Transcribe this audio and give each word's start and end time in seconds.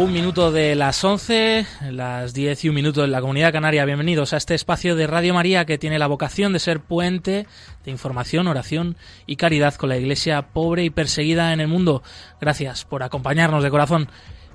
Un 0.00 0.14
minuto 0.14 0.50
de 0.50 0.74
las 0.76 1.04
11, 1.04 1.66
las 1.90 2.32
10 2.32 2.64
y 2.64 2.68
un 2.70 2.74
minuto 2.74 3.04
en 3.04 3.12
la 3.12 3.20
Comunidad 3.20 3.52
Canaria. 3.52 3.84
Bienvenidos 3.84 4.32
a 4.32 4.38
este 4.38 4.54
espacio 4.54 4.96
de 4.96 5.06
Radio 5.06 5.34
María 5.34 5.66
que 5.66 5.76
tiene 5.76 5.98
la 5.98 6.06
vocación 6.06 6.54
de 6.54 6.58
ser 6.58 6.80
puente 6.80 7.46
de 7.84 7.90
información, 7.90 8.48
oración 8.48 8.96
y 9.26 9.36
caridad 9.36 9.74
con 9.74 9.90
la 9.90 9.98
Iglesia 9.98 10.40
pobre 10.54 10.84
y 10.84 10.90
perseguida 10.90 11.52
en 11.52 11.60
el 11.60 11.68
mundo. 11.68 12.02
Gracias 12.40 12.86
por 12.86 13.02
acompañarnos 13.02 13.62
de 13.62 13.68
corazón. 13.68 14.08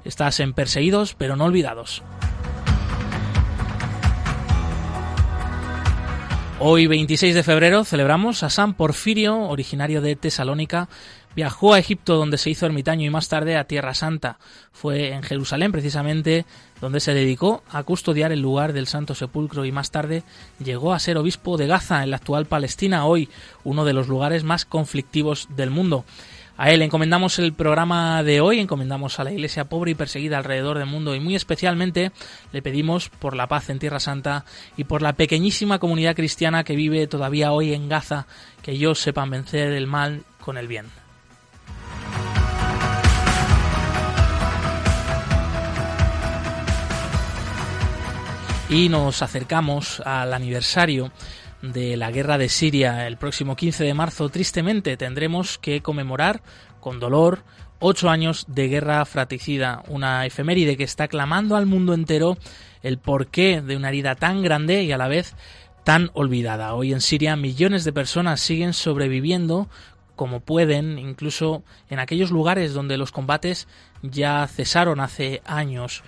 Estás 0.03 0.39
en 0.39 0.53
Perseguidos 0.53 1.13
pero 1.13 1.35
no 1.35 1.45
olvidados. 1.45 2.01
Hoy 6.57 6.87
26 6.87 7.35
de 7.35 7.43
febrero 7.43 7.83
celebramos 7.83 8.41
a 8.41 8.49
San 8.49 8.73
Porfirio, 8.73 9.41
originario 9.41 10.01
de 10.01 10.15
Tesalónica, 10.15 10.87
Viajó 11.35 11.73
a 11.73 11.79
Egipto 11.79 12.15
donde 12.15 12.37
se 12.37 12.49
hizo 12.49 12.65
ermitaño 12.65 13.05
y 13.05 13.09
más 13.09 13.27
tarde 13.27 13.57
a 13.57 13.65
Tierra 13.65 13.93
Santa. 13.93 14.39
Fue 14.71 15.11
en 15.11 15.21
Jerusalén 15.21 15.73
precisamente 15.73 16.45
donde 16.79 17.01
se 17.01 17.13
dedicó 17.13 17.61
a 17.69 17.83
custodiar 17.83 18.31
el 18.31 18.41
lugar 18.41 18.71
del 18.71 18.87
Santo 18.87 19.15
Sepulcro 19.15 19.65
y 19.65 19.71
más 19.71 19.91
tarde 19.91 20.23
llegó 20.63 20.93
a 20.93 20.99
ser 20.99 21.17
obispo 21.17 21.57
de 21.57 21.67
Gaza 21.67 22.03
en 22.03 22.11
la 22.11 22.17
actual 22.17 22.45
Palestina, 22.45 23.05
hoy 23.05 23.29
uno 23.65 23.83
de 23.83 23.93
los 23.93 24.07
lugares 24.07 24.45
más 24.45 24.63
conflictivos 24.63 25.49
del 25.55 25.71
mundo. 25.71 26.05
A 26.57 26.71
él 26.71 26.81
encomendamos 26.81 27.37
el 27.37 27.51
programa 27.51 28.23
de 28.23 28.39
hoy, 28.39 28.61
encomendamos 28.61 29.19
a 29.19 29.25
la 29.25 29.33
iglesia 29.33 29.65
pobre 29.65 29.91
y 29.91 29.95
perseguida 29.95 30.37
alrededor 30.37 30.77
del 30.77 30.87
mundo 30.87 31.15
y 31.15 31.19
muy 31.19 31.35
especialmente 31.35 32.13
le 32.53 32.61
pedimos 32.61 33.09
por 33.09 33.35
la 33.35 33.47
paz 33.47 33.69
en 33.69 33.79
Tierra 33.79 33.99
Santa 33.99 34.45
y 34.77 34.85
por 34.85 35.01
la 35.01 35.13
pequeñísima 35.13 35.79
comunidad 35.79 36.15
cristiana 36.15 36.63
que 36.63 36.77
vive 36.77 37.07
todavía 37.07 37.51
hoy 37.51 37.73
en 37.73 37.89
Gaza, 37.89 38.25
que 38.61 38.71
ellos 38.71 39.01
sepan 39.01 39.31
vencer 39.31 39.73
el 39.73 39.85
mal 39.85 40.23
con 40.39 40.57
el 40.57 40.69
bien. 40.69 40.85
Y 48.69 48.89
nos 48.89 49.21
acercamos 49.21 50.01
al 50.05 50.33
aniversario 50.33 51.11
de 51.61 51.97
la 51.97 52.11
guerra 52.11 52.37
de 52.37 52.49
Siria. 52.49 53.07
El 53.07 53.17
próximo 53.17 53.55
15 53.55 53.83
de 53.83 53.93
marzo, 53.93 54.29
tristemente, 54.29 54.97
tendremos 54.97 55.57
que 55.57 55.81
conmemorar 55.81 56.41
con 56.79 56.99
dolor 56.99 57.43
ocho 57.79 58.09
años 58.09 58.45
de 58.47 58.67
guerra 58.67 59.05
fratricida, 59.05 59.83
una 59.87 60.25
efeméride 60.25 60.77
que 60.77 60.83
está 60.83 61.07
clamando 61.07 61.55
al 61.55 61.65
mundo 61.65 61.93
entero 61.93 62.37
el 62.81 62.97
porqué 62.97 63.61
de 63.61 63.77
una 63.77 63.89
herida 63.89 64.15
tan 64.15 64.41
grande 64.41 64.83
y 64.83 64.91
a 64.91 64.97
la 64.97 65.07
vez 65.07 65.35
tan 65.83 66.09
olvidada. 66.13 66.73
Hoy 66.73 66.93
en 66.93 67.01
Siria 67.01 67.35
millones 67.35 67.83
de 67.83 67.93
personas 67.93 68.39
siguen 68.39 68.73
sobreviviendo 68.73 69.69
como 70.15 70.39
pueden, 70.39 70.97
incluso 70.97 71.63
en 71.89 71.99
aquellos 71.99 72.31
lugares 72.31 72.73
donde 72.73 72.97
los 72.97 73.11
combates 73.11 73.67
ya 74.01 74.47
cesaron 74.47 75.01
hace 75.01 75.41
años 75.45 76.03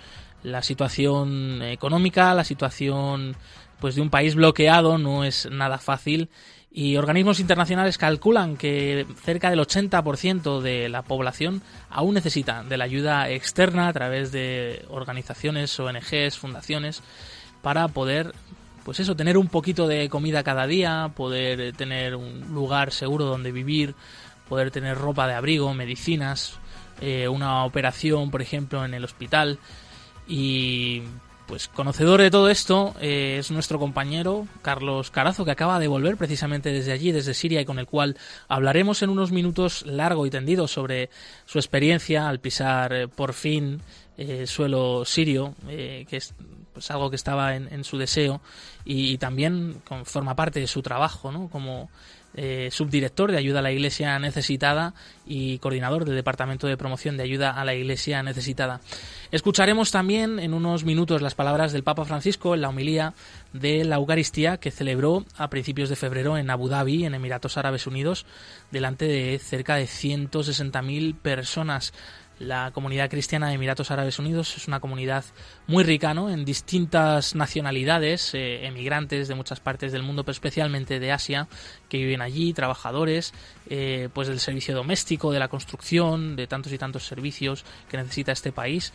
la 0.52 0.62
situación 0.62 1.62
económica, 1.62 2.34
la 2.34 2.44
situación 2.44 3.36
pues 3.80 3.94
de 3.94 4.00
un 4.00 4.10
país 4.10 4.34
bloqueado 4.34 4.98
no 4.98 5.24
es 5.24 5.48
nada 5.50 5.78
fácil 5.78 6.28
y 6.70 6.96
organismos 6.96 7.40
internacionales 7.40 7.96
calculan 7.96 8.56
que 8.56 9.06
cerca 9.24 9.50
del 9.50 9.60
80% 9.60 10.60
de 10.60 10.88
la 10.88 11.02
población 11.02 11.62
aún 11.88 12.14
necesita 12.14 12.62
de 12.62 12.76
la 12.76 12.84
ayuda 12.84 13.30
externa 13.30 13.88
a 13.88 13.92
través 13.92 14.32
de 14.32 14.84
organizaciones, 14.90 15.78
ONGs, 15.78 16.36
fundaciones 16.36 17.02
para 17.62 17.88
poder 17.88 18.32
pues 18.84 19.00
eso, 19.00 19.14
tener 19.14 19.36
un 19.36 19.48
poquito 19.48 19.86
de 19.86 20.08
comida 20.08 20.42
cada 20.42 20.66
día, 20.66 21.12
poder 21.14 21.74
tener 21.74 22.16
un 22.16 22.54
lugar 22.54 22.90
seguro 22.90 23.26
donde 23.26 23.52
vivir, 23.52 23.94
poder 24.48 24.70
tener 24.70 24.96
ropa 24.96 25.26
de 25.26 25.34
abrigo, 25.34 25.74
medicinas, 25.74 26.54
eh, 27.02 27.28
una 27.28 27.64
operación, 27.64 28.30
por 28.30 28.40
ejemplo, 28.40 28.84
en 28.84 28.94
el 28.94 29.04
hospital. 29.04 29.58
Y 30.28 31.02
pues 31.48 31.66
conocedor 31.66 32.20
de 32.20 32.30
todo 32.30 32.50
esto 32.50 32.94
eh, 33.00 33.38
es 33.40 33.50
nuestro 33.50 33.78
compañero 33.78 34.46
Carlos 34.60 35.10
Carazo, 35.10 35.46
que 35.46 35.50
acaba 35.50 35.80
de 35.80 35.88
volver 35.88 36.18
precisamente 36.18 36.70
desde 36.70 36.92
allí, 36.92 37.10
desde 37.10 37.32
Siria, 37.32 37.62
y 37.62 37.64
con 37.64 37.78
el 37.78 37.86
cual 37.86 38.18
hablaremos 38.48 39.02
en 39.02 39.08
unos 39.08 39.32
minutos 39.32 39.84
largo 39.86 40.26
y 40.26 40.30
tendido 40.30 40.68
sobre 40.68 41.08
su 41.46 41.58
experiencia 41.58 42.28
al 42.28 42.38
pisar 42.38 42.92
eh, 42.92 43.08
por 43.08 43.32
fin 43.32 43.80
eh, 44.18 44.46
suelo 44.46 45.04
sirio, 45.06 45.54
que 45.66 46.06
es 46.10 46.34
pues 46.74 46.90
algo 46.90 47.08
que 47.08 47.16
estaba 47.16 47.56
en, 47.56 47.82
su 47.82 47.98
deseo 47.98 48.40
y, 48.84 49.12
y, 49.12 49.18
también 49.18 49.80
forma 50.04 50.36
parte 50.36 50.60
de 50.60 50.66
su 50.66 50.82
trabajo, 50.82 51.32
¿no? 51.32 51.48
Como 51.48 51.88
eh, 52.40 52.68
subdirector 52.70 53.32
de 53.32 53.38
ayuda 53.38 53.58
a 53.58 53.62
la 53.62 53.72
Iglesia 53.72 54.16
necesitada 54.20 54.94
y 55.26 55.58
coordinador 55.58 56.04
del 56.04 56.14
Departamento 56.14 56.68
de 56.68 56.76
Promoción 56.76 57.16
de 57.16 57.24
Ayuda 57.24 57.50
a 57.50 57.64
la 57.64 57.74
Iglesia 57.74 58.22
necesitada. 58.22 58.80
Escucharemos 59.32 59.90
también 59.90 60.38
en 60.38 60.54
unos 60.54 60.84
minutos 60.84 61.20
las 61.20 61.34
palabras 61.34 61.72
del 61.72 61.82
Papa 61.82 62.04
Francisco 62.04 62.54
en 62.54 62.60
la 62.60 62.68
homilía 62.68 63.12
de 63.52 63.84
la 63.84 63.96
Eucaristía 63.96 64.58
que 64.58 64.70
celebró 64.70 65.24
a 65.36 65.50
principios 65.50 65.88
de 65.88 65.96
febrero 65.96 66.38
en 66.38 66.48
Abu 66.48 66.68
Dhabi, 66.68 67.04
en 67.04 67.14
Emiratos 67.14 67.56
Árabes 67.56 67.88
Unidos, 67.88 68.24
delante 68.70 69.06
de 69.06 69.36
cerca 69.40 69.74
de 69.74 69.86
160.000 69.86 71.16
personas. 71.16 71.92
La 72.38 72.70
comunidad 72.70 73.10
cristiana 73.10 73.48
de 73.48 73.54
Emiratos 73.54 73.90
Árabes 73.90 74.20
Unidos 74.20 74.56
es 74.56 74.68
una 74.68 74.78
comunidad 74.78 75.24
muy 75.66 75.82
rica, 75.82 76.14
¿no? 76.14 76.30
En 76.30 76.44
distintas 76.44 77.34
nacionalidades, 77.34 78.32
eh, 78.32 78.64
emigrantes 78.64 79.26
de 79.26 79.34
muchas 79.34 79.58
partes 79.58 79.90
del 79.90 80.04
mundo, 80.04 80.22
pero 80.22 80.32
especialmente 80.32 81.00
de 81.00 81.10
Asia, 81.10 81.48
que 81.88 81.98
viven 81.98 82.22
allí, 82.22 82.52
trabajadores, 82.52 83.34
eh, 83.68 84.08
pues 84.12 84.28
del 84.28 84.38
servicio 84.38 84.76
doméstico, 84.76 85.32
de 85.32 85.40
la 85.40 85.48
construcción, 85.48 86.36
de 86.36 86.46
tantos 86.46 86.72
y 86.72 86.78
tantos 86.78 87.06
servicios 87.06 87.64
que 87.90 87.96
necesita 87.96 88.30
este 88.30 88.52
país. 88.52 88.92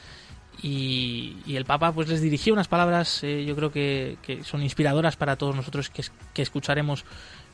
Y, 0.61 1.35
el 1.47 1.65
Papa 1.65 1.91
pues 1.91 2.07
les 2.07 2.21
dirigió 2.21 2.53
unas 2.53 2.69
palabras, 2.69 3.23
eh, 3.23 3.43
yo 3.43 3.55
creo 3.55 3.71
que, 3.71 4.17
son 4.43 4.63
inspiradoras 4.63 5.17
para 5.17 5.35
todos 5.35 5.55
nosotros 5.55 5.89
que, 5.89 6.03
que 6.33 6.41
escucharemos 6.43 7.03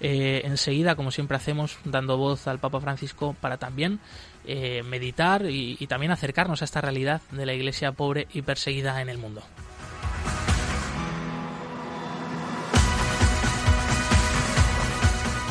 enseguida, 0.01 0.95
como 0.95 1.11
siempre 1.11 1.35
hacemos, 1.35 1.77
dando 1.83 2.15
voz 2.15 2.47
al 2.47 2.59
Papa 2.59 2.79
Francisco 2.79 3.35
para 3.41 3.57
también 3.57 3.99
eh, 4.45 4.83
meditar 4.83 5.45
y, 5.49 5.77
y 5.79 5.87
también 5.87 6.11
acercarnos 6.11 6.61
a 6.61 6.65
esta 6.65 6.81
realidad 6.81 7.21
de 7.31 7.45
la 7.45 7.53
iglesia 7.53 7.91
pobre 7.91 8.27
y 8.33 8.41
perseguida 8.41 9.01
en 9.01 9.09
el 9.09 9.17
mundo. 9.17 9.43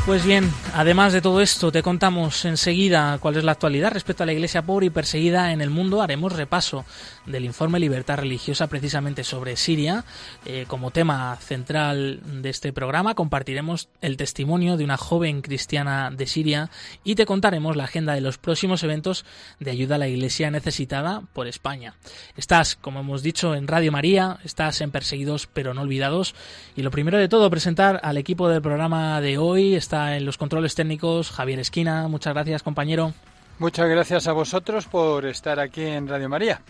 Pues 0.08 0.24
bien, 0.24 0.50
además 0.72 1.12
de 1.12 1.20
todo 1.20 1.42
esto, 1.42 1.70
te 1.70 1.82
contamos 1.82 2.46
enseguida 2.46 3.18
cuál 3.20 3.36
es 3.36 3.44
la 3.44 3.52
actualidad 3.52 3.92
respecto 3.92 4.22
a 4.22 4.26
la 4.26 4.32
Iglesia 4.32 4.62
pobre 4.62 4.86
y 4.86 4.90
perseguida 4.90 5.52
en 5.52 5.60
el 5.60 5.68
mundo. 5.68 6.00
Haremos 6.00 6.32
repaso 6.32 6.86
del 7.28 7.44
informe 7.44 7.78
Libertad 7.80 8.18
Religiosa 8.18 8.66
precisamente 8.66 9.24
sobre 9.24 9.56
Siria. 9.56 10.04
Eh, 10.44 10.64
como 10.66 10.90
tema 10.90 11.36
central 11.36 12.20
de 12.42 12.50
este 12.50 12.72
programa 12.72 13.14
compartiremos 13.14 13.88
el 14.00 14.16
testimonio 14.16 14.76
de 14.76 14.84
una 14.84 14.96
joven 14.96 15.42
cristiana 15.42 16.10
de 16.10 16.26
Siria 16.26 16.70
y 17.04 17.14
te 17.14 17.26
contaremos 17.26 17.76
la 17.76 17.84
agenda 17.84 18.14
de 18.14 18.20
los 18.20 18.38
próximos 18.38 18.82
eventos 18.82 19.24
de 19.60 19.70
ayuda 19.70 19.96
a 19.96 19.98
la 19.98 20.08
Iglesia 20.08 20.50
necesitada 20.50 21.22
por 21.32 21.46
España. 21.46 21.94
Estás, 22.36 22.76
como 22.76 23.00
hemos 23.00 23.22
dicho, 23.22 23.54
en 23.54 23.68
Radio 23.68 23.92
María, 23.92 24.38
estás 24.44 24.80
en 24.80 24.90
Perseguidos 24.90 25.46
pero 25.46 25.74
no 25.74 25.82
olvidados. 25.82 26.34
Y 26.76 26.82
lo 26.82 26.90
primero 26.90 27.18
de 27.18 27.28
todo, 27.28 27.50
presentar 27.50 28.00
al 28.02 28.18
equipo 28.18 28.48
del 28.48 28.62
programa 28.62 29.20
de 29.20 29.38
hoy. 29.38 29.74
Está 29.74 30.16
en 30.16 30.24
los 30.24 30.38
controles 30.38 30.74
técnicos 30.74 31.30
Javier 31.30 31.60
Esquina. 31.60 32.08
Muchas 32.08 32.34
gracias, 32.34 32.62
compañero. 32.62 33.12
Muchas 33.60 33.88
gracias 33.88 34.28
a 34.28 34.32
vosotros 34.32 34.86
por 34.86 35.26
estar 35.26 35.58
aquí 35.58 35.82
en 35.82 36.06
Radio 36.06 36.28
María. 36.28 36.62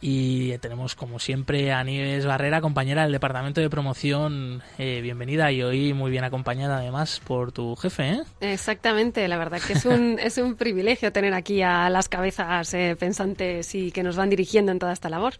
Y 0.00 0.56
tenemos, 0.58 0.94
como 0.94 1.18
siempre, 1.18 1.70
a 1.70 1.84
Nieves 1.84 2.24
Barrera, 2.24 2.62
compañera 2.62 3.02
del 3.02 3.12
Departamento 3.12 3.60
de 3.60 3.68
Promoción. 3.68 4.62
Eh, 4.78 5.00
bienvenida 5.02 5.52
y 5.52 5.62
hoy 5.62 5.92
muy 5.92 6.10
bien 6.10 6.24
acompañada, 6.24 6.78
además, 6.78 7.20
por 7.26 7.52
tu 7.52 7.76
jefe. 7.76 8.08
¿eh? 8.08 8.22
Exactamente, 8.40 9.28
la 9.28 9.36
verdad 9.36 9.60
que 9.60 9.74
es 9.74 9.84
un, 9.84 10.18
es 10.22 10.38
un 10.38 10.56
privilegio 10.56 11.12
tener 11.12 11.34
aquí 11.34 11.60
a 11.60 11.90
las 11.90 12.08
cabezas 12.08 12.72
eh, 12.72 12.96
pensantes 12.98 13.74
y 13.74 13.92
que 13.92 14.02
nos 14.02 14.16
van 14.16 14.30
dirigiendo 14.30 14.72
en 14.72 14.78
toda 14.78 14.94
esta 14.94 15.10
labor. 15.10 15.34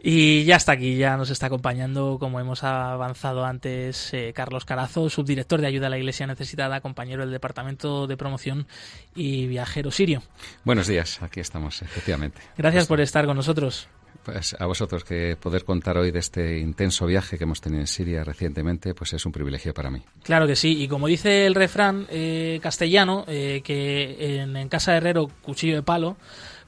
Y 0.00 0.44
ya 0.44 0.56
está 0.56 0.72
aquí, 0.72 0.96
ya 0.96 1.16
nos 1.16 1.30
está 1.30 1.46
acompañando, 1.46 2.18
como 2.20 2.38
hemos 2.38 2.62
avanzado 2.62 3.44
antes, 3.44 4.14
eh, 4.14 4.32
Carlos 4.34 4.64
Carazo, 4.64 5.10
subdirector 5.10 5.60
de 5.60 5.66
Ayuda 5.66 5.88
a 5.88 5.90
la 5.90 5.98
Iglesia 5.98 6.26
Necesitada, 6.26 6.80
compañero 6.80 7.22
del 7.22 7.32
Departamento 7.32 8.06
de 8.06 8.16
Promoción 8.16 8.68
y 9.16 9.48
viajero 9.48 9.90
sirio. 9.90 10.22
Buenos 10.62 10.86
días, 10.86 11.20
aquí 11.20 11.40
estamos, 11.40 11.82
efectivamente. 11.82 12.40
Gracias 12.56 12.86
por 12.86 13.00
estar 13.00 13.26
con 13.26 13.36
nosotros. 13.36 13.88
Pues 14.24 14.54
a 14.58 14.66
vosotros 14.66 15.04
que 15.04 15.36
poder 15.40 15.64
contar 15.64 15.96
hoy 15.96 16.10
de 16.10 16.18
este 16.18 16.58
intenso 16.58 17.06
viaje 17.06 17.38
que 17.38 17.44
hemos 17.44 17.60
tenido 17.60 17.80
en 17.80 17.86
Siria 17.86 18.24
recientemente, 18.24 18.94
pues 18.94 19.14
es 19.14 19.24
un 19.24 19.32
privilegio 19.32 19.72
para 19.72 19.90
mí. 19.90 20.02
Claro 20.22 20.46
que 20.46 20.54
sí, 20.54 20.82
y 20.82 20.86
como 20.86 21.06
dice 21.06 21.46
el 21.46 21.54
refrán 21.54 22.06
eh, 22.10 22.60
castellano, 22.62 23.24
eh, 23.26 23.62
que 23.64 24.42
en, 24.42 24.56
en 24.56 24.68
casa 24.68 24.92
de 24.92 24.98
herrero 24.98 25.30
cuchillo 25.42 25.76
de 25.76 25.82
palo, 25.82 26.16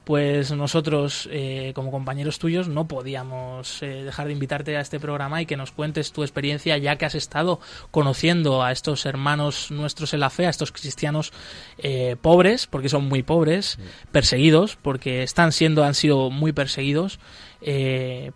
pues 0.03 0.51
nosotros, 0.51 1.29
eh, 1.31 1.73
como 1.75 1.91
compañeros 1.91 2.39
tuyos, 2.39 2.67
no 2.67 2.87
podíamos 2.87 3.83
eh, 3.83 4.03
dejar 4.03 4.27
de 4.27 4.33
invitarte 4.33 4.75
a 4.75 4.81
este 4.81 4.99
programa 4.99 5.41
y 5.41 5.45
que 5.45 5.57
nos 5.57 5.71
cuentes 5.71 6.11
tu 6.11 6.23
experiencia, 6.23 6.77
ya 6.77 6.95
que 6.95 7.05
has 7.05 7.15
estado 7.15 7.59
conociendo 7.91 8.63
a 8.63 8.71
estos 8.71 9.05
hermanos 9.05 9.69
nuestros 9.69 10.13
en 10.13 10.21
la 10.21 10.29
fe, 10.29 10.47
a 10.47 10.49
estos 10.49 10.71
cristianos 10.71 11.31
eh, 11.77 12.15
pobres, 12.19 12.65
porque 12.65 12.89
son 12.89 13.05
muy 13.05 13.21
pobres, 13.21 13.77
perseguidos, 14.11 14.75
porque 14.81 15.23
están 15.23 15.51
siendo, 15.51 15.83
han 15.83 15.93
sido 15.93 16.29
muy 16.29 16.51
perseguidos, 16.51 17.19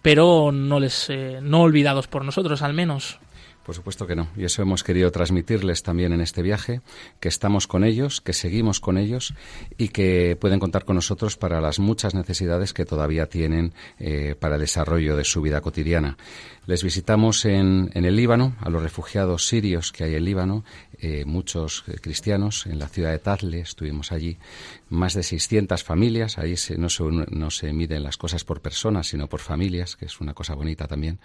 pero 0.04 0.52
no 0.52 0.80
les, 0.80 1.10
no 1.42 1.62
olvidados 1.62 2.08
por 2.08 2.24
nosotros, 2.24 2.62
al 2.62 2.74
menos. 2.74 3.20
Por 3.66 3.74
supuesto 3.74 4.06
que 4.06 4.16
no. 4.16 4.28
Y 4.38 4.44
eso 4.44 4.62
hemos 4.62 4.84
querido 4.84 5.12
transmitirles 5.12 5.82
también 5.82 6.14
en 6.14 6.22
este 6.22 6.44
viaje, 6.44 6.82
que 7.20 7.30
estamos 7.30 7.66
con 7.66 7.84
ellos, 7.84 8.22
que 8.22 8.34
seguimos 8.34 8.80
con 8.80 9.00
ellos 9.00 9.34
y 9.76 9.88
que 9.88 10.38
pueden 10.40 10.60
contar 10.60 10.86
con 10.86 10.96
nosotros 10.96 11.36
para 11.36 11.60
las 11.62 11.80
muchas 11.80 12.14
necesidades 12.14 12.74
que 12.74 12.86
todavía 12.86 13.26
tienen 13.26 13.74
eh, 13.98 14.36
para 14.40 14.56
el 14.56 14.62
desarrollo 14.62 15.18
de 15.18 15.24
su 15.24 15.42
vida 15.42 15.62
cotidiana. 15.62 16.16
Les 16.68 16.84
visitamos 16.84 17.44
en, 17.46 17.90
en, 17.96 18.06
el 18.06 18.16
Líbano, 18.16 18.56
a 18.60 18.70
los 18.70 18.84
refugiados 18.84 19.48
sirios 19.48 19.92
que 19.92 20.04
hay 20.04 20.16
en 20.16 20.26
Líbano, 20.26 20.64
eh, 21.00 21.26
muchos 21.26 21.84
eh, 21.88 21.98
cristianos, 22.00 22.66
en 22.68 22.80
la 22.80 22.88
ciudad 22.88 23.12
de 23.12 23.20
Tazle, 23.20 23.60
estuvimos 23.60 24.12
allí, 24.12 24.38
más 24.90 25.14
de 25.14 25.24
600 25.24 25.84
familias, 25.84 26.38
ahí 26.38 26.58
se, 26.58 26.78
no, 26.78 26.90
se, 26.90 27.04
no, 27.04 27.52
se, 27.52 27.74
miden 27.74 28.04
las 28.04 28.18
cosas 28.18 28.44
por 28.44 28.62
personas, 28.62 29.08
sino 29.08 29.28
por 29.28 29.40
familias, 29.40 29.96
que 29.96 30.06
es 30.06 30.22
una 30.22 30.34
cosa 30.34 30.54
bonita 30.54 30.88
también, 30.88 31.20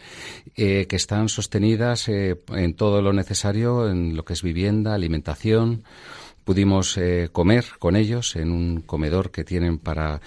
eh, 0.57 0.87
que 0.87 0.97
están 0.97 1.29
sostenidas 1.29 2.09
eh, 2.09 2.39
en 2.55 2.75
todo 2.75 3.03
lo 3.03 3.12
necesario, 3.12 3.89
en 3.89 4.17
lo 4.17 4.25
que 4.25 4.33
es 4.33 4.43
vivienda, 4.43 4.95
alimentación, 4.95 5.85
pudimos 6.45 6.97
eh, 6.97 7.29
comer 7.31 7.67
con 7.79 7.97
ellos 7.97 8.35
en 8.37 8.51
un 8.51 8.81
comedor 8.81 9.31
que 9.31 9.45
tienen 9.45 9.79
para, 9.79 10.21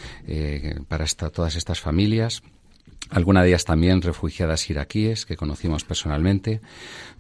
para 0.88 1.06
todas 1.06 1.56
estas 1.56 1.80
familias. 1.82 2.44
Algunas 3.10 3.44
de 3.44 3.50
ellas 3.50 3.66
también 3.66 4.02
refugiadas 4.02 4.70
iraquíes 4.70 5.26
que 5.26 5.36
conocimos 5.36 5.84
personalmente. 5.84 6.62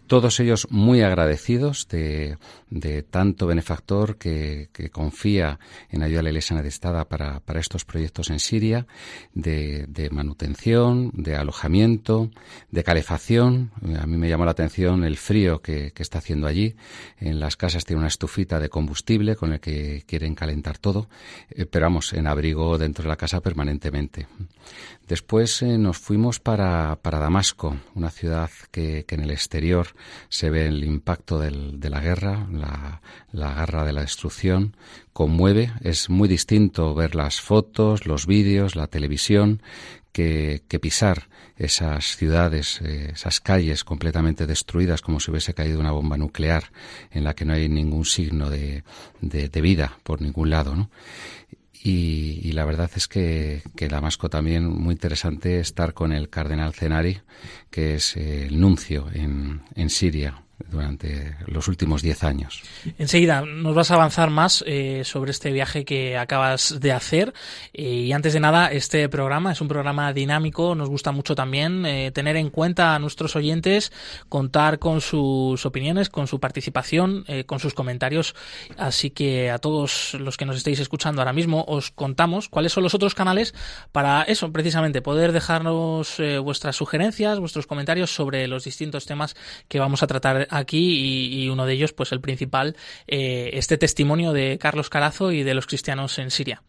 Todos 0.07 0.39
ellos 0.39 0.67
muy 0.69 1.01
agradecidos 1.01 1.87
de, 1.87 2.37
de 2.73 3.03
tanto 3.03 3.45
benefactor 3.45 4.17
que, 4.17 4.69
confía 4.91 5.59
en 5.89 6.01
ayuda 6.01 6.21
a 6.21 6.23
la 6.23 6.29
Iglesia 6.29 6.55
necesitada 6.55 7.05
para, 7.07 7.39
para 7.39 7.59
estos 7.59 7.85
proyectos 7.85 8.31
en 8.31 8.39
Siria, 8.39 8.87
de, 9.33 10.09
manutención, 10.11 11.11
de 11.13 11.35
alojamiento, 11.35 12.31
de 12.71 12.83
calefacción. 12.83 13.71
A 13.99 14.07
mí 14.07 14.17
me 14.17 14.27
llamó 14.27 14.45
la 14.45 14.51
atención 14.51 15.03
el 15.03 15.17
frío 15.17 15.61
que, 15.61 15.91
que 15.91 16.01
está 16.01 16.17
haciendo 16.17 16.47
allí. 16.47 16.75
En 17.19 17.39
las 17.39 17.57
casas 17.57 17.85
tiene 17.85 17.99
una 17.99 18.07
estufita 18.07 18.59
de 18.59 18.69
combustible 18.69 19.35
con 19.35 19.53
el 19.53 19.59
que 19.59 20.03
quieren 20.07 20.33
calentar 20.33 20.79
todo, 20.79 21.07
eh, 21.51 21.67
pero 21.67 21.85
vamos, 21.85 22.13
en 22.13 22.25
abrigo 22.25 22.79
dentro 22.79 23.03
de 23.03 23.09
la 23.09 23.17
casa 23.17 23.39
permanentemente. 23.39 24.25
Después 25.07 25.61
eh, 25.61 25.77
nos 25.77 25.97
fuimos 25.97 26.39
para, 26.39 26.97
para, 27.01 27.19
Damasco, 27.19 27.77
una 27.93 28.09
ciudad 28.09 28.49
que, 28.71 29.03
que, 29.05 29.15
en 29.15 29.21
el 29.21 29.31
exterior 29.31 29.87
se 30.29 30.49
ve 30.49 30.65
el 30.65 30.83
impacto 30.83 31.39
de 31.39 31.89
la 31.89 31.99
guerra, 31.99 32.47
la, 33.31 33.53
garra 33.53 33.83
de 33.83 33.93
la 33.93 34.01
destrucción, 34.01 34.75
conmueve. 35.11 35.71
Es 35.81 36.09
muy 36.09 36.27
distinto 36.27 36.93
ver 36.93 37.15
las 37.15 37.41
fotos, 37.41 38.05
los 38.05 38.25
vídeos, 38.27 38.75
la 38.75 38.87
televisión, 38.87 39.61
que, 40.11 40.61
pisar 40.81 41.27
esas 41.57 42.15
ciudades, 42.17 42.81
eh, 42.81 43.11
esas 43.13 43.39
calles 43.39 43.83
completamente 43.83 44.45
destruidas 44.45 45.01
como 45.01 45.19
si 45.19 45.31
hubiese 45.31 45.53
caído 45.53 45.79
una 45.79 45.91
bomba 45.91 46.17
nuclear 46.17 46.71
en 47.11 47.23
la 47.23 47.33
que 47.33 47.45
no 47.45 47.53
hay 47.53 47.69
ningún 47.69 48.05
signo 48.05 48.49
de, 48.49 48.83
vida 49.21 49.97
por 50.03 50.21
ningún 50.21 50.49
lado. 50.49 50.89
Y, 51.85 52.53
la 52.53 52.63
verdad 52.63 52.89
es 52.95 53.07
que, 53.09 53.61
Damasco 53.89 54.29
también 54.29 54.67
muy 54.67 54.93
interesante 54.93 55.59
estar 55.59 55.93
con 55.93 56.13
el 56.13 56.29
cardenal 56.29 56.73
Zenari, 56.73 57.19
que 57.69 57.95
es 57.95 58.15
el 58.15 58.57
nuncio 58.59 59.09
en 59.13 59.89
Siria, 59.89 60.43
durante 60.69 61.35
los 61.47 61.67
últimos 61.67 62.01
diez 62.01 62.23
años. 62.23 62.61
Enseguida 62.97 63.41
nos 63.41 63.75
vas 63.75 63.91
a 63.91 63.95
avanzar 63.95 64.29
más 64.29 64.63
eh, 64.67 65.03
sobre 65.05 65.31
este 65.31 65.51
viaje 65.51 65.85
que 65.85 66.17
acabas 66.17 66.79
de 66.79 66.91
hacer 66.91 67.33
eh, 67.73 67.83
y 67.83 68.11
antes 68.11 68.33
de 68.33 68.39
nada 68.39 68.71
este 68.71 69.07
programa 69.09 69.51
es 69.51 69.61
un 69.61 69.67
programa 69.67 70.11
dinámico, 70.13 70.75
nos 70.75 70.89
gusta 70.89 71.11
mucho 71.11 71.35
también 71.35 71.85
eh, 71.85 72.11
tener 72.11 72.35
en 72.35 72.49
cuenta 72.49 72.95
a 72.95 72.99
nuestros 72.99 73.35
oyentes, 73.35 73.91
contar 74.29 74.79
con 74.79 75.01
sus 75.01 75.65
opiniones, 75.65 76.09
con 76.09 76.27
su 76.27 76.39
participación, 76.39 77.25
con 77.45 77.59
sus 77.59 77.73
comentarios, 77.73 78.35
así 78.77 79.09
que 79.09 79.51
a 79.51 79.57
todos 79.57 80.15
los 80.15 80.37
que 80.37 80.45
nos 80.45 80.57
estéis 80.57 80.79
escuchando 80.79 81.21
ahora 81.21 81.33
mismo 81.33 81.63
os 81.67 81.91
contamos 81.91 82.49
cuáles 82.49 82.73
son 82.73 82.83
los 82.83 82.93
otros 82.93 83.15
canales 83.15 83.53
para 83.91 84.23
eso 84.23 84.51
precisamente 84.51 85.01
poder 85.01 85.31
dejarnos 85.31 86.17
vuestras 86.43 86.75
sugerencias, 86.75 87.39
vuestros 87.39 87.67
comentarios 87.67 88.13
sobre 88.13 88.47
los 88.47 88.63
distintos 88.63 89.05
temas 89.05 89.35
que 89.67 89.79
vamos 89.79 90.03
a 90.03 90.07
tratar 90.07 90.47
aquí 90.57 91.43
y, 91.43 91.49
uno 91.49 91.65
de 91.65 91.73
ellos, 91.73 91.93
pues 91.93 92.11
el 92.11 92.21
principal, 92.21 92.75
eh, 93.07 93.51
este 93.53 93.77
testimonio 93.77 94.33
de 94.33 94.57
Carlos 94.59 94.89
Carazo 94.89 95.31
y 95.31 95.43
de 95.43 95.53
los 95.53 95.67
cristianos 95.67 96.17
en 96.19 96.31
Siria. 96.31 96.63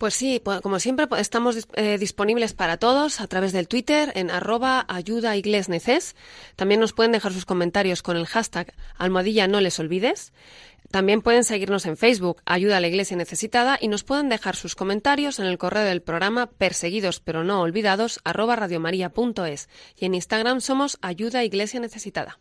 Pues 0.00 0.14
sí, 0.14 0.40
como 0.62 0.80
siempre 0.80 1.06
estamos 1.18 1.68
eh, 1.74 1.98
disponibles 1.98 2.54
para 2.54 2.78
todos 2.78 3.20
a 3.20 3.26
través 3.26 3.52
del 3.52 3.68
Twitter 3.68 4.10
en 4.14 4.30
arroba 4.30 4.86
ayuda 4.88 5.34
neces. 5.34 6.16
También 6.56 6.80
nos 6.80 6.94
pueden 6.94 7.12
dejar 7.12 7.34
sus 7.34 7.44
comentarios 7.44 8.00
con 8.00 8.16
el 8.16 8.24
hashtag 8.24 8.72
almohadilla 8.96 9.46
no 9.46 9.60
les 9.60 9.78
olvides. 9.78 10.32
También 10.90 11.20
pueden 11.20 11.44
seguirnos 11.44 11.84
en 11.84 11.98
Facebook, 11.98 12.40
Ayuda 12.46 12.78
a 12.78 12.80
la 12.80 12.88
Iglesia 12.88 13.16
Necesitada, 13.16 13.78
y 13.78 13.88
nos 13.88 14.02
pueden 14.02 14.30
dejar 14.30 14.56
sus 14.56 14.74
comentarios 14.74 15.38
en 15.38 15.44
el 15.44 15.58
correo 15.58 15.84
del 15.84 16.00
programa 16.00 16.46
perseguidos 16.46 17.20
pero 17.20 17.44
no 17.44 17.60
olvidados 17.60 18.20
arroba 18.24 18.56
radiomaria.es 18.56 19.68
y 19.98 20.06
en 20.06 20.14
Instagram 20.14 20.62
somos 20.62 20.96
Ayuda 21.02 21.44
Iglesia 21.44 21.78
Necesitada. 21.78 22.38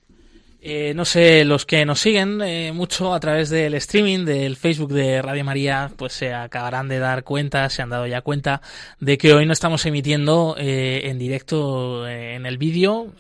Eh, 0.62 0.94
no 0.94 1.06
sé, 1.06 1.46
los 1.46 1.66
que 1.66 1.86
nos 1.86 2.02
siguen 2.02 2.42
eh, 2.42 2.74
mucho 2.74 3.14
a 3.14 3.20
través 3.22 3.50
del 3.50 3.76
streaming 3.76 4.26
del 4.26 4.58
Facebook 4.58 4.92
de 4.92 5.22
Radio 5.22 5.46
María, 5.46 5.90
pues 5.96 6.12
se 6.12 6.34
acabarán 6.34 6.90
de 6.90 7.00
dar 7.00 7.24
cuenta, 7.24 7.70
se 7.70 7.82
han 7.82 7.90
dado 7.90 8.06
ya 8.08 8.22
cuenta 8.22 8.62
de 9.00 9.18
que 9.18 9.34
hoy 9.34 9.46
no 9.46 9.54
estamos 9.54 9.86
emitiendo 9.86 10.56
eh, 10.58 11.04
en 11.06 11.18
directo 11.18 12.06
eh, 12.06 12.36
en 12.36 12.46
el 12.46 12.58
vídeo. 12.58 13.14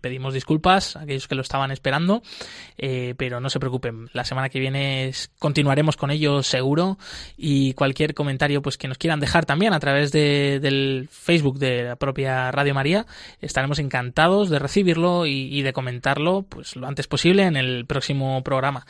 Pedimos 0.00 0.34
disculpas 0.34 0.96
a 0.96 1.00
aquellos 1.00 1.28
que 1.28 1.34
lo 1.34 1.42
estaban 1.42 1.70
esperando, 1.70 2.22
pero 2.76 3.40
no 3.40 3.50
se 3.50 3.60
preocupen. 3.60 4.08
La 4.12 4.24
semana 4.24 4.48
que 4.48 4.60
viene 4.60 5.12
continuaremos 5.38 5.96
con 5.96 6.10
ello 6.10 6.42
seguro 6.42 6.98
y 7.36 7.74
cualquier 7.74 8.14
comentario 8.14 8.62
pues 8.62 8.78
que 8.78 8.88
nos 8.88 8.98
quieran 8.98 9.20
dejar 9.20 9.46
también 9.46 9.72
a 9.72 9.80
través 9.80 10.12
de, 10.12 10.60
del 10.60 11.08
Facebook 11.10 11.58
de 11.58 11.84
la 11.84 11.96
propia 11.96 12.50
Radio 12.50 12.74
María, 12.74 13.06
estaremos 13.40 13.78
encantados 13.78 14.50
de 14.50 14.58
recibirlo 14.58 15.26
y, 15.26 15.48
y 15.56 15.62
de 15.62 15.72
comentarlo 15.72 16.42
pues 16.48 16.76
lo 16.76 16.86
antes 16.86 17.06
posible 17.06 17.44
en 17.44 17.56
el 17.56 17.86
próximo 17.86 18.42
programa. 18.42 18.86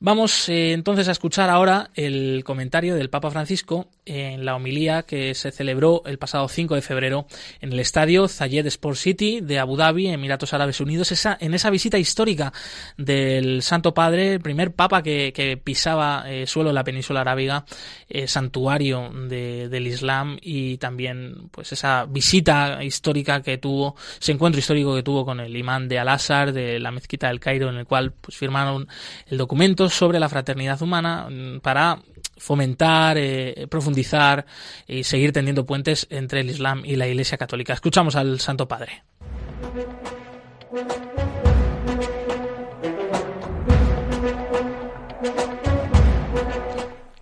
Vamos 0.00 0.48
eh, 0.48 0.72
entonces 0.72 1.08
a 1.08 1.12
escuchar 1.12 1.50
ahora 1.50 1.90
el 1.94 2.42
comentario 2.44 2.94
del 2.94 3.10
Papa 3.10 3.30
Francisco 3.30 3.88
en 4.04 4.44
la 4.44 4.54
homilía 4.54 5.02
que 5.02 5.34
se 5.34 5.50
celebró 5.50 6.02
el 6.06 6.18
pasado 6.18 6.48
5 6.48 6.74
de 6.74 6.82
febrero 6.82 7.26
en 7.60 7.72
el 7.72 7.80
estadio 7.80 8.28
Zayed 8.28 8.66
Sport 8.66 8.96
City 8.96 9.40
de 9.40 9.58
Abu 9.58 9.76
Dhabi, 9.76 10.08
Emiratos 10.08 10.33
Árabes 10.52 10.80
Unidos, 10.80 11.12
en 11.40 11.54
esa 11.54 11.70
visita 11.70 11.98
histórica 11.98 12.52
del 12.96 13.62
Santo 13.62 13.94
Padre, 13.94 14.34
el 14.34 14.40
primer 14.40 14.72
Papa 14.74 15.02
que, 15.02 15.60
pisaba 15.62 16.24
eh, 16.26 16.46
suelo 16.46 16.70
de 16.70 16.74
la 16.74 16.84
península 16.84 17.20
arábiga, 17.20 17.64
eh, 18.08 18.26
santuario 18.26 19.10
de, 19.28 19.68
del 19.68 19.86
Islam 19.86 20.38
y 20.40 20.78
también 20.78 21.48
pues 21.50 21.72
esa 21.72 22.06
visita 22.06 22.82
histórica 22.82 23.42
que 23.42 23.58
tuvo, 23.58 23.96
ese 24.20 24.32
encuentro 24.32 24.58
histórico 24.58 24.94
que 24.94 25.02
tuvo 25.02 25.24
con 25.24 25.40
el 25.40 25.56
imán 25.56 25.88
de 25.88 25.98
Al-Azhar, 25.98 26.52
de 26.52 26.78
la 26.80 26.90
mezquita 26.90 27.28
del 27.28 27.40
Cairo, 27.40 27.68
en 27.68 27.76
el 27.76 27.86
cual 27.86 28.12
pues 28.12 28.36
firmaron 28.36 28.88
el 29.26 29.38
documento 29.38 29.88
sobre 29.88 30.18
la 30.18 30.28
fraternidad 30.28 30.80
humana 30.82 31.28
para 31.62 31.98
fomentar, 32.36 33.16
eh, 33.18 33.66
profundizar 33.70 34.46
y 34.86 35.04
seguir 35.04 35.32
tendiendo 35.32 35.66
puentes 35.66 36.06
entre 36.10 36.40
el 36.40 36.50
Islam 36.50 36.82
y 36.84 36.96
la 36.96 37.06
Iglesia 37.06 37.38
Católica. 37.38 37.72
Escuchamos 37.72 38.16
al 38.16 38.40
Santo 38.40 38.66
Padre. 38.68 39.02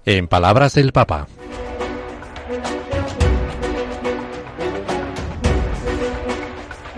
En 0.05 0.27
palabras 0.27 0.75
del 0.75 0.93
Papa. 0.93 1.27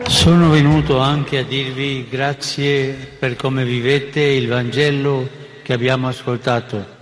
Sono 0.06 0.50
venuto 0.50 1.00
anche 1.00 1.38
a 1.38 1.42
dirvi 1.42 2.06
grazie 2.08 2.92
per 3.18 3.34
come 3.34 3.64
vivete 3.64 4.20
il 4.20 4.46
Vangelo 4.46 5.28
che 5.62 5.72
abbiamo 5.72 6.06
ascoltato. 6.06 6.93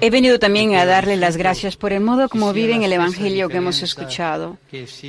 He 0.00 0.10
venido 0.10 0.38
también 0.38 0.74
a 0.74 0.84
darle 0.84 1.16
las 1.16 1.36
gracias 1.36 1.76
por 1.76 1.92
el 1.92 2.00
modo 2.00 2.28
como 2.28 2.52
viven 2.52 2.82
el 2.82 2.92
Evangelio 2.92 3.48
que 3.48 3.56
hemos 3.56 3.82
escuchado. 3.82 4.58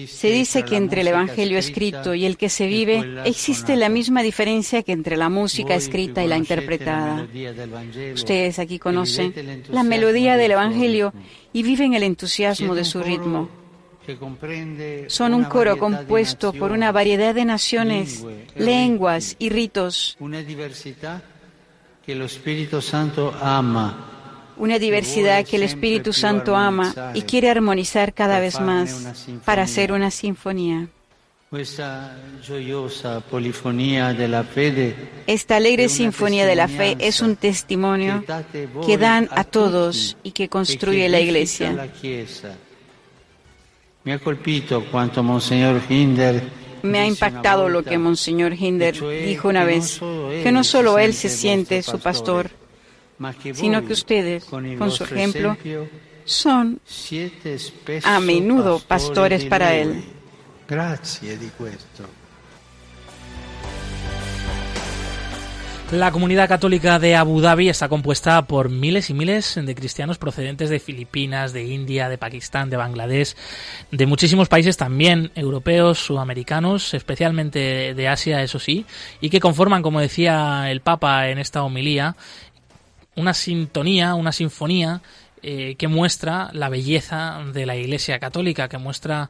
Se 0.08 0.32
dice 0.32 0.64
que 0.64 0.78
entre 0.78 1.02
el 1.02 1.08
Evangelio 1.10 1.58
escrito 1.58 2.14
y 2.14 2.26
el 2.26 2.38
que 2.38 2.50
se 2.50 2.68
vive 2.68 3.22
existe 3.26 3.76
la 3.76 3.90
misma 3.90 4.24
diferencia 4.24 4.82
que 4.84 4.94
entre 4.94 5.18
la 5.18 5.30
música 5.30 5.76
escrita 5.76 6.24
y 6.24 6.28
la 6.28 6.38
interpretada. 6.38 7.28
Ustedes 8.14 8.60
aquí 8.60 8.80
conocen 8.80 9.64
la 9.70 9.84
melodía 9.84 10.38
del 10.38 10.52
Evangelio 10.52 11.14
y 11.52 11.64
viven 11.64 11.96
el 11.96 12.04
entusiasmo 12.04 12.76
de 12.76 12.86
su 12.86 13.04
ritmo. 13.04 13.50
Son 15.08 15.34
un 15.34 15.44
coro 15.46 15.78
compuesto 15.78 16.54
por 16.54 16.72
una 16.72 16.92
variedad 16.92 17.34
de 17.34 17.44
naciones, 17.44 18.24
lenguas 18.56 19.36
y 19.40 19.50
ritos. 19.50 20.18
Una 22.08 22.10
diversidad 22.10 22.14
que 22.14 22.14
el 22.14 22.22
Espíritu 22.22 22.82
Santo 22.82 23.34
ama. 23.42 23.98
Una 24.58 24.80
diversidad 24.80 25.46
que 25.46 25.56
el 25.56 25.64
Espíritu 25.64 26.14
Santo 26.14 26.56
ama 26.56 26.94
y 27.14 27.24
quiere 27.24 27.50
armonizar 27.50 28.14
cada 28.14 28.40
vez 28.40 28.60
más 28.60 29.28
para 29.44 29.64
hacer 29.64 29.92
una 29.92 30.12
sinfonía. 30.12 30.88
Esta 35.28 35.56
alegre 35.56 35.90
sinfonía 35.90 36.46
de 36.46 36.56
la 36.56 36.68
fe 36.68 36.96
es 37.00 37.22
un 37.22 37.36
testimonio 37.36 38.24
que 38.86 38.98
dan 38.98 39.28
a 39.32 39.44
todos 39.44 40.18
y 40.24 40.32
que 40.32 40.50
construye 40.50 41.10
la 41.10 41.20
Iglesia. 41.20 41.90
Me 44.04 44.14
ha 44.14 44.20
colpito 44.20 44.86
cuanto 44.92 45.24
Monseñor 45.24 45.82
Hinder 45.90 46.65
me 46.84 47.00
ha 47.00 47.06
impactado 47.06 47.70
lo 47.70 47.84
que 47.84 47.98
Monseñor 47.98 48.54
Hinder 48.54 48.96
dijo 49.26 49.50
una 49.50 49.64
vez, 49.64 50.00
que 50.44 50.52
no 50.52 50.64
solo 50.64 51.00
él 51.00 51.14
se 51.14 51.30
siente 51.30 51.82
su 51.84 52.00
pastor, 52.00 52.50
sino 53.54 53.86
que 53.86 53.94
ustedes, 53.94 54.46
con 54.46 54.92
su 54.92 55.04
ejemplo, 55.04 55.58
son 56.26 56.80
a 58.04 58.20
menudo 58.20 58.80
pastores 58.80 59.46
para 59.46 59.76
él. 59.76 60.04
Gracias 60.68 61.40
La 65.92 66.12
comunidad 66.12 66.50
católica 66.50 66.98
de 66.98 67.16
Abu 67.16 67.42
Dhabi 67.42 67.70
está 67.70 67.88
compuesta 67.88 68.42
por 68.48 68.70
miles 68.70 69.12
y 69.12 69.14
miles 69.14 69.54
de 69.56 69.76
cristianos 69.76 70.18
procedentes 70.18 70.72
de 70.72 70.80
Filipinas, 70.80 71.54
de 71.54 71.64
India, 71.64 72.10
de 72.10 72.18
Pakistán, 72.18 72.72
de 72.72 72.78
Bangladesh, 72.78 73.36
de 73.92 74.06
muchísimos 74.08 74.50
países 74.50 74.78
también 74.78 75.32
europeos, 75.36 76.00
sudamericanos, 76.00 76.96
especialmente 76.96 77.94
de 77.94 78.08
Asia, 78.08 78.42
eso 78.42 78.58
sí, 78.58 78.86
y 79.22 79.30
que 79.30 79.40
conforman, 79.40 79.84
como 79.84 80.02
decía 80.02 80.72
el 80.72 80.82
Papa 80.82 81.30
en 81.30 81.38
esta 81.38 81.62
homilía, 81.62 82.16
una 83.16 83.36
sintonía, 83.36 84.16
una 84.16 84.32
sinfonía 84.32 85.02
eh, 85.44 85.76
que 85.78 85.88
muestra 85.88 86.50
la 86.54 86.70
belleza 86.70 87.44
de 87.54 87.68
la 87.68 87.76
Iglesia 87.76 88.18
católica, 88.18 88.68
que 88.68 88.80
muestra 88.80 89.30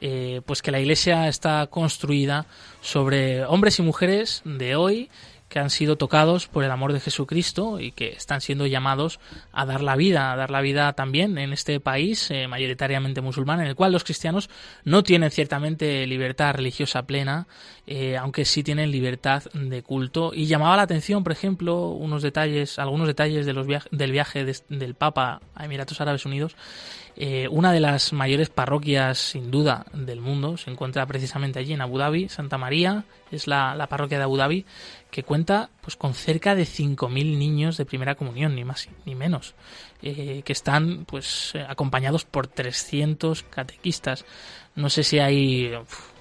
eh, 0.00 0.42
pues 0.44 0.60
que 0.60 0.70
la 0.70 0.80
Iglesia 0.80 1.28
está 1.28 1.66
construida 1.68 2.44
sobre 2.82 3.44
hombres 3.46 3.78
y 3.78 3.82
mujeres 3.82 4.42
de 4.44 4.76
hoy 4.76 5.08
que 5.54 5.60
han 5.60 5.70
sido 5.70 5.94
tocados 5.94 6.48
por 6.48 6.64
el 6.64 6.70
amor 6.72 6.92
de 6.92 6.98
Jesucristo 6.98 7.78
y 7.78 7.92
que 7.92 8.08
están 8.08 8.40
siendo 8.40 8.66
llamados 8.66 9.20
a 9.52 9.64
dar 9.64 9.82
la 9.82 9.94
vida, 9.94 10.32
a 10.32 10.36
dar 10.36 10.50
la 10.50 10.60
vida 10.60 10.92
también 10.94 11.38
en 11.38 11.52
este 11.52 11.78
país 11.78 12.28
eh, 12.32 12.48
mayoritariamente 12.48 13.20
musulmán, 13.20 13.60
en 13.60 13.68
el 13.68 13.76
cual 13.76 13.92
los 13.92 14.02
cristianos 14.02 14.50
no 14.82 15.04
tienen 15.04 15.30
ciertamente 15.30 16.08
libertad 16.08 16.54
religiosa 16.54 17.04
plena, 17.04 17.46
eh, 17.86 18.16
aunque 18.16 18.44
sí 18.44 18.64
tienen 18.64 18.90
libertad 18.90 19.44
de 19.52 19.84
culto. 19.84 20.32
Y 20.34 20.46
llamaba 20.46 20.76
la 20.76 20.82
atención, 20.82 21.22
por 21.22 21.30
ejemplo, 21.30 21.90
unos 21.90 22.24
detalles, 22.24 22.80
algunos 22.80 23.06
detalles 23.06 23.46
de 23.46 23.80
del 23.92 24.10
viaje 24.10 24.44
del 24.44 24.94
Papa 24.96 25.40
a 25.54 25.64
Emiratos 25.66 26.00
Árabes 26.00 26.26
Unidos. 26.26 26.56
Eh, 27.16 27.46
una 27.48 27.72
de 27.72 27.80
las 27.80 28.12
mayores 28.12 28.50
parroquias, 28.50 29.18
sin 29.18 29.50
duda, 29.50 29.86
del 29.92 30.20
mundo 30.20 30.56
se 30.56 30.70
encuentra 30.70 31.06
precisamente 31.06 31.60
allí 31.60 31.72
en 31.72 31.80
Abu 31.80 31.98
Dhabi, 31.98 32.28
Santa 32.28 32.58
María, 32.58 33.04
es 33.30 33.46
la, 33.46 33.74
la 33.76 33.88
parroquia 33.88 34.18
de 34.18 34.24
Abu 34.24 34.36
Dhabi, 34.36 34.66
que 35.10 35.22
cuenta 35.22 35.70
pues 35.80 35.94
con 35.96 36.14
cerca 36.14 36.56
de 36.56 36.64
5.000 36.64 37.38
niños 37.38 37.76
de 37.76 37.86
primera 37.86 38.16
comunión, 38.16 38.56
ni 38.56 38.64
más 38.64 38.88
ni 39.04 39.14
menos, 39.14 39.54
eh, 40.02 40.42
que 40.44 40.52
están 40.52 41.04
pues 41.04 41.52
eh, 41.54 41.64
acompañados 41.68 42.24
por 42.24 42.48
300 42.48 43.44
catequistas. 43.44 44.24
No 44.76 44.90
sé 44.90 45.04
si 45.04 45.20
hay 45.20 45.72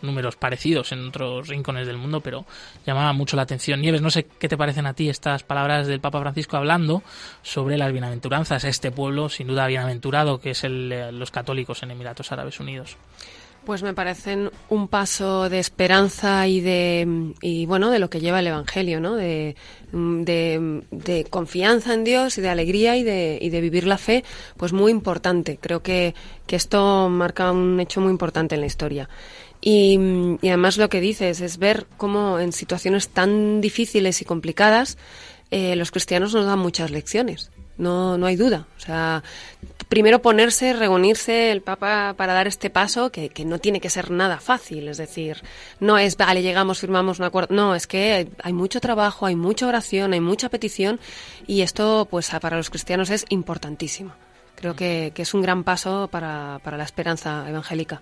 números 0.04 0.36
parecidos 0.36 0.92
en 0.92 1.08
otros 1.08 1.48
rincones 1.48 1.88
del 1.88 1.98
mundo, 1.98 2.22
pero 2.22 2.46
llamaba 2.86 3.12
mucho 3.14 3.36
la 3.36 3.44
atención. 3.44 3.82
Nieves, 3.82 4.02
no 4.02 4.12
sé 4.12 4.26
qué 4.26 4.48
te 4.48 4.58
parecen 4.58 4.86
a 4.86 4.94
ti 4.94 5.10
estas 5.10 5.44
palabras 5.44 5.88
del 5.88 6.02
Papa 6.02 6.20
Francisco 6.20 6.58
hablando 6.58 7.02
sobre 7.42 7.78
las 7.78 7.92
bienaventuranzas 7.92 8.64
este 8.64 8.92
pueblo, 8.92 9.30
sin 9.30 9.48
duda 9.48 9.66
bienaventurado, 9.66 10.40
que 10.40 10.52
es 10.52 10.64
el, 10.64 11.18
los 11.18 11.32
católicos 11.32 11.82
en 11.82 11.92
Emiratos 11.92 12.32
Árabes 12.32 12.60
Unidos. 12.60 12.98
Pues 13.66 13.82
me 13.82 13.94
parecen 13.94 14.52
un 14.70 14.90
paso 14.90 15.50
de 15.50 15.60
esperanza 15.60 16.48
y 16.48 16.60
de 16.60 17.34
y 17.42 17.66
bueno 17.66 17.92
de 17.92 18.00
lo 18.00 18.10
que 18.10 18.20
lleva 18.20 18.40
el 18.40 18.48
Evangelio, 18.48 19.00
¿no? 19.00 19.16
De, 19.16 19.56
de, 19.94 21.28
confianza 21.30 21.94
en 21.94 22.04
Dios 22.04 22.38
y 22.38 22.42
de 22.42 22.50
alegría 22.50 22.98
y 22.98 23.04
de, 23.04 23.38
y 23.42 23.50
de 23.50 23.62
vivir 23.62 23.88
la 23.88 23.98
fe, 23.98 24.26
pues 24.58 24.74
muy 24.74 24.92
importante. 24.92 25.58
Creo 25.62 25.82
que, 25.82 26.14
que 26.46 26.58
esto 26.58 27.08
marca 27.08 27.54
un 27.54 27.80
hecho 27.80 28.02
muy 28.02 28.12
importante 28.12 28.56
en 28.56 28.62
la 28.62 28.68
historia. 28.68 29.08
Y, 29.62 29.98
y 30.42 30.48
además 30.50 30.78
lo 30.78 30.90
que 30.90 31.00
dices 31.00 31.40
es 31.40 31.58
ver 31.58 31.88
cómo 31.96 32.40
en 32.40 32.52
situaciones 32.52 33.08
tan 33.08 33.62
difíciles 33.62 34.22
y 34.22 34.26
complicadas 34.26 34.98
eh, 35.52 35.78
los 35.78 35.92
cristianos 35.92 36.34
nos 36.34 36.46
dan 36.46 36.60
muchas 36.60 36.92
lecciones 36.92 37.50
no, 37.78 38.18
no 38.18 38.26
hay 38.26 38.36
duda. 38.36 38.68
O 38.78 38.80
sea, 38.80 39.24
primero 39.90 40.22
ponerse, 40.22 40.74
reunirse 40.74 41.52
el 41.52 41.62
Papa 41.62 42.14
para 42.18 42.34
dar 42.34 42.48
este 42.48 42.70
paso, 42.70 43.12
que, 43.12 43.30
que, 43.30 43.46
no 43.46 43.60
tiene 43.60 43.80
que 43.80 43.90
ser 43.90 44.12
nada 44.12 44.40
fácil. 44.40 44.88
Es 44.88 44.98
decir, 44.98 45.42
no 45.80 45.98
es, 45.98 46.18
vale, 46.18 46.42
llegamos, 46.42 46.80
firmamos 46.80 47.20
un 47.20 47.26
acuerdo. 47.26 47.54
No, 47.54 47.76
es 47.76 47.88
que 47.88 48.30
hay 48.42 48.54
mucho 48.54 48.80
trabajo, 48.80 49.26
hay 49.26 49.36
mucha 49.36 49.68
oración, 49.68 50.14
hay 50.14 50.22
mucha 50.22 50.50
petición 50.50 51.00
y 51.48 51.62
esto, 51.62 52.08
pues, 52.10 52.30
para 52.42 52.58
los 52.58 52.70
cristianos 52.70 53.10
es 53.10 53.26
importantísimo. 53.30 54.14
Creo 54.56 54.76
que, 54.76 55.12
que 55.14 55.24
es 55.24 55.34
un 55.34 55.42
gran 55.42 55.64
paso 55.64 56.08
para, 56.12 56.60
para 56.64 56.78
la 56.78 56.84
esperanza 56.84 57.46
evangélica. 57.50 58.02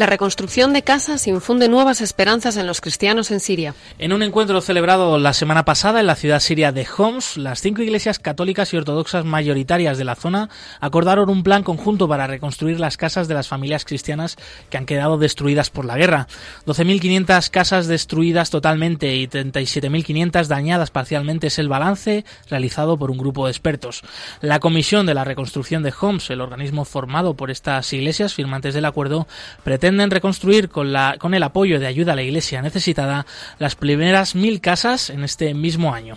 La 0.00 0.06
reconstrucción 0.06 0.72
de 0.72 0.80
casas 0.80 1.26
infunde 1.26 1.68
nuevas 1.68 2.00
esperanzas 2.00 2.56
en 2.56 2.66
los 2.66 2.80
cristianos 2.80 3.30
en 3.30 3.38
Siria. 3.38 3.74
En 3.98 4.14
un 4.14 4.22
encuentro 4.22 4.62
celebrado 4.62 5.18
la 5.18 5.34
semana 5.34 5.66
pasada 5.66 6.00
en 6.00 6.06
la 6.06 6.14
ciudad 6.14 6.40
siria 6.40 6.72
de 6.72 6.86
Homs, 6.96 7.36
las 7.36 7.60
cinco 7.60 7.82
iglesias 7.82 8.18
católicas 8.18 8.72
y 8.72 8.78
ortodoxas 8.78 9.26
mayoritarias 9.26 9.98
de 9.98 10.04
la 10.04 10.14
zona 10.14 10.48
acordaron 10.80 11.28
un 11.28 11.42
plan 11.42 11.62
conjunto 11.62 12.08
para 12.08 12.26
reconstruir 12.26 12.80
las 12.80 12.96
casas 12.96 13.28
de 13.28 13.34
las 13.34 13.48
familias 13.48 13.84
cristianas 13.84 14.38
que 14.70 14.78
han 14.78 14.86
quedado 14.86 15.18
destruidas 15.18 15.68
por 15.68 15.84
la 15.84 15.98
guerra. 15.98 16.28
12.500 16.64 17.50
casas 17.50 17.86
destruidas 17.86 18.48
totalmente 18.48 19.14
y 19.16 19.28
37.500 19.28 20.46
dañadas 20.46 20.90
parcialmente 20.90 21.48
es 21.48 21.58
el 21.58 21.68
balance 21.68 22.24
realizado 22.48 22.96
por 22.96 23.10
un 23.10 23.18
grupo 23.18 23.44
de 23.44 23.50
expertos. 23.50 24.00
La 24.40 24.60
Comisión 24.60 25.04
de 25.04 25.12
la 25.12 25.24
Reconstrucción 25.24 25.82
de 25.82 25.92
Homs, 26.00 26.30
el 26.30 26.40
organismo 26.40 26.86
formado 26.86 27.34
por 27.34 27.50
estas 27.50 27.92
iglesias 27.92 28.32
firmantes 28.32 28.72
del 28.72 28.86
acuerdo, 28.86 29.28
pretende 29.62 29.89
pretenden 29.90 30.10
reconstruir 30.12 30.68
con, 30.68 30.92
la, 30.92 31.16
con 31.18 31.34
el 31.34 31.42
apoyo 31.42 31.80
de 31.80 31.88
ayuda 31.88 32.12
a 32.12 32.14
la 32.14 32.22
Iglesia 32.22 32.62
necesitada 32.62 33.26
las 33.58 33.74
primeras 33.74 34.36
mil 34.36 34.60
casas 34.60 35.10
en 35.10 35.24
este 35.24 35.52
mismo 35.52 35.92
año. 35.92 36.16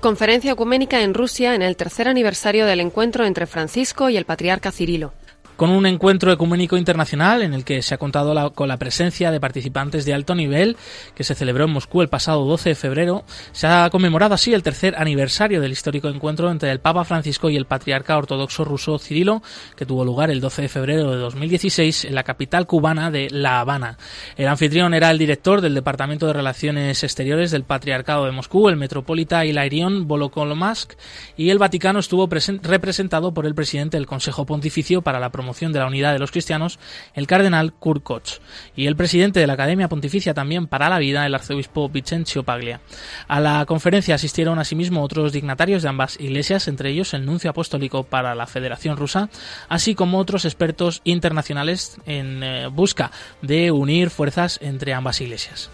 Conferencia 0.00 0.52
ecuménica 0.52 1.00
en 1.00 1.14
Rusia 1.14 1.54
en 1.54 1.62
el 1.62 1.74
tercer 1.76 2.06
aniversario 2.06 2.66
del 2.66 2.80
encuentro 2.80 3.24
entre 3.24 3.46
Francisco 3.46 4.10
y 4.10 4.18
el 4.18 4.26
patriarca 4.26 4.72
Cirilo. 4.72 5.14
Con 5.58 5.70
un 5.70 5.86
encuentro 5.86 6.30
ecuménico 6.30 6.76
internacional 6.76 7.42
en 7.42 7.52
el 7.52 7.64
que 7.64 7.82
se 7.82 7.92
ha 7.92 7.98
contado 7.98 8.52
con 8.52 8.68
la 8.68 8.76
presencia 8.76 9.32
de 9.32 9.40
participantes 9.40 10.04
de 10.04 10.14
alto 10.14 10.36
nivel 10.36 10.76
que 11.16 11.24
se 11.24 11.34
celebró 11.34 11.64
en 11.64 11.72
Moscú 11.72 12.00
el 12.00 12.08
pasado 12.08 12.44
12 12.44 12.68
de 12.68 12.74
febrero. 12.76 13.24
Se 13.50 13.66
ha 13.66 13.90
conmemorado 13.90 14.34
así 14.34 14.54
el 14.54 14.62
tercer 14.62 14.94
aniversario 14.96 15.60
del 15.60 15.72
histórico 15.72 16.08
encuentro 16.10 16.48
entre 16.52 16.70
el 16.70 16.78
Papa 16.78 17.02
Francisco 17.02 17.50
y 17.50 17.56
el 17.56 17.64
patriarca 17.64 18.16
ortodoxo 18.16 18.64
ruso 18.64 19.00
Cirilo, 19.00 19.42
que 19.74 19.84
tuvo 19.84 20.04
lugar 20.04 20.30
el 20.30 20.40
12 20.40 20.62
de 20.62 20.68
febrero 20.68 21.10
de 21.10 21.16
2016 21.16 22.04
en 22.04 22.14
la 22.14 22.22
capital 22.22 22.68
cubana 22.68 23.10
de 23.10 23.26
La 23.28 23.58
Habana. 23.58 23.98
El 24.36 24.46
anfitrión 24.46 24.94
era 24.94 25.10
el 25.10 25.18
director 25.18 25.60
del 25.60 25.74
Departamento 25.74 26.28
de 26.28 26.34
Relaciones 26.34 27.02
Exteriores 27.02 27.50
del 27.50 27.64
Patriarcado 27.64 28.26
de 28.26 28.30
Moscú, 28.30 28.68
el 28.68 28.76
metropolita 28.76 29.44
Hilarion 29.44 30.06
Volokolomask, 30.06 30.92
y 31.36 31.50
el 31.50 31.58
Vaticano 31.58 31.98
estuvo 31.98 32.28
representado 32.28 33.34
por 33.34 33.44
el 33.44 33.56
presidente 33.56 33.96
del 33.96 34.06
Consejo 34.06 34.46
Pontificio 34.46 35.02
para 35.02 35.18
la 35.18 35.30
Promoción 35.32 35.47
de 35.48 35.78
la 35.78 35.86
Unidad 35.86 36.12
de 36.12 36.18
los 36.18 36.30
Cristianos, 36.30 36.78
el 37.14 37.26
cardenal 37.26 37.72
Kurt 37.72 38.02
Koch, 38.02 38.40
y 38.76 38.86
el 38.86 38.96
presidente 38.96 39.40
de 39.40 39.46
la 39.46 39.54
Academia 39.54 39.88
Pontificia 39.88 40.34
también 40.34 40.66
para 40.66 40.88
la 40.88 40.98
Vida, 40.98 41.24
el 41.26 41.34
arzobispo 41.34 41.88
Vincencio 41.88 42.42
Paglia. 42.42 42.80
A 43.26 43.40
la 43.40 43.64
conferencia 43.66 44.14
asistieron 44.14 44.58
asimismo 44.58 45.02
otros 45.02 45.32
dignatarios 45.32 45.82
de 45.82 45.88
ambas 45.88 46.20
iglesias, 46.20 46.68
entre 46.68 46.90
ellos 46.90 47.14
el 47.14 47.24
nuncio 47.24 47.50
apostólico 47.50 48.04
para 48.04 48.34
la 48.34 48.46
Federación 48.46 48.96
Rusa, 48.96 49.30
así 49.68 49.94
como 49.94 50.18
otros 50.18 50.44
expertos 50.44 51.00
internacionales 51.04 51.96
en 52.06 52.42
eh, 52.42 52.66
busca 52.68 53.10
de 53.42 53.70
unir 53.70 54.10
fuerzas 54.10 54.58
entre 54.62 54.92
ambas 54.92 55.20
iglesias. 55.20 55.70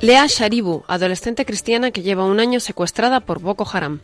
Lea 0.00 0.26
Sharibu, 0.26 0.84
adolescente 0.86 1.46
cristiana 1.46 1.90
que 1.90 2.02
lleva 2.02 2.26
un 2.26 2.38
año 2.38 2.60
secuestrada 2.60 3.20
por 3.20 3.40
Boko 3.40 3.66
Haram. 3.72 4.00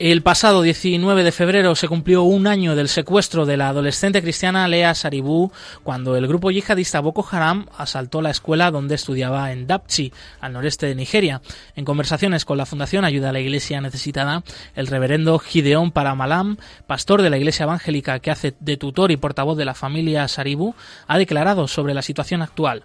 El 0.00 0.22
pasado 0.22 0.62
19 0.62 1.22
de 1.22 1.30
febrero 1.30 1.76
se 1.76 1.86
cumplió 1.86 2.24
un 2.24 2.48
año 2.48 2.74
del 2.74 2.88
secuestro 2.88 3.46
de 3.46 3.56
la 3.56 3.68
adolescente 3.68 4.22
cristiana 4.22 4.66
Lea 4.66 4.92
Saribú 4.92 5.52
cuando 5.84 6.16
el 6.16 6.26
grupo 6.26 6.50
yihadista 6.50 6.98
Boko 6.98 7.24
Haram 7.30 7.66
asaltó 7.78 8.20
la 8.20 8.30
escuela 8.30 8.72
donde 8.72 8.96
estudiaba 8.96 9.52
en 9.52 9.68
Dapchi, 9.68 10.12
al 10.40 10.52
noreste 10.52 10.86
de 10.86 10.96
Nigeria. 10.96 11.42
En 11.76 11.84
conversaciones 11.84 12.44
con 12.44 12.58
la 12.58 12.66
Fundación 12.66 13.04
Ayuda 13.04 13.28
a 13.28 13.32
la 13.32 13.38
Iglesia 13.38 13.80
Necesitada, 13.80 14.42
el 14.74 14.88
reverendo 14.88 15.38
Gideon 15.38 15.92
Paramalam, 15.92 16.56
pastor 16.88 17.22
de 17.22 17.30
la 17.30 17.38
Iglesia 17.38 17.62
Evangélica 17.62 18.18
que 18.18 18.32
hace 18.32 18.54
de 18.58 18.76
tutor 18.76 19.12
y 19.12 19.16
portavoz 19.16 19.56
de 19.56 19.64
la 19.64 19.74
familia 19.74 20.26
Saribú, 20.26 20.74
ha 21.06 21.18
declarado 21.18 21.68
sobre 21.68 21.94
la 21.94 22.02
situación 22.02 22.42
actual. 22.42 22.82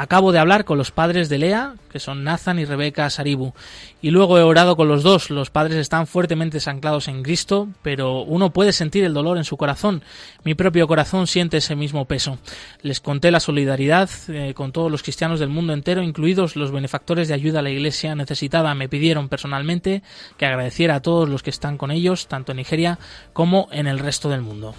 Acabo 0.00 0.32
de 0.32 0.38
hablar 0.38 0.64
con 0.64 0.78
los 0.78 0.92
padres 0.92 1.28
de 1.28 1.36
Lea, 1.36 1.74
que 1.92 1.98
son 1.98 2.24
Nathan 2.24 2.58
y 2.58 2.64
Rebeca 2.64 3.10
Saribu, 3.10 3.52
y 4.00 4.08
luego 4.08 4.38
he 4.38 4.42
orado 4.42 4.74
con 4.74 4.88
los 4.88 5.02
dos. 5.02 5.28
Los 5.28 5.50
padres 5.50 5.76
están 5.76 6.06
fuertemente 6.06 6.58
anclados 6.64 7.06
en 7.06 7.22
Cristo, 7.22 7.68
pero 7.82 8.22
uno 8.22 8.50
puede 8.50 8.72
sentir 8.72 9.04
el 9.04 9.12
dolor 9.12 9.36
en 9.36 9.44
su 9.44 9.58
corazón. 9.58 10.02
Mi 10.42 10.54
propio 10.54 10.88
corazón 10.88 11.26
siente 11.26 11.58
ese 11.58 11.76
mismo 11.76 12.06
peso. 12.06 12.38
Les 12.80 13.02
conté 13.02 13.30
la 13.30 13.40
solidaridad 13.40 14.08
eh, 14.28 14.54
con 14.54 14.72
todos 14.72 14.90
los 14.90 15.02
cristianos 15.02 15.38
del 15.38 15.50
mundo 15.50 15.74
entero, 15.74 16.02
incluidos 16.02 16.56
los 16.56 16.72
benefactores 16.72 17.28
de 17.28 17.34
ayuda 17.34 17.58
a 17.58 17.62
la 17.62 17.68
iglesia 17.68 18.14
necesitada. 18.14 18.74
Me 18.74 18.88
pidieron 18.88 19.28
personalmente 19.28 20.02
que 20.38 20.46
agradeciera 20.46 20.94
a 20.94 21.02
todos 21.02 21.28
los 21.28 21.42
que 21.42 21.50
están 21.50 21.76
con 21.76 21.90
ellos, 21.90 22.26
tanto 22.26 22.52
en 22.52 22.56
Nigeria 22.56 22.98
como 23.34 23.68
en 23.70 23.86
el 23.86 23.98
resto 23.98 24.30
del 24.30 24.40
mundo. 24.40 24.74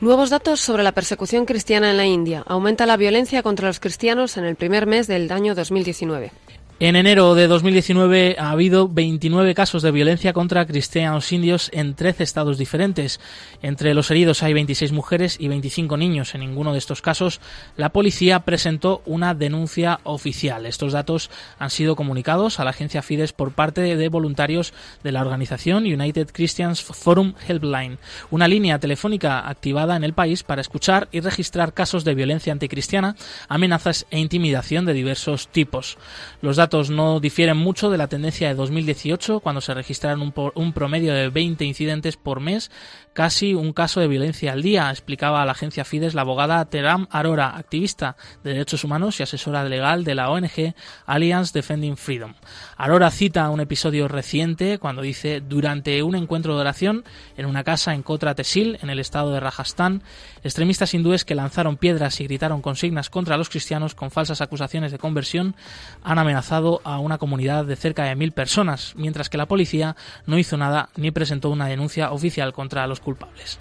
Nuevos 0.00 0.30
datos 0.30 0.60
sobre 0.60 0.84
la 0.84 0.92
persecución 0.92 1.44
cristiana 1.44 1.90
en 1.90 1.96
la 1.96 2.06
India. 2.06 2.44
Aumenta 2.46 2.86
la 2.86 2.96
violencia 2.96 3.42
contra 3.42 3.66
los 3.66 3.80
cristianos 3.80 4.36
en 4.36 4.44
el 4.44 4.54
primer 4.54 4.86
mes 4.86 5.08
del 5.08 5.32
año 5.32 5.56
2019. 5.56 6.30
En 6.80 6.94
enero 6.94 7.34
de 7.34 7.48
2019 7.48 8.36
ha 8.38 8.52
habido 8.52 8.88
29 8.88 9.52
casos 9.56 9.82
de 9.82 9.90
violencia 9.90 10.32
contra 10.32 10.64
cristianos 10.64 11.32
indios 11.32 11.70
en 11.74 11.96
13 11.96 12.22
estados 12.22 12.56
diferentes. 12.56 13.18
Entre 13.62 13.94
los 13.94 14.12
heridos 14.12 14.44
hay 14.44 14.52
26 14.52 14.92
mujeres 14.92 15.38
y 15.40 15.48
25 15.48 15.96
niños. 15.96 16.36
En 16.36 16.42
ninguno 16.42 16.70
de 16.70 16.78
estos 16.78 17.02
casos 17.02 17.40
la 17.76 17.88
policía 17.88 18.44
presentó 18.44 19.02
una 19.06 19.34
denuncia 19.34 19.98
oficial. 20.04 20.66
Estos 20.66 20.92
datos 20.92 21.32
han 21.58 21.70
sido 21.70 21.96
comunicados 21.96 22.60
a 22.60 22.64
la 22.64 22.70
agencia 22.70 23.02
Fides 23.02 23.32
por 23.32 23.54
parte 23.54 23.96
de 23.96 24.08
voluntarios 24.08 24.72
de 25.02 25.10
la 25.10 25.22
organización 25.22 25.82
United 25.82 26.28
Christians 26.32 26.80
Forum 26.80 27.34
Helpline, 27.48 27.98
una 28.30 28.46
línea 28.46 28.78
telefónica 28.78 29.48
activada 29.48 29.96
en 29.96 30.04
el 30.04 30.12
país 30.12 30.44
para 30.44 30.60
escuchar 30.60 31.08
y 31.10 31.18
registrar 31.18 31.74
casos 31.74 32.04
de 32.04 32.14
violencia 32.14 32.52
anticristiana, 32.52 33.16
amenazas 33.48 34.06
e 34.12 34.20
intimidación 34.20 34.86
de 34.86 34.92
diversos 34.92 35.48
tipos. 35.48 35.98
Los 36.40 36.54
datos 36.54 36.67
no 36.90 37.20
difieren 37.20 37.56
mucho 37.56 37.90
de 37.90 37.98
la 37.98 38.08
tendencia 38.08 38.48
de 38.48 38.54
2018, 38.54 39.40
cuando 39.40 39.60
se 39.60 39.74
registraron 39.74 40.22
un, 40.22 40.52
un 40.54 40.72
promedio 40.72 41.14
de 41.14 41.28
20 41.28 41.64
incidentes 41.64 42.16
por 42.16 42.40
mes, 42.40 42.70
casi 43.12 43.54
un 43.54 43.72
caso 43.72 44.00
de 44.00 44.08
violencia 44.08 44.52
al 44.52 44.62
día, 44.62 44.90
explicaba 44.90 45.42
a 45.42 45.44
la 45.44 45.52
agencia 45.52 45.84
Fides 45.84 46.14
la 46.14 46.22
abogada 46.22 46.64
Teram 46.66 47.08
Arora, 47.10 47.56
activista 47.56 48.16
de 48.44 48.52
derechos 48.52 48.84
humanos 48.84 49.18
y 49.18 49.22
asesora 49.22 49.64
legal 49.64 50.04
de 50.04 50.14
la 50.14 50.30
ONG 50.30 50.74
Alliance 51.04 51.52
Defending 51.52 51.96
Freedom. 51.96 52.34
Arora 52.76 53.10
cita 53.10 53.50
un 53.50 53.60
episodio 53.60 54.06
reciente 54.06 54.78
cuando 54.78 55.02
dice 55.02 55.40
durante 55.40 56.02
un 56.02 56.14
encuentro 56.14 56.54
de 56.54 56.60
oración 56.60 57.04
en 57.36 57.46
una 57.46 57.64
casa 57.64 57.94
en 57.94 58.02
Kotra 58.02 58.34
Tesil, 58.34 58.78
en 58.82 58.90
el 58.90 59.00
estado 59.00 59.32
de 59.32 59.40
Rajasthan, 59.40 60.02
extremistas 60.42 60.94
hindúes 60.94 61.24
que 61.24 61.34
lanzaron 61.34 61.76
piedras 61.76 62.20
y 62.20 62.24
gritaron 62.24 62.62
consignas 62.62 63.10
contra 63.10 63.36
los 63.36 63.48
cristianos 63.48 63.94
con 63.94 64.10
falsas 64.10 64.40
acusaciones 64.40 64.92
de 64.92 64.98
conversión 64.98 65.54
han 66.02 66.18
amenazado 66.18 66.80
a 66.84 66.98
una 66.98 67.18
comunidad 67.18 67.64
de 67.64 67.76
cerca 67.76 68.04
de 68.04 68.16
mil 68.16 68.32
personas, 68.32 68.94
mientras 68.96 69.28
que 69.28 69.38
la 69.38 69.46
policía 69.46 69.96
no 70.26 70.38
hizo 70.38 70.56
nada 70.56 70.90
ni 70.96 71.10
presentó 71.10 71.50
una 71.50 71.66
denuncia 71.66 72.12
oficial 72.12 72.52
contra 72.52 72.86
los 72.86 73.00
culpables. 73.00 73.58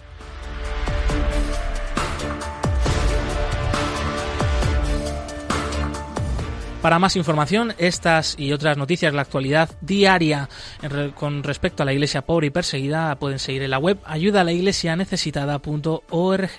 Para 6.81 6.99
más 6.99 7.15
información, 7.15 7.73
estas 7.79 8.35
y 8.37 8.51
otras 8.53 8.77
noticias, 8.77 9.11
la 9.13 9.23
actualidad 9.23 9.69
diaria 9.81 10.47
con 11.15 11.43
respecto 11.43 11.83
a 11.83 11.85
la 11.85 11.93
iglesia 11.93 12.21
pobre 12.21 12.47
y 12.47 12.51
perseguida, 12.51 13.15
pueden 13.15 13.39
seguir 13.39 13.63
en 13.63 13.71
la 13.71 13.79
web 13.79 13.97
ayudalaiglesianecesitada.org. 14.05 16.51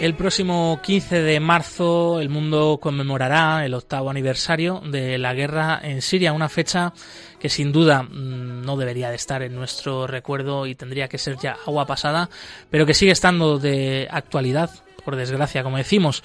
El 0.00 0.14
próximo 0.14 0.80
15 0.82 1.20
de 1.20 1.40
marzo 1.40 2.22
el 2.22 2.30
mundo 2.30 2.78
conmemorará 2.80 3.66
el 3.66 3.74
octavo 3.74 4.08
aniversario 4.08 4.80
de 4.82 5.18
la 5.18 5.34
guerra 5.34 5.78
en 5.82 6.00
Siria, 6.00 6.32
una 6.32 6.48
fecha 6.48 6.94
que 7.38 7.50
sin 7.50 7.70
duda 7.70 8.04
mm, 8.04 8.64
no 8.64 8.78
debería 8.78 9.10
de 9.10 9.16
estar 9.16 9.42
en 9.42 9.54
nuestro 9.54 10.06
recuerdo 10.06 10.64
y 10.64 10.74
tendría 10.74 11.06
que 11.06 11.18
ser 11.18 11.36
ya 11.36 11.58
agua 11.66 11.86
pasada, 11.86 12.30
pero 12.70 12.86
que 12.86 12.94
sigue 12.94 13.12
estando 13.12 13.58
de 13.58 14.08
actualidad, 14.10 14.70
por 15.04 15.16
desgracia, 15.16 15.62
como 15.62 15.76
decimos, 15.76 16.22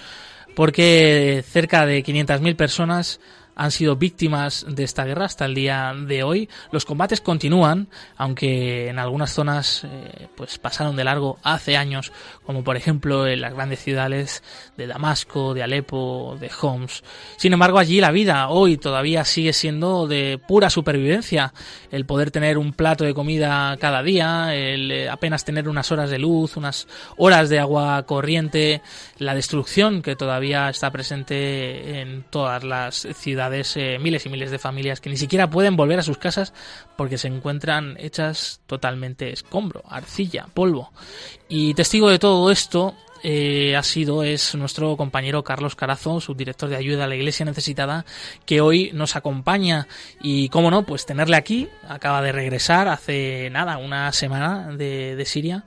porque 0.56 1.44
cerca 1.46 1.86
de 1.86 2.02
500.000 2.02 2.56
personas 2.56 3.20
han 3.56 3.72
sido 3.72 3.96
víctimas 3.96 4.66
de 4.68 4.84
esta 4.84 5.06
guerra 5.06 5.26
hasta 5.26 5.46
el 5.46 5.56
día 5.56 5.94
de 5.96 6.24
hoy. 6.24 6.50
Los 6.72 6.86
combates 6.86 7.22
continúan, 7.22 7.88
aunque 8.18 8.90
en 8.90 9.00
algunas 9.00 9.32
zonas 9.32 9.84
eh, 9.86 10.28
pues 10.36 10.58
pasaron 10.58 10.96
de 10.96 11.04
largo 11.04 11.40
hace 11.42 11.78
años, 11.78 12.12
como 12.44 12.64
por 12.64 12.76
ejemplo 12.76 13.28
en 13.28 13.42
las 13.42 13.54
grandes 13.54 13.80
ciudades 13.80 14.44
de 14.78 14.88
Damasco, 14.88 15.54
de 15.54 15.64
Alepo, 15.64 16.38
de 16.40 16.52
Homs. 16.62 17.04
Sin 17.38 17.54
embargo, 17.54 17.80
allí 17.80 18.02
la 18.02 18.12
vida 18.12 18.50
hoy 18.50 18.78
todavía 18.78 19.24
sigue 19.24 19.54
siendo 19.54 20.08
de 20.08 20.40
pura 20.46 20.70
supervivencia. 20.70 21.54
El 21.92 22.06
poder 22.06 22.32
tener 22.32 22.58
un 22.58 22.74
plato 22.74 23.06
de 23.06 23.14
comida 23.14 23.78
cada 23.78 24.04
día, 24.04 24.54
el 24.54 24.92
eh, 24.92 25.10
apenas 25.10 25.46
tener 25.46 25.70
unas 25.70 25.92
horas 25.92 26.10
de 26.10 26.20
luz, 26.20 26.58
unas 26.58 26.88
horas 27.18 27.50
de 27.50 27.60
agua 27.60 28.04
corriente, 28.04 28.82
la 29.18 29.34
destrucción 29.34 30.02
que 30.02 30.16
todavía 30.16 30.70
está 30.70 30.92
presente 30.92 32.02
en 32.02 32.24
todas 32.30 32.64
las 32.64 33.08
ciudades, 33.16 33.45
miles 33.50 34.26
y 34.26 34.30
miles 34.30 34.52
de 34.52 34.60
familias 34.60 35.02
que 35.02 35.10
ni 35.10 35.18
siquiera 35.18 35.50
pueden 35.50 35.76
volver 35.76 36.00
a 36.00 36.04
sus 36.04 36.18
casas 36.18 36.54
porque 36.96 37.18
se 37.18 37.28
encuentran 37.28 37.96
hechas 38.00 38.62
totalmente 38.68 39.32
escombro, 39.32 39.84
arcilla, 39.88 40.48
polvo. 40.54 40.92
Y 41.48 41.74
testigo 41.74 42.10
de 42.10 42.20
todo 42.20 42.52
esto 42.52 42.96
eh, 43.28 43.76
ha 43.76 43.82
sido 43.82 44.24
es 44.24 44.54
nuestro 44.54 44.96
compañero 44.98 45.44
Carlos 45.44 45.76
Carazo, 45.76 46.22
subdirector 46.22 46.70
de 46.70 46.76
ayuda 46.76 47.06
a 47.06 47.08
la 47.08 47.16
Iglesia 47.16 47.44
necesitada, 47.44 48.06
que 48.46 48.62
hoy 48.62 48.92
nos 48.94 49.16
acompaña 49.16 49.88
y 50.22 50.50
cómo 50.50 50.70
no, 50.70 50.86
pues 50.86 51.08
tenerle 51.08 51.36
aquí. 51.36 51.68
Acaba 51.88 52.22
de 52.22 52.32
regresar 52.32 52.88
hace 52.88 53.50
nada, 53.52 53.78
una 53.78 54.12
semana 54.12 54.76
de, 54.76 55.16
de 55.16 55.26
Siria 55.26 55.66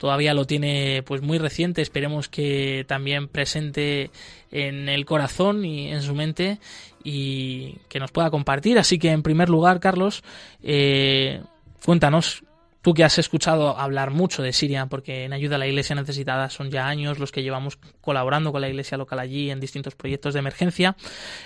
todavía 0.00 0.32
lo 0.32 0.46
tiene 0.46 1.02
pues 1.04 1.20
muy 1.20 1.36
reciente, 1.36 1.82
esperemos 1.82 2.30
que 2.30 2.86
también 2.88 3.28
presente 3.28 4.10
en 4.50 4.88
el 4.88 5.04
corazón 5.04 5.62
y 5.66 5.92
en 5.92 6.00
su 6.00 6.14
mente 6.14 6.58
y 7.04 7.78
que 7.88 8.00
nos 8.00 8.12
pueda 8.12 8.30
compartir. 8.30 8.78
Así 8.78 8.98
que 8.98 9.10
en 9.10 9.22
primer 9.22 9.48
lugar, 9.48 9.80
Carlos, 9.80 10.22
eh, 10.62 11.42
cuéntanos 11.84 12.44
Tú 12.82 12.94
que 12.94 13.04
has 13.04 13.18
escuchado 13.18 13.78
hablar 13.78 14.10
mucho 14.10 14.42
de 14.42 14.54
Siria, 14.54 14.86
porque 14.86 15.24
en 15.24 15.34
ayuda 15.34 15.56
a 15.56 15.58
la 15.58 15.66
Iglesia 15.66 15.94
necesitada 15.94 16.48
son 16.48 16.70
ya 16.70 16.86
años 16.86 17.18
los 17.18 17.30
que 17.30 17.42
llevamos 17.42 17.78
colaborando 18.00 18.52
con 18.52 18.62
la 18.62 18.70
Iglesia 18.70 18.96
local 18.96 19.18
allí 19.18 19.50
en 19.50 19.60
distintos 19.60 19.94
proyectos 19.94 20.32
de 20.32 20.40
emergencia, 20.40 20.96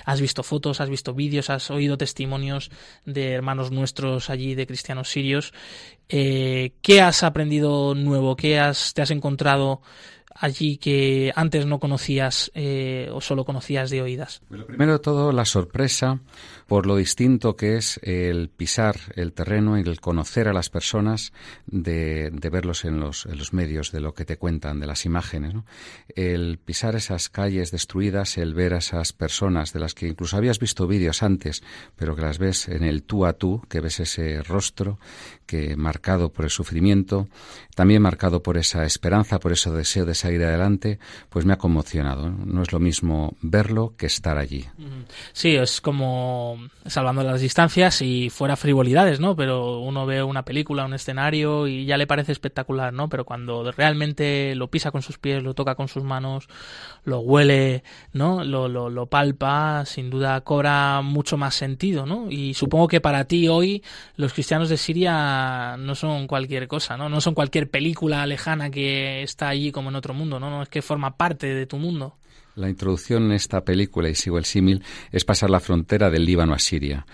has 0.04 0.20
visto 0.20 0.44
fotos, 0.44 0.80
has 0.80 0.88
visto 0.88 1.12
vídeos, 1.12 1.50
has 1.50 1.72
oído 1.72 1.98
testimonios 1.98 2.70
de 3.04 3.32
hermanos 3.32 3.72
nuestros 3.72 4.30
allí, 4.30 4.54
de 4.54 4.68
cristianos 4.68 5.10
sirios. 5.10 5.52
Eh, 6.08 6.74
¿Qué 6.82 7.00
has 7.00 7.24
aprendido 7.24 7.96
nuevo? 7.96 8.36
¿Qué 8.36 8.60
has, 8.60 8.94
te 8.94 9.02
has 9.02 9.10
encontrado 9.10 9.80
allí 10.34 10.76
que 10.76 11.32
antes 11.34 11.66
no 11.66 11.78
conocías 11.78 12.50
eh, 12.54 13.08
o 13.12 13.20
solo 13.20 13.44
conocías 13.44 13.90
de 13.90 14.02
oídas? 14.02 14.42
primero 14.66 14.92
de 14.92 14.98
todo, 14.98 15.32
la 15.32 15.44
sorpresa 15.44 16.20
por 16.66 16.86
lo 16.86 16.96
distinto 16.96 17.56
que 17.56 17.76
es 17.76 18.00
el 18.02 18.48
pisar 18.48 18.96
el 19.16 19.32
terreno 19.32 19.78
y 19.78 19.82
el 19.82 20.00
conocer 20.00 20.48
a 20.48 20.52
las 20.52 20.70
personas 20.70 21.32
de, 21.66 22.30
verlos 22.50 22.84
en 22.84 23.00
los, 23.00 23.26
en 23.26 23.38
los, 23.38 23.52
medios, 23.52 23.92
de 23.92 24.00
lo 24.00 24.14
que 24.14 24.24
te 24.24 24.38
cuentan, 24.38 24.80
de 24.80 24.86
las 24.86 25.04
imágenes. 25.04 25.54
El 26.14 26.58
pisar 26.58 26.96
esas 26.96 27.28
calles 27.28 27.70
destruidas, 27.70 28.38
el 28.38 28.54
ver 28.54 28.74
a 28.74 28.78
esas 28.78 29.12
personas 29.12 29.72
de 29.72 29.80
las 29.80 29.94
que 29.94 30.08
incluso 30.08 30.36
habías 30.36 30.58
visto 30.58 30.86
vídeos 30.86 31.22
antes, 31.22 31.62
pero 31.96 32.16
que 32.16 32.22
las 32.22 32.38
ves 32.38 32.68
en 32.68 32.82
el 32.82 33.02
tú 33.02 33.26
a 33.26 33.34
tú, 33.34 33.62
que 33.68 33.80
ves 33.80 34.00
ese 34.00 34.42
rostro 34.42 34.98
que 35.46 35.76
marcado 35.76 36.32
por 36.32 36.46
el 36.46 36.50
sufrimiento, 36.50 37.28
también 37.74 38.02
marcado 38.02 38.42
por 38.42 38.56
esa 38.56 38.84
esperanza, 38.84 39.40
por 39.40 39.52
ese 39.52 39.70
deseo 39.70 40.04
de 40.04 40.14
salir 40.14 40.42
adelante, 40.44 40.98
pues 41.28 41.44
me 41.44 41.52
ha 41.52 41.58
conmocionado. 41.58 42.30
No 42.30 42.62
es 42.62 42.72
lo 42.72 42.78
mismo 42.78 43.36
verlo 43.40 43.94
que 43.96 44.06
estar 44.06 44.38
allí. 44.38 44.64
Sí, 45.32 45.56
es 45.56 45.80
como 45.80 46.58
salvando 46.86 47.22
las 47.22 47.40
distancias 47.40 48.02
y 48.02 48.30
fuera 48.30 48.56
frivolidades, 48.56 49.20
¿no? 49.20 49.36
Pero 49.36 49.80
uno 49.80 50.06
ve 50.06 50.22
una 50.22 50.44
película, 50.44 50.84
un 50.84 50.94
escenario 50.94 51.66
y 51.66 51.84
ya 51.84 51.96
le 51.96 52.06
parece 52.06 52.32
espectacular, 52.32 52.92
¿no? 52.92 53.08
Pero 53.08 53.24
cuando 53.24 53.70
realmente 53.72 54.54
lo 54.54 54.70
pisa 54.70 54.90
con 54.90 55.02
sus 55.02 55.18
pies, 55.18 55.42
lo 55.42 55.54
toca 55.54 55.74
con 55.74 55.88
sus 55.88 56.04
manos, 56.04 56.48
lo 57.04 57.20
huele, 57.20 57.82
¿no? 58.12 58.44
Lo, 58.44 58.68
lo, 58.68 58.90
lo 58.90 59.06
palpa, 59.06 59.84
sin 59.84 60.10
duda 60.10 60.40
cobra 60.42 61.02
mucho 61.02 61.36
más 61.36 61.54
sentido, 61.54 62.06
¿no? 62.06 62.30
Y 62.30 62.54
supongo 62.54 62.88
que 62.88 63.00
para 63.00 63.24
ti 63.24 63.48
hoy 63.48 63.82
los 64.16 64.32
cristianos 64.32 64.68
de 64.68 64.76
Siria 64.76 65.76
no 65.78 65.94
son 65.94 66.26
cualquier 66.26 66.68
cosa, 66.68 66.96
¿no? 66.96 67.08
No 67.08 67.20
son 67.20 67.34
cualquier 67.34 67.63
película 67.66 68.26
lejana 68.26 68.70
que 68.70 69.22
está 69.22 69.48
allí 69.48 69.72
como 69.72 69.90
en 69.90 69.96
otro 69.96 70.14
mundo, 70.14 70.40
¿no? 70.40 70.50
No 70.50 70.62
es 70.62 70.68
que 70.68 70.82
forma 70.82 71.16
parte 71.16 71.54
de 71.54 71.66
tu 71.66 71.76
mundo. 71.76 72.16
La 72.56 72.68
introducción 72.68 73.24
en 73.24 73.32
esta 73.32 73.64
película, 73.64 74.08
y 74.08 74.14
sigo 74.14 74.38
el 74.38 74.44
símil, 74.44 74.82
es 75.10 75.24
pasar 75.24 75.50
la 75.50 75.58
frontera 75.58 76.08
del 76.08 76.24
Líbano 76.24 76.54
a 76.54 76.58
Siria. 76.60 77.04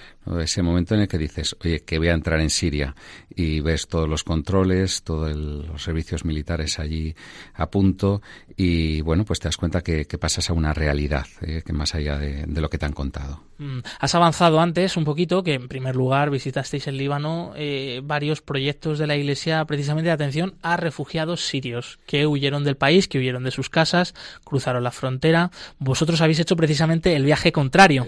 Ese 0.41 0.63
momento 0.63 0.95
en 0.95 1.01
el 1.03 1.09
que 1.09 1.19
dices, 1.19 1.57
oye, 1.65 1.81
que 1.81 1.99
voy 1.99 2.09
a 2.09 2.13
entrar 2.13 2.41
en 2.41 2.51
Siria 2.51 2.95
y 3.35 3.61
ves 3.61 3.89
todos 3.89 4.09
los 4.09 4.23
controles, 4.23 5.03
todos 5.03 5.35
los 5.35 5.83
servicios 5.83 6.25
militares 6.25 6.79
allí 6.79 7.15
a 7.55 7.71
punto 7.71 8.21
y, 8.57 9.01
bueno, 9.01 9.25
pues 9.25 9.41
te 9.41 9.49
das 9.49 9.57
cuenta 9.57 9.81
que, 9.81 10.05
pasas 10.21 10.51
a 10.51 10.53
una 10.53 10.75
realidad, 10.75 11.27
eh, 11.41 11.63
que 11.65 11.73
más 11.73 11.95
allá 11.95 12.19
de, 12.19 12.47
lo 12.47 12.69
que 12.69 12.77
te 12.77 12.85
han 12.85 12.93
contado. 12.93 13.43
Mm, 13.59 13.79
has 13.99 14.15
avanzado 14.15 14.61
antes 14.61 14.99
un 14.99 15.05
poquito, 15.05 15.43
que 15.43 15.55
en 15.55 15.69
primer 15.69 15.97
lugar 15.97 16.31
visitasteis 16.31 16.87
el 16.87 16.99
Líbano 16.99 17.53
eh, 17.57 18.03
varios 18.05 18.43
proyectos 18.43 18.99
de 18.99 19.07
la 19.07 19.17
Iglesia 19.17 19.65
precisamente 19.65 20.09
de 20.09 20.13
atención 20.13 20.55
a 20.63 20.77
refugiados 20.77 21.47
sirios 21.47 21.99
que 22.07 22.27
huyeron 22.27 22.65
del 22.65 22.77
país, 22.77 23.09
que 23.09 23.19
huyeron 23.19 23.45
de 23.45 23.51
sus 23.51 23.71
casas, 23.71 24.15
cruzaron 24.45 24.85
la 24.85 24.91
frontera 24.91 25.51
vosotros 25.79 26.21
habéis 26.21 26.41
hecho 26.41 26.57
precisamente 26.57 27.15
el 27.15 27.25
viaje 27.25 27.53
contrario. 27.53 28.07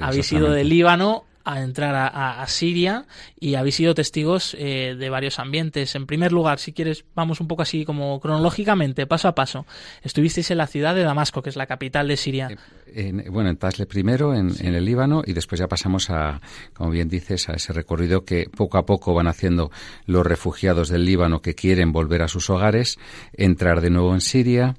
habéis 0.00 0.32
ido 0.32 0.50
del 0.50 0.68
Líbano 0.68 1.24
a 1.48 1.62
entrar 1.62 1.94
a, 1.94 2.46
Siria 2.46 3.06
y 3.40 3.54
habéis 3.54 3.76
sido 3.76 3.94
testigos 3.94 4.54
eh, 4.58 4.94
de 4.98 5.10
varios 5.10 5.38
ambientes. 5.38 5.94
En 5.94 6.06
primer 6.06 6.30
lugar, 6.30 6.58
si 6.58 6.72
quieres, 6.72 7.06
vamos 7.14 7.40
un 7.40 7.48
poco 7.48 7.62
así 7.62 7.86
como 7.86 8.20
cronológicamente, 8.20 9.06
paso 9.06 9.28
a 9.28 9.34
paso. 9.34 9.64
Estuvisteis 10.02 10.50
en 10.50 10.58
la 10.58 10.66
ciudad 10.66 10.94
de 10.94 11.02
Damasco, 11.02 11.40
que 11.40 11.48
es 11.48 11.56
la 11.56 11.66
capital 11.66 12.06
de 12.06 12.16
Siria. 12.18 12.50
Eh, 12.86 13.12
bueno, 13.30 13.48
en 13.48 13.56
Tasle 13.56 13.86
primero, 13.86 14.34
en, 14.34 14.50
el 14.60 14.84
Líbano, 14.84 15.22
y 15.24 15.32
después 15.32 15.58
ya 15.58 15.68
pasamos 15.68 16.10
a, 16.10 16.40
como 16.74 16.90
bien 16.90 17.08
dices, 17.08 17.48
a 17.48 17.54
ese 17.54 17.72
recorrido 17.72 18.24
que 18.24 18.50
poco 18.54 18.76
a 18.76 18.84
poco 18.84 19.14
van 19.14 19.26
haciendo 19.26 19.70
los 20.04 20.26
refugiados 20.26 20.90
del 20.90 21.06
Líbano 21.06 21.40
que 21.40 21.54
quieren 21.54 21.92
volver 21.92 22.22
a 22.22 22.28
sus 22.28 22.50
hogares, 22.50 22.98
entrar 23.32 23.80
de 23.80 23.88
nuevo 23.88 24.12
en 24.12 24.20
Siria, 24.20 24.76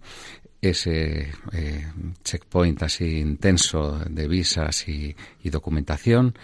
ese 0.62 1.32
eh, 1.54 1.88
checkpoint 2.24 2.84
así 2.84 3.20
intenso 3.20 4.00
de 4.10 4.28
visas 4.28 4.88
y, 4.88 5.16
documentación. 5.50 6.36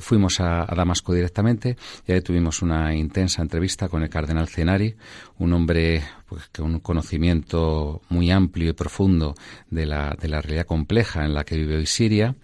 fuimos 0.00 0.38
a, 0.40 0.66
Damasco 0.66 1.14
directamente 1.14 1.78
y 2.06 2.12
ahí 2.12 2.20
tuvimos 2.20 2.60
una 2.60 2.94
intensa 2.94 3.40
entrevista 3.40 3.88
con 3.88 4.02
el 4.02 4.10
cardenal 4.10 4.48
Cenari, 4.48 4.96
un 5.38 5.54
hombre 5.54 6.02
pues, 6.34 6.48
con 6.48 6.74
un 6.74 6.80
conocimiento 6.80 8.02
muy 8.08 8.32
amplio 8.32 8.70
y 8.70 8.72
profundo 8.72 9.36
de 9.70 9.86
la, 9.86 10.16
de 10.20 10.26
la 10.26 10.40
realidad 10.40 10.66
compleja 10.66 11.24
en 11.24 11.32
la 11.32 11.44
que 11.44 11.56
vive 11.56 11.76
hoy 11.76 11.86
Siria 11.86 12.34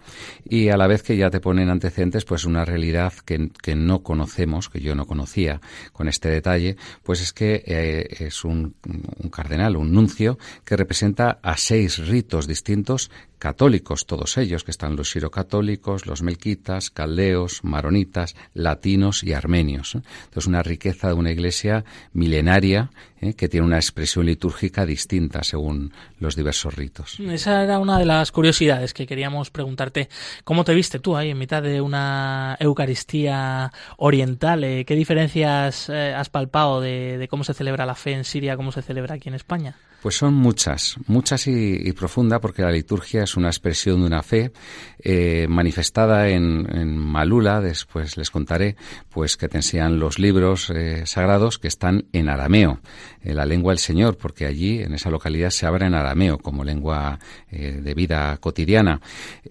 y 0.45 0.69
a 0.69 0.77
la 0.77 0.87
vez 0.87 1.03
que 1.03 1.17
ya 1.17 1.29
te 1.29 1.41
ponen 1.41 1.69
antecedentes 1.69 2.23
pues 2.23 2.45
una 2.45 2.63
realidad 2.63 3.11
que, 3.25 3.49
que 3.61 3.75
no 3.75 4.01
conocemos, 4.01 4.69
que 4.69 4.79
yo 4.79 4.95
no 4.95 5.05
conocía 5.05 5.59
con 5.91 6.07
este 6.07 6.29
detalle, 6.29 6.77
pues 7.03 7.21
es 7.21 7.33
que 7.33 7.63
eh, 7.65 8.07
es 8.19 8.45
un, 8.45 8.75
un 8.85 9.29
cardenal, 9.29 9.75
un 9.75 9.91
nuncio 9.91 10.39
que 10.63 10.77
representa 10.77 11.39
a 11.43 11.57
seis 11.57 11.97
ritos 11.97 12.47
distintos 12.47 13.11
católicos, 13.41 14.05
todos 14.05 14.37
ellos, 14.37 14.63
que 14.63 14.69
están 14.69 14.95
los 14.95 15.09
sirocatólicos, 15.09 16.05
los 16.05 16.21
melquitas, 16.21 16.91
caldeos, 16.91 17.63
maronitas, 17.63 18.35
latinos 18.53 19.23
y 19.23 19.33
armenios. 19.33 19.95
¿eh? 19.95 20.01
Entonces, 20.25 20.45
una 20.45 20.61
riqueza 20.61 21.07
de 21.07 21.15
una 21.15 21.31
iglesia 21.31 21.83
milenaria 22.13 22.91
¿eh? 23.19 23.33
que 23.33 23.49
tiene 23.49 23.65
una 23.65 23.77
expresión 23.77 24.27
litúrgica 24.27 24.85
distinta 24.85 25.43
según 25.43 25.91
los 26.19 26.35
diversos 26.35 26.75
ritos. 26.75 27.19
Esa 27.19 27.63
era 27.63 27.79
una 27.79 27.97
de 27.97 28.05
las 28.05 28.31
curiosidades 28.31 28.93
que 28.93 29.07
queríamos 29.07 29.49
preguntarte. 29.49 30.07
¿Cómo 30.43 30.63
te 30.63 30.75
viste 30.75 30.99
tú 30.99 31.17
ahí 31.17 31.31
en 31.31 31.39
mitad 31.39 31.63
de 31.63 31.81
una 31.81 32.57
Eucaristía 32.59 33.71
oriental? 33.97 34.63
Eh, 34.63 34.85
¿Qué 34.85 34.93
diferencias 34.93 35.89
has 35.89 36.29
palpado 36.29 36.79
de, 36.79 37.17
de 37.17 37.27
cómo 37.27 37.43
se 37.43 37.55
celebra 37.55 37.87
la 37.87 37.95
fe 37.95 38.11
en 38.11 38.23
Siria, 38.23 38.55
cómo 38.55 38.71
se 38.71 38.83
celebra 38.83 39.15
aquí 39.15 39.29
en 39.29 39.35
España? 39.35 39.77
Pues 40.01 40.15
son 40.15 40.33
muchas, 40.33 40.95
muchas 41.05 41.45
y, 41.45 41.91
profunda, 41.93 42.39
porque 42.39 42.63
la 42.63 42.71
liturgia 42.71 43.23
es 43.23 43.37
una 43.37 43.49
expresión 43.49 44.01
de 44.01 44.07
una 44.07 44.23
fe 44.23 44.51
eh, 44.97 45.45
manifestada 45.47 46.29
en, 46.29 46.97
Malula. 46.97 47.61
Después 47.61 48.17
les 48.17 48.31
contaré, 48.31 48.75
pues 49.09 49.37
que 49.37 49.47
te 49.47 49.57
enseñan 49.57 49.99
los 49.99 50.17
libros 50.17 50.71
eh, 50.71 51.05
sagrados 51.05 51.59
que 51.59 51.67
están 51.67 52.05
en 52.13 52.29
arameo, 52.29 52.79
en 53.21 53.35
la 53.35 53.45
lengua 53.45 53.73
del 53.73 53.79
Señor, 53.79 54.17
porque 54.17 54.47
allí 54.47 54.81
en 54.81 54.95
esa 54.95 55.11
localidad 55.11 55.51
se 55.51 55.67
habla 55.67 55.85
en 55.85 55.93
arameo 55.93 56.39
como 56.39 56.63
lengua 56.63 57.19
eh, 57.51 57.79
de 57.83 57.93
vida 57.93 58.37
cotidiana. 58.37 58.99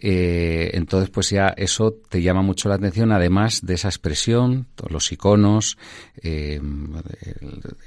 entonces, 0.00 1.10
pues 1.10 1.30
ya 1.30 1.54
eso 1.56 1.94
te 2.08 2.22
llama 2.22 2.42
mucho 2.42 2.68
la 2.68 2.74
atención, 2.74 3.12
además 3.12 3.64
de 3.64 3.74
esa 3.74 3.88
expresión, 3.88 4.66
los 4.88 5.12
iconos, 5.12 5.78
el 6.22 6.60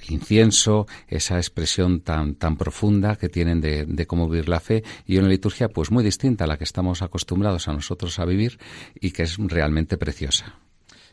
incienso, 0.08 0.88
esa 1.10 1.38
expresión 1.38 2.00
tan 2.02 2.36
tan 2.36 2.53
tan 2.54 2.58
profunda 2.58 3.16
que 3.16 3.30
tienen 3.30 3.62
de, 3.62 3.86
de, 3.86 4.06
cómo 4.06 4.30
vivir 4.30 4.50
la 4.50 4.60
fe 4.60 4.84
y 5.06 5.18
una 5.18 5.28
liturgia 5.28 5.70
pues 5.70 5.92
muy 5.92 6.04
distinta 6.04 6.44
a 6.44 6.48
la 6.48 6.58
que 6.58 6.64
estamos 6.64 7.02
acostumbrados 7.02 7.68
a 7.68 7.74
nosotros 7.74 8.20
a 8.20 8.26
vivir 8.26 8.60
y 9.00 9.12
que 9.12 9.24
es 9.24 9.38
realmente 9.38 9.98
preciosa. 9.98 10.56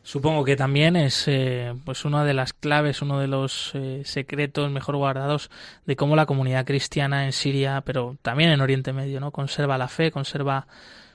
Supongo 0.03 0.45
que 0.45 0.57
también 0.57 0.97
es 0.97 1.25
eh, 1.29 1.75
pues 1.85 2.05
una 2.05 2.25
de 2.25 2.33
las 2.33 2.53
claves, 2.55 3.03
uno 3.03 3.21
de 3.21 3.27
los 3.27 3.73
eh, 3.75 4.03
secretos 4.05 4.71
mejor 4.71 4.97
guardados 4.97 5.51
de 5.85 5.95
cómo 5.95 6.17
la 6.17 6.25
comunidad 6.25 6.65
cristiana 6.65 7.27
en 7.27 7.33
Siria, 7.33 7.83
pero 7.85 8.17
también 8.23 8.51
en 8.51 8.63
Oriente 8.63 8.95
Medio, 8.95 9.21
¿no? 9.21 9.31
Conserva 9.31 9.77
la 9.77 9.89
fe, 9.89 10.11
conserva 10.11 10.67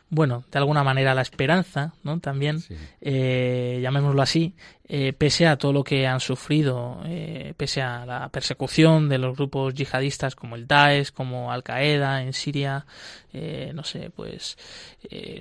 bueno, 0.10 0.44
de 0.52 0.60
alguna 0.60 0.84
manera 0.84 1.16
la 1.16 1.24
esperanza, 1.24 1.94
¿no? 2.04 2.20
También, 2.20 2.60
eh, 3.02 3.80
llamémoslo 3.82 4.22
así, 4.22 4.54
eh, 4.88 5.14
pese 5.14 5.48
a 5.48 5.58
todo 5.58 5.74
lo 5.74 5.84
que 5.84 6.06
han 6.06 6.20
sufrido, 6.20 7.02
eh, 7.06 7.56
pese 7.58 7.82
a 7.82 8.06
la 8.06 8.30
persecución 8.30 9.10
de 9.10 9.18
los 9.18 9.36
grupos 9.36 9.74
yihadistas 9.74 10.36
como 10.36 10.56
el 10.56 10.68
Daesh, 10.68 11.12
como 11.12 11.52
Al 11.52 11.64
Qaeda 11.64 12.22
en 12.22 12.34
Siria, 12.34 12.86
eh, 13.34 13.72
no 13.74 13.84
sé, 13.84 14.12
pues 14.16 14.58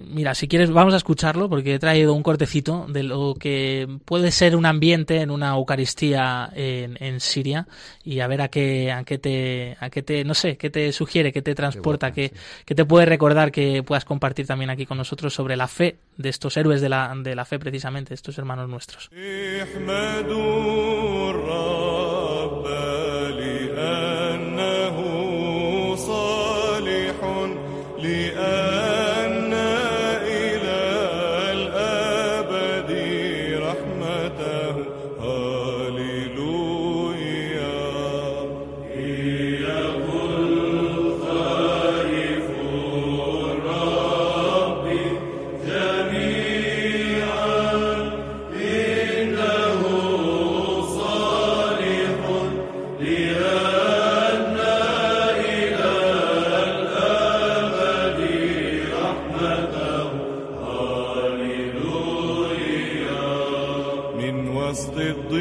mira, 0.07 0.35
si 0.35 0.49
quieres 0.49 0.71
vamos 0.71 0.95
a 0.95 0.99
escucharlo 0.99 1.49
porque 1.49 1.75
he 1.75 1.79
traído 1.79 2.13
un 2.15 2.23
cortecito 2.23 2.87
de 2.89 3.03
lo 3.03 3.35
que 3.35 3.87
puede 4.05 4.31
ser 4.31 4.57
un 4.57 4.67
ambiente 4.67 5.21
en 5.21 5.31
una 5.31 5.51
Eucaristía 5.51 6.51
en, 6.55 6.97
en 7.01 7.21
Siria 7.21 7.67
y 8.03 8.21
a 8.21 8.27
ver 8.27 8.43
a 8.43 8.49
qué, 8.49 8.93
a 8.93 9.05
qué 9.05 9.19
te, 9.19 9.77
a 9.79 9.91
qué 9.91 10.03
te, 10.03 10.25
no 10.25 10.35
sé, 10.35 10.57
qué 10.57 10.71
te 10.71 10.93
sugiere, 10.93 11.33
qué 11.33 11.43
te 11.43 11.55
transporta, 11.55 12.13
qué, 12.13 12.33
qué 12.65 12.75
te 12.75 12.85
puede 12.85 13.07
recordar 13.07 13.53
que 13.53 13.83
puedas 13.83 14.05
compartir 14.05 14.47
también 14.47 14.71
aquí 14.71 14.87
con 14.87 14.99
nosotros 14.99 15.33
sobre 15.33 15.57
la 15.57 15.69
fe 15.69 15.99
de 16.17 16.29
estos 16.29 16.57
héroes 16.57 16.81
de 16.81 16.89
la, 16.89 17.13
de 17.17 17.35
la 17.35 17.45
fe 17.45 17.59
precisamente, 17.59 18.15
estos 18.15 18.39
hermanos 18.39 18.69
nuestros. 18.69 19.11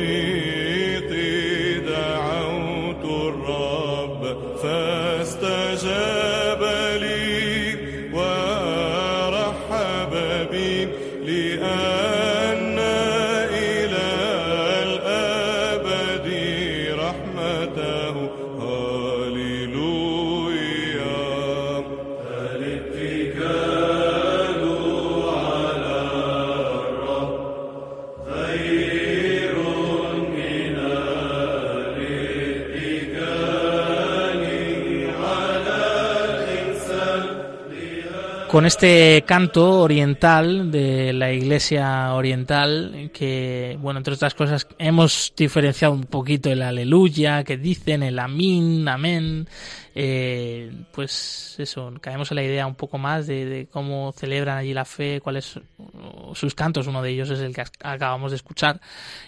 te 0.03 1.62
con 38.53 38.67
este 38.67 39.23
canto 39.25 39.79
oriental 39.79 40.69
de 40.69 41.11
la 41.11 41.33
iglesia 41.33 42.13
oriental 42.13 43.09
que 43.11 43.79
bueno 43.81 43.97
entre 43.97 44.13
otras 44.13 44.35
cosas 44.35 44.67
hemos 44.77 45.33
diferenciado 45.35 45.91
un 45.95 46.03
poquito 46.03 46.51
el 46.51 46.61
aleluya 46.61 47.43
que 47.43 47.57
dicen 47.57 48.03
el 48.03 48.19
amín 48.19 48.87
amén 48.87 49.47
eh, 49.95 50.71
pues 50.91 51.55
eso 51.59 51.93
caemos 52.01 52.31
en 52.31 52.35
la 52.35 52.43
idea 52.43 52.65
un 52.65 52.75
poco 52.75 52.97
más 52.97 53.27
de, 53.27 53.45
de 53.45 53.67
cómo 53.67 54.11
celebran 54.11 54.57
allí 54.57 54.73
la 54.73 54.85
fe 54.85 55.21
cuáles 55.21 55.59
sus 56.33 56.55
cantos. 56.55 56.87
Uno 56.87 57.01
de 57.01 57.11
ellos 57.11 57.29
es 57.29 57.39
el 57.39 57.53
que 57.53 57.63
acabamos 57.83 58.31
de 58.31 58.37
escuchar. 58.37 58.81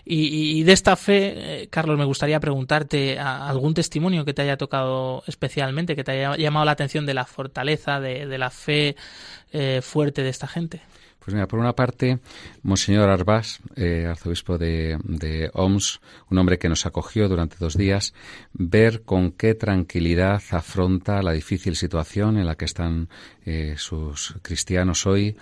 Y, 0.03 0.59
y 0.59 0.63
de 0.63 0.73
esta 0.73 0.95
fe 0.95 1.33
eh, 1.35 1.67
Carlos 1.69 1.97
me 1.97 2.05
gustaría 2.05 2.39
preguntarte 2.39 3.19
algún 3.19 3.73
testimonio 3.73 4.25
que 4.25 4.33
te 4.33 4.41
haya 4.41 4.57
tocado 4.57 5.23
especialmente 5.27 5.95
que 5.95 6.03
te 6.03 6.11
haya 6.11 6.35
llamado 6.37 6.65
la 6.65 6.71
atención 6.71 7.05
de 7.05 7.13
la 7.13 7.25
fortaleza 7.25 7.99
de, 7.99 8.25
de 8.25 8.37
la 8.37 8.49
fe 8.49 8.95
eh, 9.51 9.81
fuerte 9.83 10.23
de 10.23 10.29
esta 10.29 10.47
gente 10.47 10.81
Pues 11.25 11.33
mira, 11.33 11.47
por 11.47 11.59
una 11.59 11.73
parte, 11.73 12.19
Monseñor 12.61 13.09
Arbás, 13.09 13.59
eh, 13.75 14.05
arzobispo 14.07 14.59
de, 14.59 14.99
de, 15.03 15.49
Oms, 15.55 15.99
un 16.29 16.37
hombre 16.37 16.59
que 16.59 16.69
nos 16.69 16.85
acogió 16.85 17.27
durante 17.27 17.55
dos 17.59 17.75
días, 17.75 18.13
ver 18.53 19.01
con 19.01 19.31
qué 19.31 19.55
tranquilidad 19.55 20.43
afronta 20.51 21.23
la 21.23 21.31
difícil 21.31 21.75
situación 21.75 22.37
en 22.37 22.45
la 22.45 22.53
que 22.53 22.65
están 22.65 23.09
eh, 23.43 23.73
sus 23.75 24.35
cristianos 24.43 25.07
hoy, 25.07 25.35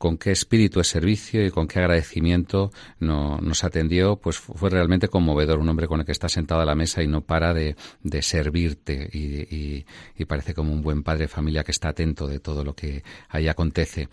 con 0.00 0.16
qué 0.16 0.30
espíritu 0.30 0.80
de 0.80 0.84
servicio 0.84 1.44
y 1.44 1.50
con 1.50 1.68
qué 1.68 1.78
agradecimiento 1.78 2.72
no, 3.00 3.36
nos 3.42 3.64
atendió, 3.64 4.16
pues 4.16 4.38
fue 4.38 4.70
realmente 4.70 5.08
conmovedor. 5.08 5.58
Un 5.58 5.68
hombre 5.68 5.86
con 5.88 6.00
el 6.00 6.06
que 6.06 6.12
está 6.12 6.30
sentado 6.30 6.62
a 6.62 6.64
la 6.64 6.74
mesa 6.74 7.02
y 7.02 7.06
no 7.06 7.20
para 7.20 7.52
de, 7.52 7.76
servirte 8.22 9.10
y, 9.12 9.84
parece 10.24 10.54
como 10.54 10.72
un 10.72 10.80
buen 10.80 11.02
padre 11.02 11.24
de 11.24 11.28
familia 11.28 11.64
que 11.64 11.72
está 11.72 11.90
atento 11.90 12.26
de 12.26 12.40
todo 12.40 12.64
lo 12.64 12.74
que 12.74 13.02
ahí 13.28 13.46
acontece. 13.46 14.08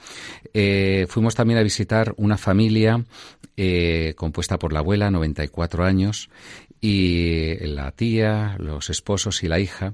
Eh, 0.54 1.06
fuimos 1.08 1.36
también 1.36 1.58
a 1.58 1.64
visitar 1.64 2.14
una 2.18 2.38
familia 2.38 3.06
eh, 3.56 4.14
compuesta 4.18 4.60
por 4.60 4.74
la 4.74 4.80
abuela, 4.80 5.10
94 5.10 5.86
años, 5.86 6.30
y 6.82 7.56
la 7.66 7.92
tía, 7.92 8.58
los 8.60 8.90
esposos 8.90 9.42
y 9.42 9.48
la 9.48 9.62
hija, 9.62 9.94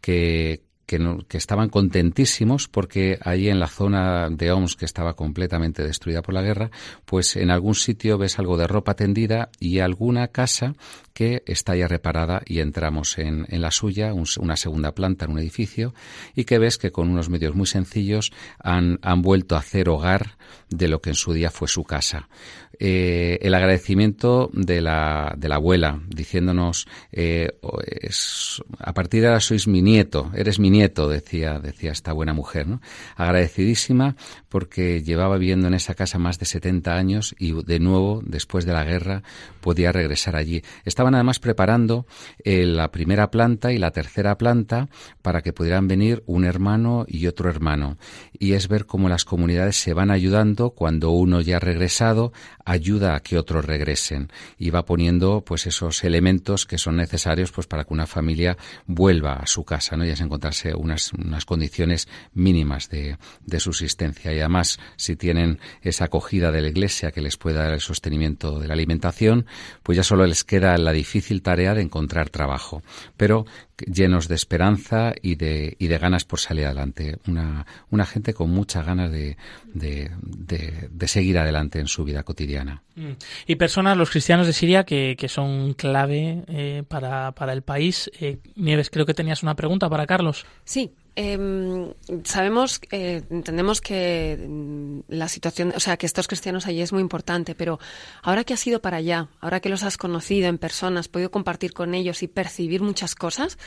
que, 0.00 0.62
que, 0.86 0.98
no, 0.98 1.18
que, 1.28 1.38
estaban 1.38 1.68
contentísimos 1.68 2.68
porque 2.68 3.18
allí 3.22 3.48
en 3.48 3.60
la 3.60 3.68
zona 3.68 4.28
de 4.30 4.52
Oms, 4.52 4.76
que 4.76 4.84
estaba 4.84 5.14
completamente 5.14 5.82
destruida 5.82 6.22
por 6.22 6.34
la 6.34 6.42
guerra, 6.42 6.70
pues 7.04 7.36
en 7.36 7.50
algún 7.50 7.74
sitio 7.74 8.18
ves 8.18 8.38
algo 8.38 8.56
de 8.56 8.66
ropa 8.66 8.94
tendida 8.94 9.50
y 9.60 9.78
alguna 9.78 10.28
casa 10.28 10.74
que 11.12 11.42
está 11.46 11.76
ya 11.76 11.86
reparada 11.86 12.42
y 12.44 12.60
entramos 12.60 13.18
en, 13.18 13.46
en 13.48 13.60
la 13.60 13.70
suya, 13.70 14.12
un, 14.12 14.26
una 14.40 14.56
segunda 14.56 14.92
planta 14.92 15.24
en 15.24 15.32
un 15.32 15.38
edificio, 15.38 15.94
y 16.34 16.44
que 16.44 16.58
ves 16.58 16.76
que 16.76 16.90
con 16.90 17.08
unos 17.08 17.28
medios 17.28 17.54
muy 17.54 17.66
sencillos 17.66 18.32
han, 18.58 18.98
han 19.02 19.22
vuelto 19.22 19.54
a 19.54 19.60
hacer 19.60 19.88
hogar 19.88 20.36
de 20.70 20.88
lo 20.88 21.00
que 21.00 21.10
en 21.10 21.16
su 21.16 21.32
día 21.32 21.50
fue 21.50 21.68
su 21.68 21.84
casa. 21.84 22.28
Eh, 22.78 23.38
el 23.42 23.54
agradecimiento 23.54 24.50
de 24.52 24.80
la, 24.80 25.34
de 25.36 25.48
la 25.48 25.56
abuela, 25.56 26.00
diciéndonos, 26.08 26.86
eh, 27.12 27.58
es, 28.00 28.62
a 28.78 28.92
partir 28.94 29.22
de 29.22 29.28
ahora 29.28 29.40
sois 29.40 29.66
mi 29.68 29.82
nieto, 29.82 30.30
eres 30.34 30.58
mi 30.58 30.70
nieto, 30.70 31.08
decía, 31.08 31.58
decía 31.58 31.92
esta 31.92 32.12
buena 32.12 32.32
mujer, 32.32 32.66
¿no? 32.66 32.80
Agradecidísima 33.16 34.16
porque 34.48 35.02
llevaba 35.02 35.36
viviendo 35.36 35.68
en 35.68 35.74
esa 35.74 35.94
casa 35.94 36.18
más 36.18 36.38
de 36.38 36.46
70 36.46 36.94
años 36.94 37.34
y 37.38 37.52
de 37.64 37.80
nuevo, 37.80 38.22
después 38.24 38.64
de 38.64 38.72
la 38.72 38.84
guerra, 38.84 39.22
podía 39.60 39.92
regresar 39.92 40.36
allí. 40.36 40.62
Estaban 40.84 41.14
además 41.14 41.38
preparando 41.38 42.06
eh, 42.44 42.64
la 42.64 42.90
primera 42.90 43.30
planta 43.30 43.72
y 43.72 43.78
la 43.78 43.90
tercera 43.90 44.36
planta 44.38 44.88
para 45.22 45.42
que 45.42 45.52
pudieran 45.52 45.88
venir 45.88 46.22
un 46.26 46.44
hermano 46.44 47.04
y 47.08 47.26
otro 47.26 47.50
hermano. 47.50 47.98
Y 48.38 48.52
es 48.52 48.68
ver 48.68 48.86
cómo 48.86 49.08
las 49.08 49.24
comunidades 49.24 49.76
se 49.76 49.94
van 49.94 50.10
ayudando 50.10 50.70
cuando 50.70 51.10
uno 51.10 51.40
ya 51.40 51.56
ha 51.56 51.60
regresado, 51.60 52.32
ayuda 52.64 53.14
a 53.14 53.20
que 53.20 53.38
otros 53.38 53.64
regresen 53.64 54.30
y 54.58 54.70
va 54.70 54.84
poniendo 54.84 55.42
pues 55.44 55.66
esos 55.66 56.04
elementos 56.04 56.66
que 56.66 56.78
son 56.78 56.96
necesarios 56.96 57.52
pues 57.52 57.66
para 57.66 57.84
que 57.84 57.94
una 57.94 58.06
familia 58.06 58.56
vuelva 58.86 59.34
a 59.34 59.46
su 59.46 59.64
casa, 59.64 59.96
¿no? 59.96 60.04
Y 60.04 60.10
es 60.10 60.20
encontrarse 60.20 60.74
unas, 60.74 61.12
unas 61.12 61.44
condiciones 61.44 62.08
mínimas 62.32 62.88
de, 62.88 63.18
de 63.44 63.60
subsistencia. 63.60 64.32
Y 64.32 64.40
además, 64.40 64.78
si 64.96 65.16
tienen 65.16 65.58
esa 65.82 66.06
acogida 66.06 66.50
de 66.50 66.62
la 66.62 66.68
iglesia 66.68 67.12
que 67.12 67.20
les 67.20 67.36
pueda 67.36 67.64
dar 67.64 67.74
el 67.74 67.80
sostenimiento 67.80 68.58
de 68.58 68.68
la 68.68 68.74
alimentación, 68.74 69.46
pues 69.82 69.96
ya 69.96 70.02
solo 70.02 70.26
les 70.26 70.44
queda 70.44 70.76
la 70.78 70.92
difícil 70.92 71.42
tarea 71.42 71.74
de 71.74 71.82
encontrar 71.82 72.30
trabajo. 72.30 72.82
Pero 73.16 73.46
llenos 73.76 74.28
de 74.28 74.34
esperanza 74.34 75.14
y 75.20 75.34
de, 75.34 75.76
y 75.78 75.88
de 75.88 75.98
ganas 75.98 76.24
por 76.24 76.40
salir 76.40 76.66
adelante. 76.66 77.18
Una, 77.26 77.66
una 77.90 78.06
gente 78.06 78.32
con 78.34 78.50
muchas 78.50 78.86
ganas 78.86 79.10
de, 79.10 79.36
de, 79.72 80.10
de, 80.22 80.88
de 80.90 81.08
seguir 81.08 81.38
adelante 81.38 81.80
en 81.80 81.88
su 81.88 82.04
vida 82.04 82.22
cotidiana. 82.22 82.53
Mm. 82.94 83.12
Y 83.46 83.56
personas, 83.56 83.96
los 83.96 84.10
cristianos 84.10 84.46
de 84.46 84.52
Siria, 84.52 84.84
que, 84.84 85.16
que 85.18 85.28
son 85.28 85.74
clave 85.74 86.44
eh, 86.48 86.82
para, 86.86 87.32
para, 87.32 87.52
el 87.52 87.62
país. 87.62 88.10
Eh, 88.20 88.38
Nieves, 88.54 88.90
creo 88.90 89.06
que 89.06 89.14
tenías 89.14 89.42
una 89.42 89.56
pregunta 89.56 89.88
para 89.88 90.06
Carlos. 90.06 90.46
Sí, 90.64 90.92
eh, 91.16 91.94
sabemos, 92.24 92.80
eh, 92.90 93.22
entendemos 93.30 93.80
que 93.80 94.36
mm, 94.48 95.00
la 95.08 95.28
situación, 95.28 95.72
o 95.76 95.80
sea, 95.80 95.96
que 95.96 96.06
estos 96.06 96.26
cristianos 96.26 96.66
allí 96.66 96.80
es 96.80 96.92
muy 96.92 97.02
importante, 97.02 97.54
pero 97.54 97.78
ahora 98.22 98.44
que 98.44 98.54
has 98.54 98.66
ido 98.66 98.80
para 98.80 98.96
allá, 98.96 99.28
ahora 99.40 99.60
que 99.60 99.68
los 99.68 99.84
has 99.84 99.96
conocido 99.96 100.48
en 100.48 100.58
persona, 100.58 101.00
has 101.00 101.08
podido 101.08 101.30
compartir 101.30 101.72
con 101.72 101.94
ellos 101.94 102.22
y 102.22 102.28
percibir 102.28 102.82
muchas 102.82 103.14
cosas, 103.14 103.58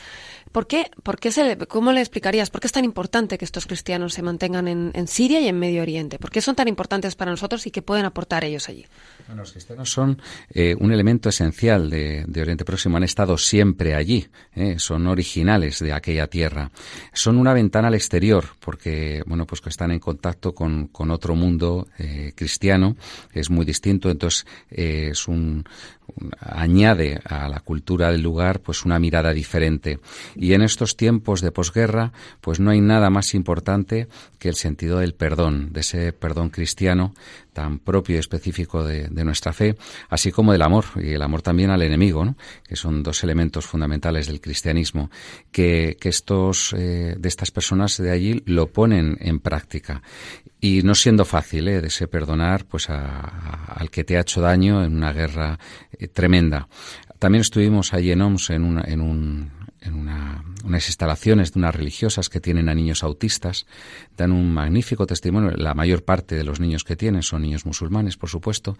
¿por 0.52 0.66
qué, 0.66 0.90
por 1.02 1.18
qué 1.18 1.32
se, 1.32 1.56
cómo 1.56 1.92
le 1.92 2.00
explicarías 2.00 2.50
por 2.50 2.60
qué 2.60 2.66
es 2.66 2.72
tan 2.72 2.84
importante 2.84 3.38
que 3.38 3.44
estos 3.44 3.66
cristianos 3.66 4.14
se 4.14 4.22
mantengan 4.22 4.68
en, 4.68 4.90
en 4.94 5.08
Siria 5.08 5.40
y 5.40 5.48
en 5.48 5.58
Medio 5.58 5.82
Oriente? 5.82 6.18
¿Por 6.18 6.30
qué 6.30 6.42
son 6.42 6.54
tan 6.54 6.68
importantes 6.68 7.16
para 7.16 7.30
nosotros 7.30 7.66
y 7.66 7.70
qué 7.70 7.80
pueden 7.80 8.04
aportar 8.04 8.44
ellos 8.44 8.68
allí? 8.68 8.86
Bueno, 9.28 9.42
los 9.42 9.52
cristianos 9.52 9.92
son 9.92 10.22
eh, 10.48 10.74
un 10.80 10.90
elemento 10.90 11.28
esencial 11.28 11.90
de, 11.90 12.24
Oriente 12.40 12.64
Próximo, 12.64 12.96
han 12.96 13.02
estado 13.02 13.36
siempre 13.36 13.94
allí, 13.94 14.26
eh, 14.54 14.78
son 14.78 15.06
originales 15.06 15.80
de 15.80 15.92
aquella 15.92 16.28
tierra, 16.28 16.70
son 17.12 17.36
una 17.36 17.52
ventana 17.52 17.88
al 17.88 17.94
exterior, 17.94 18.46
porque 18.58 19.22
bueno, 19.26 19.46
pues 19.46 19.60
que 19.60 19.68
están 19.68 19.90
en 19.90 19.98
contacto 19.98 20.54
con, 20.54 20.88
otro 21.10 21.34
mundo 21.34 21.88
eh, 21.98 22.32
cristiano, 22.34 22.96
es 23.34 23.50
muy 23.50 23.66
distinto, 23.66 24.10
entonces 24.10 24.46
eh, 24.70 25.08
es 25.12 25.28
un, 25.28 25.62
añade 26.40 27.20
a 27.24 27.48
la 27.48 27.60
cultura 27.60 28.10
del 28.10 28.22
lugar 28.22 28.60
pues 28.60 28.84
una 28.84 28.98
mirada 28.98 29.32
diferente. 29.32 30.00
Y 30.34 30.52
en 30.54 30.62
estos 30.62 30.96
tiempos 30.96 31.40
de 31.40 31.52
posguerra, 31.52 32.12
pues 32.40 32.60
no 32.60 32.70
hay 32.70 32.80
nada 32.80 33.10
más 33.10 33.34
importante 33.34 34.08
que 34.38 34.48
el 34.48 34.54
sentido 34.54 34.98
del 34.98 35.14
perdón, 35.14 35.72
de 35.72 35.80
ese 35.80 36.12
perdón 36.12 36.50
cristiano 36.50 37.14
tan 37.58 37.80
propio 37.80 38.14
y 38.14 38.18
específico 38.20 38.84
de, 38.84 39.08
de, 39.08 39.24
nuestra 39.24 39.52
fe, 39.52 39.76
así 40.10 40.30
como 40.30 40.52
del 40.52 40.62
amor, 40.62 40.84
y 40.94 41.14
el 41.14 41.22
amor 41.22 41.42
también 41.42 41.70
al 41.70 41.82
enemigo, 41.82 42.24
¿no? 42.24 42.36
que 42.64 42.76
son 42.76 43.02
dos 43.02 43.24
elementos 43.24 43.66
fundamentales 43.66 44.28
del 44.28 44.40
cristianismo, 44.40 45.10
que, 45.50 45.96
que 46.00 46.08
estos, 46.08 46.72
eh, 46.78 47.16
de 47.18 47.28
estas 47.28 47.50
personas 47.50 47.96
de 47.96 48.12
allí 48.12 48.44
lo 48.46 48.68
ponen 48.68 49.18
en 49.20 49.40
práctica. 49.40 50.02
Y 50.60 50.82
no 50.82 50.94
siendo 50.94 51.24
fácil, 51.24 51.68
¿eh? 51.68 51.80
de 51.80 52.08
perdonar 52.08 52.64
pues 52.64 52.90
a, 52.90 53.20
al 53.74 53.90
que 53.90 54.04
te 54.04 54.16
ha 54.16 54.20
hecho 54.20 54.40
daño 54.40 54.84
en 54.84 54.96
una 54.96 55.12
guerra 55.12 55.58
eh, 55.92 56.08
tremenda. 56.08 56.68
También 57.18 57.42
estuvimos 57.42 57.94
allí 57.94 58.10
en 58.10 58.22
OMS 58.22 58.50
en, 58.50 58.64
una, 58.64 58.82
en 58.82 59.00
un, 59.00 59.52
en 59.80 59.94
una, 59.94 60.44
unas 60.64 60.86
instalaciones 60.88 61.52
de 61.52 61.60
unas 61.60 61.74
religiosas 61.74 62.28
que 62.28 62.40
tienen 62.40 62.68
a 62.68 62.74
niños 62.74 63.02
autistas, 63.02 63.66
dan 64.16 64.32
un 64.32 64.52
magnífico 64.52 65.06
testimonio. 65.06 65.50
La 65.56 65.74
mayor 65.74 66.04
parte 66.04 66.34
de 66.34 66.44
los 66.44 66.60
niños 66.60 66.84
que 66.84 66.96
tienen 66.96 67.22
son 67.22 67.42
niños 67.42 67.66
musulmanes, 67.66 68.16
por 68.16 68.28
supuesto, 68.28 68.76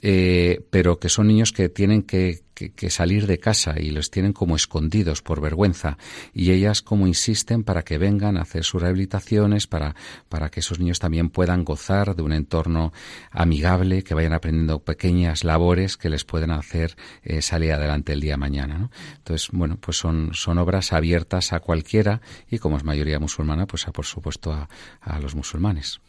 eh, 0.00 0.64
pero 0.70 0.98
que 0.98 1.08
son 1.08 1.28
niños 1.28 1.52
que 1.52 1.68
tienen 1.68 2.02
que, 2.02 2.42
salir 2.90 3.26
de 3.26 3.38
casa 3.38 3.74
y 3.80 3.90
los 3.90 4.10
tienen 4.10 4.32
como 4.32 4.54
escondidos 4.54 5.20
por 5.20 5.40
vergüenza. 5.40 5.98
Y 6.32 6.52
ellas 6.52 6.80
como 6.80 7.08
insisten 7.08 7.64
para 7.64 7.82
que 7.82 7.98
vengan 7.98 8.36
a 8.36 8.42
hacer 8.42 8.62
sus 8.62 8.80
rehabilitaciones, 8.80 9.66
para, 9.66 9.96
para 10.28 10.48
que 10.48 10.60
esos 10.60 10.78
niños 10.78 11.00
también 11.00 11.30
puedan 11.30 11.64
gozar 11.64 12.14
de 12.14 12.22
un 12.22 12.32
entorno 12.32 12.92
amigable, 13.30 14.04
que 14.04 14.14
vayan 14.14 14.32
aprendiendo 14.32 14.78
pequeñas 14.80 15.42
labores 15.42 15.96
que 15.96 16.08
les 16.08 16.24
pueden 16.24 16.52
hacer 16.52 16.96
eh, 17.22 17.42
salir 17.42 17.72
adelante 17.72 18.12
el 18.12 18.20
día 18.20 18.34
de 18.34 18.38
mañana. 18.38 18.90
Entonces, 19.16 19.48
bueno, 19.50 19.78
pues 19.80 19.96
son, 19.96 20.30
son 20.32 20.58
obras 20.58 20.92
abiertas 20.92 21.21
a 21.52 21.60
cualquiera 21.60 22.20
y 22.50 22.58
como 22.58 22.76
es 22.76 22.84
mayoría 22.84 23.18
musulmana, 23.18 23.66
pues 23.66 23.88
a, 23.88 23.92
por 23.92 24.04
supuesto 24.04 24.52
a, 24.52 24.68
a 25.00 25.18
los 25.18 25.34
musulmanes. 25.34 26.00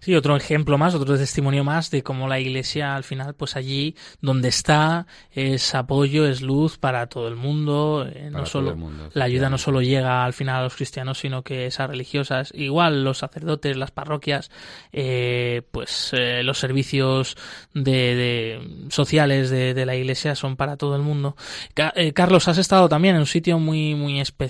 Sí, 0.00 0.14
otro 0.14 0.36
ejemplo 0.36 0.78
más, 0.78 0.94
otro 0.94 1.16
testimonio 1.16 1.64
más 1.64 1.90
de 1.90 2.02
cómo 2.02 2.28
la 2.28 2.38
Iglesia 2.38 2.94
al 2.94 3.04
final, 3.04 3.34
pues 3.34 3.56
allí 3.56 3.96
donde 4.20 4.48
está 4.48 5.06
es 5.32 5.74
apoyo, 5.74 6.26
es 6.26 6.42
luz 6.42 6.78
para 6.78 7.06
todo 7.08 7.28
el 7.28 7.36
mundo. 7.36 8.06
Eh, 8.08 8.30
no 8.30 8.46
solo 8.46 8.76
mundo, 8.76 9.10
la 9.14 9.24
ayuda 9.24 9.50
no 9.50 9.58
solo 9.58 9.82
llega 9.82 10.24
al 10.24 10.32
final 10.32 10.56
a 10.56 10.62
los 10.62 10.76
cristianos, 10.76 11.18
sino 11.18 11.42
que 11.42 11.66
esas 11.66 11.88
religiosas, 11.88 12.52
igual 12.54 13.04
los 13.04 13.18
sacerdotes, 13.18 13.76
las 13.76 13.90
parroquias, 13.90 14.50
eh, 14.92 15.62
pues 15.70 16.10
eh, 16.12 16.42
los 16.42 16.58
servicios 16.58 17.36
de, 17.74 17.92
de 17.92 18.86
sociales 18.90 19.50
de, 19.50 19.74
de, 19.74 19.86
la 19.86 19.96
Iglesia 19.96 20.34
son 20.34 20.56
para 20.56 20.76
todo 20.76 20.96
el 20.96 21.02
mundo. 21.02 21.36
Ca 21.74 21.92
Carlos, 22.14 22.48
has 22.48 22.58
estado 22.58 22.88
también 22.88 23.14
en 23.14 23.22
un 23.22 23.26
sitio 23.26 23.58
muy 23.58 23.94
muy 23.94 24.20
especial 24.20 24.41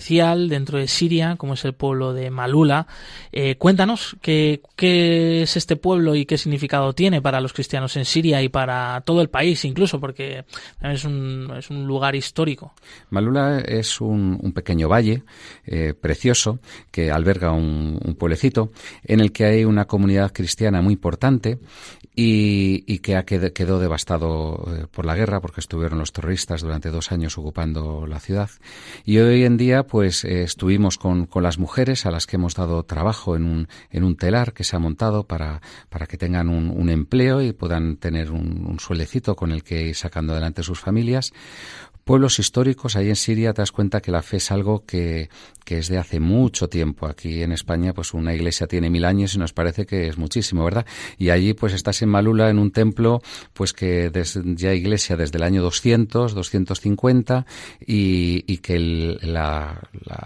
dentro 0.48 0.78
de 0.78 0.88
Siria, 0.88 1.36
como 1.36 1.54
es 1.54 1.64
el 1.64 1.74
pueblo 1.74 2.12
de 2.12 2.30
Malula. 2.30 2.86
Eh, 3.32 3.56
cuéntanos 3.56 4.16
qué, 4.20 4.60
qué 4.76 5.42
es 5.42 5.56
este 5.56 5.76
pueblo 5.76 6.14
y 6.14 6.26
qué 6.26 6.38
significado 6.38 6.92
tiene 6.92 7.20
para 7.20 7.40
los 7.40 7.52
cristianos 7.52 7.96
en 7.96 8.04
Siria 8.04 8.42
y 8.42 8.48
para 8.48 9.02
todo 9.04 9.20
el 9.20 9.28
país, 9.28 9.64
incluso 9.64 10.00
porque 10.00 10.44
es 10.80 11.04
un, 11.04 11.52
es 11.56 11.70
un 11.70 11.86
lugar 11.86 12.14
histórico. 12.14 12.74
Malula 13.10 13.60
es 13.60 14.00
un, 14.00 14.52
pequeño 14.54 14.88
valle 14.88 15.22
eh, 15.64 15.94
precioso 15.98 16.58
que 16.90 17.10
alberga 17.10 17.52
un, 17.52 17.98
un, 18.04 18.14
pueblecito 18.16 18.70
en 19.04 19.20
el 19.20 19.32
que 19.32 19.44
hay 19.46 19.64
una 19.64 19.86
comunidad 19.86 20.30
cristiana 20.32 20.82
muy 20.82 20.92
importante 20.94 21.58
y, 22.14 22.84
y 22.86 22.98
que 22.98 23.16
ha 23.16 23.24
qued, 23.24 23.52
quedó 23.52 23.78
devastado 23.78 24.64
eh, 24.68 24.86
por 24.90 25.06
la 25.06 25.14
guerra 25.14 25.40
porque 25.40 25.60
estuvieron 25.60 25.98
los 25.98 26.12
terroristas 26.12 26.60
durante 26.60 26.90
dos 26.90 27.10
años 27.12 27.38
ocupando 27.38 28.06
la 28.06 28.20
ciudad. 28.20 28.50
Y 29.04 29.18
hoy 29.18 29.44
en 29.44 29.56
día, 29.56 29.81
pues 29.86 30.24
eh, 30.24 30.42
estuvimos 30.42 30.98
con, 30.98 31.26
con 31.26 31.42
las 31.42 31.58
mujeres 31.58 32.06
a 32.06 32.10
las 32.10 32.26
que 32.26 32.36
hemos 32.36 32.54
dado 32.54 32.82
trabajo 32.84 33.36
en 33.36 33.44
un, 33.44 33.68
en 33.90 34.04
un 34.04 34.16
telar 34.16 34.52
que 34.52 34.64
se 34.64 34.76
ha 34.76 34.78
montado 34.78 35.24
para, 35.24 35.60
para 35.88 36.06
que 36.06 36.16
tengan 36.16 36.48
un, 36.48 36.90
empleo 36.90 37.40
y 37.40 37.52
puedan 37.52 37.96
tener 37.96 38.30
un, 38.30 38.66
un 38.66 38.80
suelecito 38.80 39.34
con 39.36 39.52
el 39.52 39.62
que 39.62 39.88
ir 39.88 39.94
sacando 39.94 40.32
adelante 40.32 40.62
sus 40.62 40.80
familias 40.80 41.32
pueblos 42.04 42.38
históricos, 42.38 42.96
ahí 42.96 43.08
en 43.08 43.16
Siria 43.16 43.52
te 43.52 43.62
das 43.62 43.72
cuenta 43.72 44.00
que 44.00 44.10
la 44.10 44.22
fe 44.22 44.38
es 44.38 44.50
algo 44.50 44.84
que, 44.84 45.28
es 45.72 45.88
de 45.88 45.96
hace 45.96 46.20
mucho 46.20 46.68
tiempo. 46.68 47.06
Aquí 47.06 47.42
en 47.42 47.50
España, 47.50 47.94
pues 47.94 48.12
una 48.12 48.34
iglesia 48.34 48.66
tiene 48.66 48.90
mil 48.90 49.06
años 49.06 49.34
y 49.34 49.38
nos 49.38 49.54
parece 49.54 49.86
que 49.86 50.06
es 50.06 50.18
muchísimo, 50.18 50.64
¿verdad? 50.64 50.84
Y 51.16 51.30
allí, 51.30 51.54
pues 51.54 51.72
estás 51.72 52.02
en 52.02 52.10
Malula, 52.10 52.50
en 52.50 52.58
un 52.58 52.72
templo, 52.72 53.22
pues 53.54 53.72
que 53.72 54.10
desde, 54.10 54.42
ya 54.54 54.74
iglesia 54.74 55.16
desde 55.16 55.38
el 55.38 55.44
año 55.44 55.62
200, 55.62 56.34
250, 56.34 57.46
y, 57.80 58.44
y 58.46 58.58
que 58.58 58.78
la, 58.78 59.80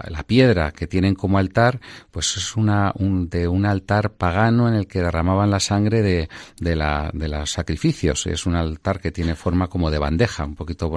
la, 0.08 0.22
piedra 0.24 0.72
que 0.72 0.88
tienen 0.88 1.14
como 1.14 1.38
altar, 1.38 1.78
pues 2.10 2.36
es 2.36 2.56
una, 2.56 2.92
un, 2.96 3.28
de 3.28 3.46
un 3.46 3.66
altar 3.66 4.14
pagano 4.14 4.66
en 4.66 4.74
el 4.74 4.88
que 4.88 5.00
derramaban 5.00 5.52
la 5.52 5.60
sangre 5.60 6.02
de, 6.02 6.28
de, 6.58 6.74
la, 6.74 7.12
de 7.14 7.28
los 7.28 7.52
sacrificios. 7.52 8.26
Es 8.26 8.46
un 8.46 8.56
altar 8.56 9.00
que 9.00 9.12
tiene 9.12 9.36
forma 9.36 9.68
como 9.68 9.92
de 9.92 9.98
bandeja, 9.98 10.44
un 10.44 10.56
poquito 10.56 10.90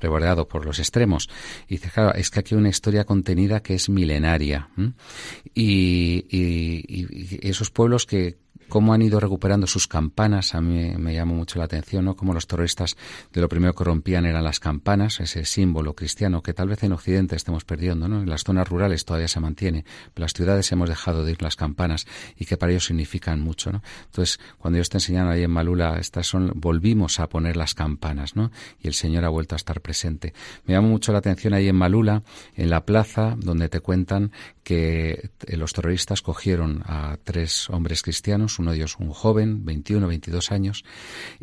rebordeado 0.00 0.48
por 0.48 0.64
los 0.64 0.78
extremos. 0.78 1.28
Y 1.68 1.74
dice, 1.76 1.90
claro, 1.90 2.14
es 2.14 2.30
que 2.30 2.40
aquí 2.40 2.54
hay 2.54 2.60
una 2.60 2.68
historia 2.68 3.04
contenida 3.04 3.62
que 3.62 3.74
es 3.74 3.88
milenaria. 3.88 4.68
Y, 5.54 6.26
y, 6.28 6.84
y, 6.88 7.48
esos 7.48 7.70
pueblos 7.70 8.06
que, 8.06 8.38
cómo 8.70 8.94
han 8.94 9.02
ido 9.02 9.20
recuperando 9.20 9.66
sus 9.66 9.86
campanas, 9.86 10.54
a 10.54 10.62
mí 10.62 10.94
me 10.96 11.12
llamó 11.12 11.34
mucho 11.34 11.58
la 11.58 11.66
atención, 11.66 12.06
¿no? 12.06 12.16
Cómo 12.16 12.32
los 12.32 12.46
terroristas 12.46 12.96
de 13.32 13.42
lo 13.42 13.48
primero 13.50 13.74
que 13.74 13.84
rompían 13.84 14.24
eran 14.24 14.44
las 14.44 14.60
campanas, 14.60 15.20
ese 15.20 15.44
símbolo 15.44 15.94
cristiano 15.94 16.42
que 16.42 16.54
tal 16.54 16.68
vez 16.68 16.82
en 16.84 16.92
Occidente 16.92 17.36
estemos 17.36 17.64
perdiendo, 17.64 18.08
¿no? 18.08 18.22
En 18.22 18.30
las 18.30 18.44
zonas 18.44 18.66
rurales 18.68 19.04
todavía 19.04 19.28
se 19.28 19.40
mantiene, 19.40 19.84
pero 20.14 20.24
las 20.24 20.32
ciudades 20.32 20.70
hemos 20.72 20.88
dejado 20.88 21.24
de 21.24 21.32
ir 21.32 21.42
las 21.42 21.56
campanas 21.56 22.06
y 22.38 22.46
que 22.46 22.56
para 22.56 22.72
ellos 22.72 22.86
significan 22.86 23.40
mucho, 23.40 23.72
¿no? 23.72 23.82
Entonces, 24.06 24.40
cuando 24.56 24.78
ellos 24.78 24.88
te 24.88 24.96
enseñaron 24.96 25.30
ahí 25.30 25.42
en 25.42 25.50
Malula, 25.50 25.98
estas 25.98 26.28
son, 26.28 26.52
volvimos 26.54 27.20
a 27.20 27.28
poner 27.28 27.56
las 27.56 27.74
campanas, 27.74 28.36
¿no? 28.36 28.50
Y 28.80 28.86
el 28.86 28.94
Señor 28.94 29.24
ha 29.24 29.28
vuelto 29.28 29.54
a 29.54 29.56
estar 29.56 29.80
presente. 29.80 30.32
Me 30.64 30.74
llamó 30.74 30.88
mucho 30.88 31.12
la 31.12 31.18
atención 31.18 31.54
ahí 31.54 31.68
en 31.68 31.76
Malula, 31.76 32.22
en 32.54 32.70
la 32.70 32.86
plaza, 32.86 33.34
donde 33.36 33.68
te 33.68 33.80
cuentan 33.80 34.30
que 34.62 35.30
los 35.48 35.72
terroristas 35.72 36.22
cogieron 36.22 36.82
a 36.86 37.18
tres 37.22 37.68
hombres 37.70 38.02
cristianos, 38.02 38.58
uno 38.58 38.70
de 38.70 38.78
ellos 38.78 38.96
un 38.98 39.10
joven, 39.10 39.64
21, 39.64 40.06
22 40.06 40.52
años, 40.52 40.84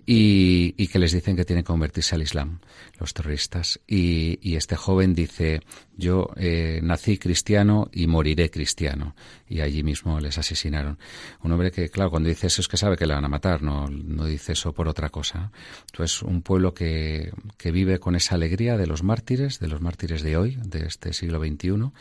y, 0.05 0.87
que 0.87 0.99
les 0.99 1.11
dicen 1.11 1.35
que 1.35 1.45
tienen 1.45 1.63
que 1.63 1.67
convertirse 1.67 2.15
al 2.15 2.21
Islam, 2.21 2.59
los 2.99 3.13
terroristas. 3.13 3.79
Y, 3.87 4.39
y 4.41 4.55
este 4.55 4.75
joven 4.75 5.13
dice, 5.13 5.61
yo 5.97 6.29
eh, 6.35 6.79
nací 6.83 7.17
cristiano 7.17 7.89
y 7.91 8.07
moriré 8.07 8.49
cristiano. 8.49 9.15
Y 9.49 9.61
allí 9.61 9.83
mismo 9.83 10.19
les 10.19 10.37
asesinaron. 10.37 10.99
Un 11.41 11.51
hombre 11.51 11.71
que, 11.71 11.89
claro, 11.89 12.11
cuando 12.11 12.29
dice 12.29 12.47
eso 12.47 12.61
es 12.61 12.67
que 12.67 12.77
sabe 12.77 12.97
que 12.97 13.07
le 13.07 13.13
van 13.13 13.25
a 13.25 13.29
matar, 13.29 13.63
no, 13.63 13.87
no 13.89 14.25
dice 14.25 14.53
eso 14.53 14.73
por 14.73 14.87
otra 14.87 15.09
cosa. 15.09 15.51
Entonces, 15.91 16.21
un 16.21 16.41
pueblo 16.41 16.73
que, 16.73 17.31
que 17.57 17.71
vive 17.71 17.99
con 17.99 18.15
esa 18.15 18.35
alegría 18.35 18.77
de 18.77 18.87
los 18.87 19.03
mártires, 19.03 19.59
de 19.59 19.67
los 19.67 19.81
mártires 19.81 20.21
de 20.21 20.37
hoy, 20.37 20.57
de 20.63 20.85
este 20.85 21.13
siglo 21.13 21.39
XXI, 21.39 21.91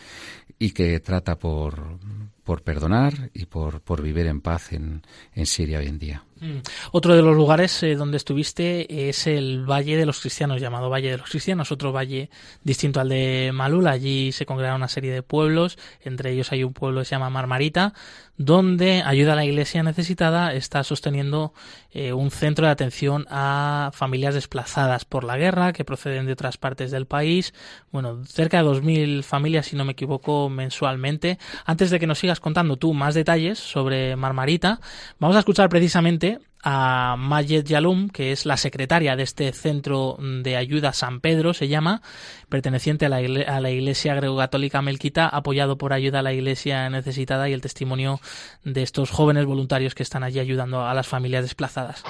y 0.58 0.70
que 0.70 1.00
trata 1.00 1.38
por, 1.38 1.98
por 2.46 2.62
perdonar 2.62 3.30
y 3.34 3.46
por, 3.46 3.80
por 3.80 4.00
vivir 4.00 4.26
en 4.26 4.40
paz 4.40 4.72
en, 4.72 5.02
en 5.34 5.46
Siria 5.46 5.80
hoy 5.80 5.88
en 5.88 5.98
día. 5.98 6.22
Mm. 6.40 6.58
Otro 6.92 7.16
de 7.16 7.22
los 7.22 7.34
lugares 7.34 7.82
eh, 7.82 7.94
donde 7.94 8.18
estuviste 8.18 9.08
es 9.08 9.26
el 9.26 9.64
Valle 9.68 9.96
de 9.96 10.04
los 10.04 10.20
Cristianos, 10.20 10.60
llamado 10.60 10.90
Valle 10.90 11.10
de 11.10 11.16
los 11.16 11.30
Cristianos, 11.30 11.72
otro 11.72 11.92
valle 11.92 12.28
distinto 12.62 13.00
al 13.00 13.08
de 13.08 13.50
Malul. 13.54 13.86
Allí 13.86 14.32
se 14.32 14.44
congregaron 14.44 14.80
una 14.80 14.88
serie 14.88 15.12
de 15.12 15.22
pueblos, 15.22 15.78
entre 16.02 16.32
ellos 16.32 16.52
hay 16.52 16.62
un 16.62 16.74
pueblo 16.74 17.00
que 17.00 17.06
se 17.06 17.12
llama 17.12 17.30
Marmarita, 17.30 17.94
donde 18.36 19.02
ayuda 19.02 19.32
a 19.32 19.36
la 19.36 19.46
iglesia 19.46 19.82
necesitada 19.82 20.52
está 20.52 20.84
sosteniendo 20.84 21.54
eh, 21.90 22.12
un 22.12 22.30
centro 22.30 22.66
de 22.66 22.72
atención 22.72 23.26
a 23.30 23.90
familias 23.94 24.34
desplazadas 24.34 25.06
por 25.06 25.24
la 25.24 25.38
guerra 25.38 25.72
que 25.72 25.86
proceden 25.86 26.26
de 26.26 26.32
otras 26.32 26.58
partes 26.58 26.90
del 26.90 27.06
país. 27.06 27.54
Bueno, 27.90 28.24
cerca 28.26 28.62
de 28.62 28.68
2.000 28.68 29.22
familias, 29.22 29.66
si 29.66 29.76
no 29.76 29.86
me 29.86 29.92
equivoco, 29.92 30.50
mensualmente. 30.50 31.38
Antes 31.64 31.90
de 31.90 31.98
que 31.98 32.06
nos 32.06 32.18
contando 32.40 32.76
tú 32.76 32.94
más 32.94 33.14
detalles 33.14 33.58
sobre 33.58 34.16
Marmarita, 34.16 34.80
vamos 35.18 35.36
a 35.36 35.40
escuchar 35.40 35.68
precisamente 35.68 36.38
a 36.68 37.14
Mayet 37.16 37.64
Yalum, 37.64 38.08
que 38.08 38.32
es 38.32 38.44
la 38.44 38.56
secretaria 38.56 39.14
de 39.14 39.22
este 39.22 39.52
centro 39.52 40.16
de 40.18 40.56
ayuda 40.56 40.92
San 40.92 41.20
Pedro, 41.20 41.54
se 41.54 41.68
llama, 41.68 42.02
perteneciente 42.48 43.06
a 43.06 43.08
la, 43.08 43.18
a 43.18 43.60
la 43.60 43.70
Iglesia 43.70 44.16
Greco-Católica 44.16 44.82
Melquita, 44.82 45.28
apoyado 45.28 45.78
por 45.78 45.92
ayuda 45.92 46.18
a 46.18 46.22
la 46.22 46.32
Iglesia 46.32 46.90
necesitada 46.90 47.48
y 47.48 47.52
el 47.52 47.60
testimonio 47.60 48.20
de 48.64 48.82
estos 48.82 49.10
jóvenes 49.10 49.46
voluntarios 49.46 49.94
que 49.94 50.02
están 50.02 50.24
allí 50.24 50.40
ayudando 50.40 50.84
a 50.84 50.92
las 50.92 51.06
familias 51.06 51.44
desplazadas. 51.44 52.02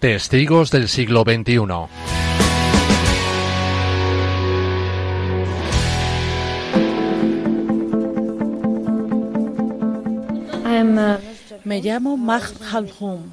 Testigos 0.00 0.70
del 0.70 0.88
siglo 0.88 1.22
XXI. 1.22 2.15
Me 11.76 11.82
llamo 11.82 12.16
Mag 12.16 12.42
Halhum. 12.72 13.32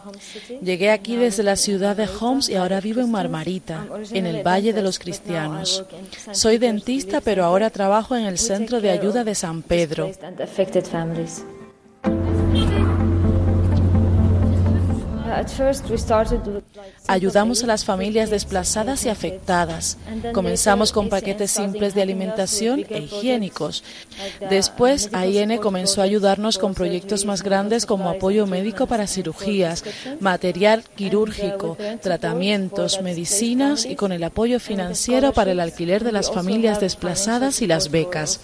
Llegué 0.62 0.92
aquí 0.92 1.16
desde 1.16 1.44
la 1.44 1.56
ciudad 1.56 1.96
de 1.96 2.10
Homs 2.20 2.50
y 2.50 2.56
ahora 2.56 2.82
vivo 2.82 3.00
en 3.00 3.10
Marmarita, 3.10 3.88
en 4.12 4.26
el 4.26 4.44
Valle 4.46 4.74
de 4.74 4.82
los 4.82 5.00
Cristianos. 5.00 5.86
Soy 6.34 6.58
dentista, 6.58 7.22
pero 7.22 7.46
ahora 7.46 7.70
trabajo 7.70 8.18
en 8.18 8.26
el 8.26 8.38
Centro 8.38 8.82
de 8.82 8.90
Ayuda 8.90 9.24
de 9.24 9.34
San 9.34 9.62
Pedro. 9.62 10.12
Ayudamos 17.08 17.64
a 17.64 17.68
las 17.68 17.86
familias 17.86 18.30
desplazadas 18.30 19.06
y 19.06 19.10
afectadas. 19.10 19.98
Comenzamos 20.34 20.92
con 20.92 21.10
paquetes 21.10 21.52
simples 21.52 21.94
de 21.94 22.02
alimentación 22.02 22.86
e 22.90 23.00
higiénicos. 23.00 23.84
Después, 24.50 25.10
AIN 25.14 25.58
comenzó 25.58 26.02
a 26.02 26.06
ayudarnos 26.06 26.58
con 26.58 26.74
proyectos 26.74 27.26
más 27.26 27.44
grandes 27.44 27.86
como 27.86 28.10
apoyo 28.10 28.48
médico 28.48 28.88
para 28.88 29.08
cirugías, 29.08 29.84
material 30.20 30.84
quirúrgico, 30.96 31.78
tratamientos, 32.02 33.02
medicinas 33.02 33.86
y 33.86 33.96
con 33.96 34.12
el 34.12 34.24
apoyo 34.24 34.60
financiero 34.60 35.34
para 35.34 35.52
el 35.52 35.60
alquiler 35.60 36.04
de 36.04 36.12
las 36.12 36.32
familias 36.32 36.80
desplazadas 36.80 37.62
y 37.62 37.68
las 37.68 37.92
becas. 37.92 38.40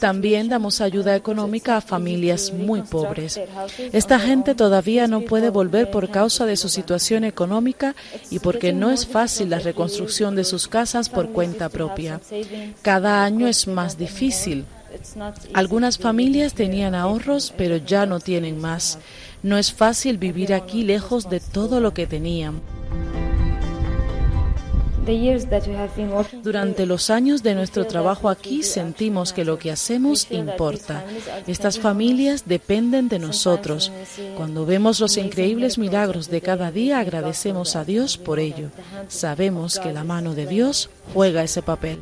También 0.00 0.48
damos 0.48 0.80
ayuda 0.80 1.16
económica 1.16 1.76
a 1.76 1.80
familias 1.80 2.52
muy 2.52 2.82
pobres. 2.82 3.40
Esta 3.92 4.18
gente 4.18 4.54
todavía 4.54 5.06
no 5.06 5.20
puede 5.22 5.50
volver 5.50 5.90
por 5.90 6.10
causa 6.10 6.46
de 6.46 6.56
su 6.56 6.68
situación 6.68 7.24
económica 7.24 7.94
y 8.30 8.38
porque 8.38 8.72
no 8.72 8.90
es 8.90 9.06
fácil 9.06 9.50
la 9.50 9.58
reconstrucción 9.58 10.34
de 10.36 10.44
sus 10.44 10.68
casas 10.68 11.08
por 11.08 11.30
cuenta 11.30 11.68
propia. 11.68 12.20
Cada 12.82 13.24
año 13.24 13.46
es 13.46 13.66
más 13.66 13.98
difícil. 13.98 14.64
Algunas 15.52 15.98
familias 15.98 16.54
tenían 16.54 16.94
ahorros, 16.94 17.52
pero 17.56 17.76
ya 17.76 18.06
no 18.06 18.20
tienen 18.20 18.60
más. 18.60 18.98
No 19.42 19.58
es 19.58 19.72
fácil 19.72 20.18
vivir 20.18 20.54
aquí 20.54 20.84
lejos 20.84 21.28
de 21.28 21.40
todo 21.40 21.80
lo 21.80 21.92
que 21.92 22.06
tenían. 22.06 22.60
Durante 26.42 26.86
los 26.86 27.10
años 27.10 27.42
de 27.42 27.54
nuestro 27.54 27.86
trabajo 27.86 28.28
aquí 28.28 28.62
sentimos 28.62 29.32
que 29.32 29.44
lo 29.44 29.58
que 29.58 29.70
hacemos 29.70 30.30
importa. 30.30 31.04
Estas 31.46 31.78
familias 31.78 32.44
dependen 32.46 33.08
de 33.08 33.18
nosotros. 33.18 33.92
Cuando 34.36 34.66
vemos 34.66 35.00
los 35.00 35.16
increíbles 35.16 35.78
milagros 35.78 36.30
de 36.30 36.40
cada 36.40 36.70
día 36.70 37.00
agradecemos 37.00 37.76
a 37.76 37.84
Dios 37.84 38.16
por 38.16 38.38
ello. 38.38 38.70
Sabemos 39.08 39.78
que 39.78 39.92
la 39.92 40.04
mano 40.04 40.34
de 40.34 40.46
Dios 40.46 40.90
juega 41.12 41.42
ese 41.42 41.62
papel. 41.62 41.98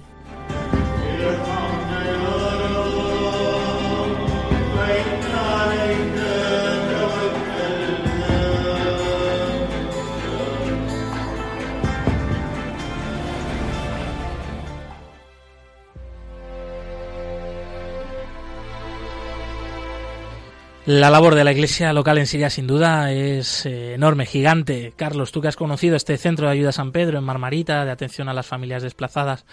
La 20.93 21.09
labor 21.09 21.37
de 21.37 21.43
la 21.43 21.53
iglesia 21.53 21.91
local 21.95 22.19
en 22.19 22.27
Siria 22.27 22.51
sin 22.51 22.67
duda 22.67 23.13
es 23.13 23.65
eh, 23.65 23.95
enorme, 23.95 24.27
gigante. 24.27 24.93
Carlos, 24.95 25.33
tú 25.33 25.41
que 25.41 25.49
has 25.49 25.57
conocido 25.57 25.97
este 25.97 26.19
centro 26.19 26.47
de 26.47 26.53
ayuda 26.53 26.69
a 26.69 26.73
San 26.73 26.93
Pedro 26.93 27.19
en 27.19 27.25
Marmarita, 27.25 27.87
de 27.87 27.91
atención 27.91 28.29
a 28.29 28.35
las 28.35 28.47
familias 28.47 28.83
desplazadas, 28.83 29.47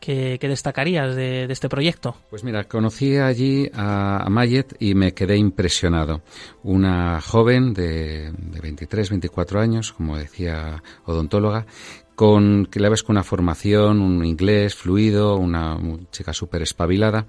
¿qué, 0.00 0.38
destacarías 0.40 1.14
de, 1.14 1.44
este 1.50 1.68
proyecto? 1.68 2.16
Pues 2.30 2.44
mira, 2.44 2.64
conocí 2.64 3.18
allí 3.18 3.70
a, 3.74 4.24
a, 4.24 4.30
Mayet 4.30 4.74
y 4.78 4.94
me 4.94 5.12
quedé 5.12 5.36
impresionado. 5.36 6.22
Una 6.62 7.20
joven 7.20 7.74
de, 7.74 8.32
de 8.32 8.60
23, 8.62 9.10
24 9.10 9.60
años, 9.60 9.92
como 9.92 10.16
decía 10.16 10.82
odontóloga, 11.04 11.66
con 12.14 12.64
que 12.64 12.80
la 12.80 12.88
ves 12.88 13.02
con 13.02 13.16
una 13.16 13.22
formación, 13.22 14.00
un 14.00 14.24
inglés 14.24 14.74
fluido, 14.74 15.36
una, 15.36 15.76
una 15.76 16.10
chica 16.10 16.32
súper 16.32 16.62
espabilada, 16.62 17.26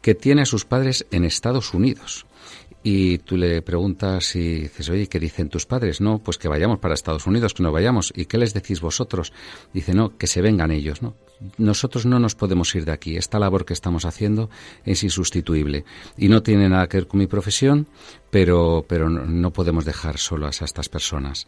que 0.00 0.14
tiene 0.14 0.42
a 0.42 0.46
sus 0.46 0.64
padres 0.64 1.06
en 1.10 1.26
Estados 1.26 1.74
Unidos 1.74 2.24
y 2.82 3.18
tú 3.18 3.36
le 3.36 3.62
preguntas 3.62 4.34
y 4.34 4.62
dices, 4.62 4.88
oye, 4.88 5.06
¿qué 5.06 5.20
dicen 5.20 5.48
tus 5.48 5.66
padres? 5.66 6.00
No, 6.00 6.18
pues 6.18 6.38
que 6.38 6.48
vayamos 6.48 6.78
para 6.78 6.94
Estados 6.94 7.26
Unidos, 7.26 7.54
que 7.54 7.62
no 7.62 7.70
vayamos. 7.70 8.12
¿Y 8.16 8.24
qué 8.24 8.38
les 8.38 8.54
decís 8.54 8.80
vosotros? 8.80 9.32
Dice, 9.72 9.94
no, 9.94 10.16
que 10.16 10.26
se 10.26 10.42
vengan 10.42 10.70
ellos, 10.70 11.02
¿no? 11.02 11.14
Nosotros 11.58 12.06
no 12.06 12.18
nos 12.18 12.34
podemos 12.34 12.74
ir 12.74 12.84
de 12.84 12.92
aquí. 12.92 13.16
Esta 13.16 13.38
labor 13.38 13.64
que 13.64 13.72
estamos 13.72 14.04
haciendo 14.04 14.50
es 14.84 15.02
insustituible 15.02 15.84
y 16.16 16.28
no 16.28 16.42
tiene 16.42 16.68
nada 16.68 16.88
que 16.88 16.98
ver 16.98 17.06
con 17.06 17.18
mi 17.18 17.26
profesión, 17.26 17.86
pero, 18.32 18.86
pero 18.88 19.10
no 19.10 19.52
podemos 19.52 19.84
dejar 19.84 20.16
solas 20.16 20.62
a 20.62 20.64
estas 20.64 20.88
personas. 20.88 21.46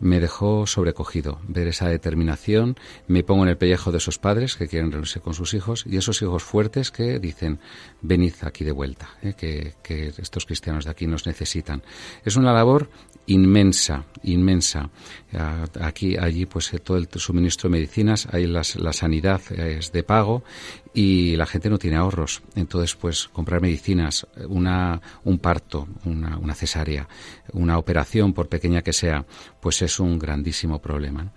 Me 0.00 0.20
dejó 0.20 0.66
sobrecogido 0.66 1.40
ver 1.48 1.66
esa 1.66 1.88
determinación. 1.88 2.76
Me 3.08 3.24
pongo 3.24 3.44
en 3.44 3.48
el 3.48 3.56
pellejo 3.56 3.90
de 3.90 3.96
esos 3.96 4.18
padres 4.18 4.54
que 4.54 4.68
quieren 4.68 4.92
reunirse 4.92 5.20
con 5.20 5.32
sus 5.32 5.54
hijos 5.54 5.86
y 5.88 5.96
esos 5.96 6.20
hijos 6.20 6.42
fuertes 6.42 6.90
que 6.90 7.18
dicen, 7.20 7.58
venid 8.02 8.34
aquí 8.42 8.64
de 8.64 8.72
vuelta, 8.72 9.08
¿eh? 9.22 9.32
que, 9.32 9.76
que 9.82 10.12
estos 10.18 10.44
cristianos 10.44 10.84
de 10.84 10.90
aquí 10.90 11.06
nos 11.06 11.26
necesitan. 11.26 11.82
Es 12.22 12.36
una 12.36 12.52
labor 12.52 12.90
inmensa, 13.24 14.04
inmensa. 14.22 14.90
Aquí, 15.80 16.16
allí, 16.16 16.46
pues 16.46 16.72
todo 16.82 16.96
el 16.96 17.08
suministro 17.16 17.68
de 17.68 17.72
medicinas, 17.72 18.28
hay 18.32 18.46
las, 18.46 18.76
la 18.76 18.92
sanidad 18.92 19.40
es 19.52 19.92
de 19.92 20.02
pago 20.02 20.42
y 20.94 21.36
la 21.36 21.44
gente 21.44 21.68
no 21.68 21.78
tiene 21.78 21.96
ahorros. 21.96 22.42
Entonces, 22.54 22.96
pues 22.96 23.28
comprar 23.28 23.60
medicinas, 23.60 24.26
una, 24.48 25.00
un 25.24 25.38
parto, 25.38 25.88
una, 26.04 26.38
una 26.38 26.54
cesárea, 26.54 27.06
una 27.52 27.78
operación, 27.78 28.32
por 28.32 28.48
pequeña 28.48 28.82
que 28.82 28.94
sea, 28.94 29.26
pues 29.66 29.82
es 29.82 29.98
un 29.98 30.16
grandísimo 30.16 30.80
problema. 30.80 31.32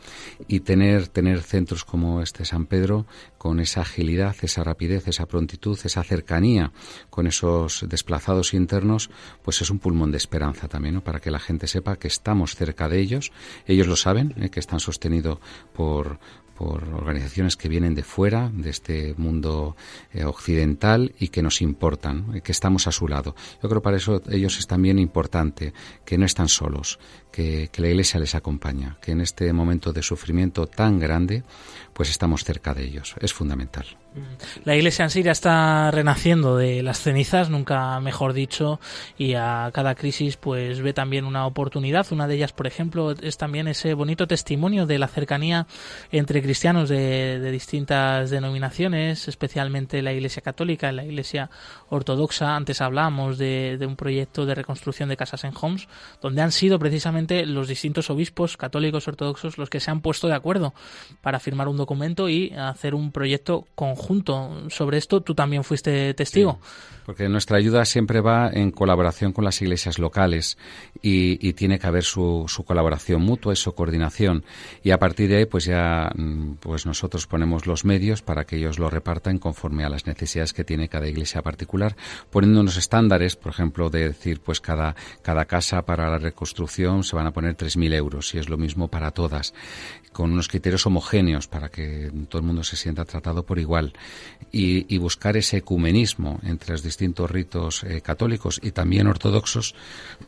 Y 0.48 0.60
tener, 0.60 1.08
tener 1.08 1.42
centros 1.42 1.84
como 1.84 2.22
este 2.22 2.46
San 2.46 2.68
Pedro, 2.68 3.08
con 3.40 3.60
esa 3.60 3.82
agilidad, 3.82 4.36
esa 4.44 4.64
rapidez, 4.64 5.08
esa 5.08 5.26
prontitud, 5.26 5.80
esa 5.84 6.04
cercanía 6.04 6.72
con 7.10 7.26
esos 7.26 7.88
desplazados 7.90 8.54
internos, 8.54 9.10
pues 9.42 9.64
es 9.64 9.72
un 9.72 9.80
pulmón 9.80 10.12
de 10.12 10.18
esperanza 10.18 10.68
también, 10.68 10.94
¿no? 10.94 11.04
Para 11.04 11.20
que 11.20 11.32
la 11.32 11.40
gente 11.40 11.66
sepa 11.66 11.96
que 11.96 12.08
estamos 12.08 12.54
cerca 12.54 12.88
de 12.88 13.00
ellos. 13.00 13.32
Ellos 13.66 13.88
lo 13.88 13.96
saben, 13.96 14.36
¿eh? 14.40 14.52
que 14.52 14.60
están 14.60 14.80
sostenidos 14.80 15.40
por, 15.74 16.20
por 16.60 16.84
organizaciones 16.90 17.56
que 17.56 17.70
vienen 17.70 17.96
de 17.96 18.04
fuera, 18.04 18.52
de 18.54 18.70
este 18.70 19.16
mundo 19.16 19.78
eh, 20.12 20.26
occidental 20.26 21.16
y 21.18 21.30
que 21.30 21.42
nos 21.42 21.62
importan, 21.62 22.42
que 22.42 22.52
estamos 22.52 22.86
a 22.86 22.92
su 22.92 23.08
lado. 23.08 23.34
Yo 23.64 23.70
creo 23.70 23.80
que 23.80 23.86
para 23.86 23.96
eso 23.96 24.22
ellos 24.30 24.60
es 24.60 24.68
también 24.68 25.00
importante, 25.00 25.74
que 26.04 26.18
no 26.18 26.26
están 26.26 26.50
solos, 26.50 27.00
que, 27.32 27.70
que 27.72 27.82
la 27.82 27.88
Iglesia 27.88 28.20
les 28.20 28.36
acompaña, 28.36 28.98
que 29.02 29.14
en 29.14 29.22
este 29.22 29.54
momento 29.54 29.94
de 29.94 30.04
sufrimiento 30.04 30.68
tan 30.68 31.00
grande, 31.00 31.46
pues 31.94 32.10
estamos 32.10 32.44
cerca 32.44 32.74
de 32.74 32.84
ellos. 32.84 33.16
Es 33.22 33.32
fundamental. 33.32 33.86
La 34.66 34.76
iglesia 34.76 35.04
en 35.04 35.12
Siria 35.12 35.32
está 35.32 35.92
renaciendo 35.92 36.58
de 36.58 36.82
las 36.82 37.00
cenizas, 37.00 37.50
nunca 37.50 38.00
mejor 38.00 38.34
dicho, 38.34 38.80
y 39.18 39.36
a 39.36 39.70
cada 39.74 39.94
crisis 39.94 40.36
pues 40.36 40.82
ve 40.82 40.94
también 40.94 41.26
una 41.26 41.46
oportunidad. 41.46 42.08
Una 42.12 42.28
de 42.28 42.36
ellas, 42.36 42.52
por 42.52 42.66
ejemplo, 42.66 43.12
es 43.12 43.38
también 43.38 43.68
ese 43.68 43.94
bonito 43.94 44.28
testimonio 44.28 44.88
de 44.88 44.98
la 44.98 45.08
cercanía 45.08 45.68
entre 46.12 46.42
cristianos 46.42 46.90
de, 46.90 47.50
distintas 47.52 48.30
denominaciones, 48.30 49.28
especialmente 49.28 50.02
la 50.02 50.14
iglesia 50.14 50.42
católica, 50.42 50.92
la 50.92 51.06
iglesia 51.06 51.50
ortodoxa. 51.90 52.56
Antes 52.56 52.82
hablábamos 52.82 53.38
de, 53.38 53.78
de 53.78 53.86
un 53.86 53.96
proyecto 53.96 54.46
de 54.46 54.56
reconstrucción 54.56 55.10
de 55.10 55.18
casas 55.18 55.44
en 55.44 55.54
Homs, 55.60 55.88
donde 56.22 56.42
han 56.42 56.52
sido 56.52 56.80
precisamente 56.80 57.46
los 57.46 57.68
distintos 57.68 58.10
obispos 58.10 58.58
católicos 58.58 59.08
ortodoxos 59.08 59.58
los 59.58 59.70
que 59.70 59.80
se 59.80 59.92
han 59.92 60.02
puesto 60.02 60.28
de 60.28 60.36
acuerdo 60.36 60.74
para 61.22 61.40
firmar 61.40 61.68
un 61.68 61.78
documento 61.78 62.30
y 62.30 62.52
hacer 62.52 62.96
un 62.96 63.12
proyecto 63.12 63.68
conjunto 63.76 63.99
sobre 64.70 64.98
esto. 64.98 65.22
Tú 65.22 65.36
también 65.36 65.64
fuiste 65.64 66.14
testigo. 66.14 66.60
Porque 67.06 67.28
nuestra 67.28 67.58
ayuda 67.58 67.86
siempre 67.86 68.22
va 68.22 68.52
en 68.54 68.70
colaboración 68.70 69.34
con 69.34 69.44
las 69.44 69.62
iglesias 69.62 69.98
locales 69.98 70.58
y, 71.02 71.54
tiene 71.54 71.80
que 71.80 71.88
haber 71.88 72.04
su, 72.04 72.46
su, 72.48 72.64
colaboración 72.64 73.22
mutua 73.22 73.54
y 73.54 73.56
su 73.56 73.74
coordinación. 73.74 74.46
Y 74.84 74.92
a 74.92 75.00
partir 75.00 75.28
de 75.30 75.38
ahí, 75.38 75.46
pues 75.46 75.66
ya 75.66 76.12
pues 76.60 76.86
nosotros 76.86 77.26
ponemos 77.26 77.66
los 77.66 77.84
medios 77.84 78.22
para 78.22 78.46
que 78.46 78.58
ellos 78.58 78.78
lo 78.78 78.90
repartan 78.90 79.40
conforme 79.40 79.84
a 79.84 79.90
las 79.90 80.06
necesidades 80.06 80.54
que 80.54 80.64
tiene 80.64 80.88
cada 80.88 81.08
iglesia 81.08 81.42
particular, 81.42 81.96
poniendo 82.30 82.62
unos 82.62 82.78
estándares, 82.78 83.36
por 83.36 83.52
ejemplo, 83.52 83.90
de 83.90 84.10
decir, 84.10 84.40
pues 84.40 84.62
cada, 84.62 84.96
cada 85.24 85.46
casa 85.46 85.82
para 85.86 86.10
la 86.10 86.20
reconstrucción 86.20 87.04
se 87.04 87.16
van 87.16 87.28
a 87.28 87.32
poner 87.32 87.58
3.000 87.58 87.94
euros 87.96 88.34
y 88.36 88.38
es 88.38 88.50
lo 88.50 88.58
mismo 88.58 88.88
para 88.88 89.12
todas, 89.12 89.54
con 90.12 90.32
unos 90.32 90.48
criterios 90.48 90.86
homogéneos 90.86 91.48
para 91.48 91.70
que 91.70 92.12
todo 92.30 92.40
el 92.42 92.48
mundo 92.48 92.64
se 92.64 92.76
sienta 92.76 93.06
tratado 93.06 93.44
por 93.44 93.60
igual 93.60 93.94
y, 94.52 94.98
buscar 95.00 95.38
ese 95.38 95.58
ecumenismo 95.58 96.40
entre 96.44 96.72
los 96.74 96.84
distintos 96.84 97.32
ritos 97.32 97.84
eh, 97.84 98.02
católicos 98.02 98.60
y 98.62 98.72
también 98.72 99.08
ortodoxos, 99.08 99.76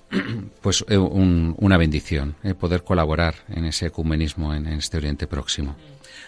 pues 0.61 0.85
eh, 0.87 0.97
un, 0.97 1.55
una 1.57 1.77
bendición 1.77 2.35
eh, 2.43 2.53
poder 2.53 2.83
colaborar 2.83 3.35
en 3.49 3.65
ese 3.65 3.87
ecumenismo 3.87 4.53
en, 4.53 4.67
este 4.67 4.97
Oriente 4.97 5.27
Próximo. 5.27 5.75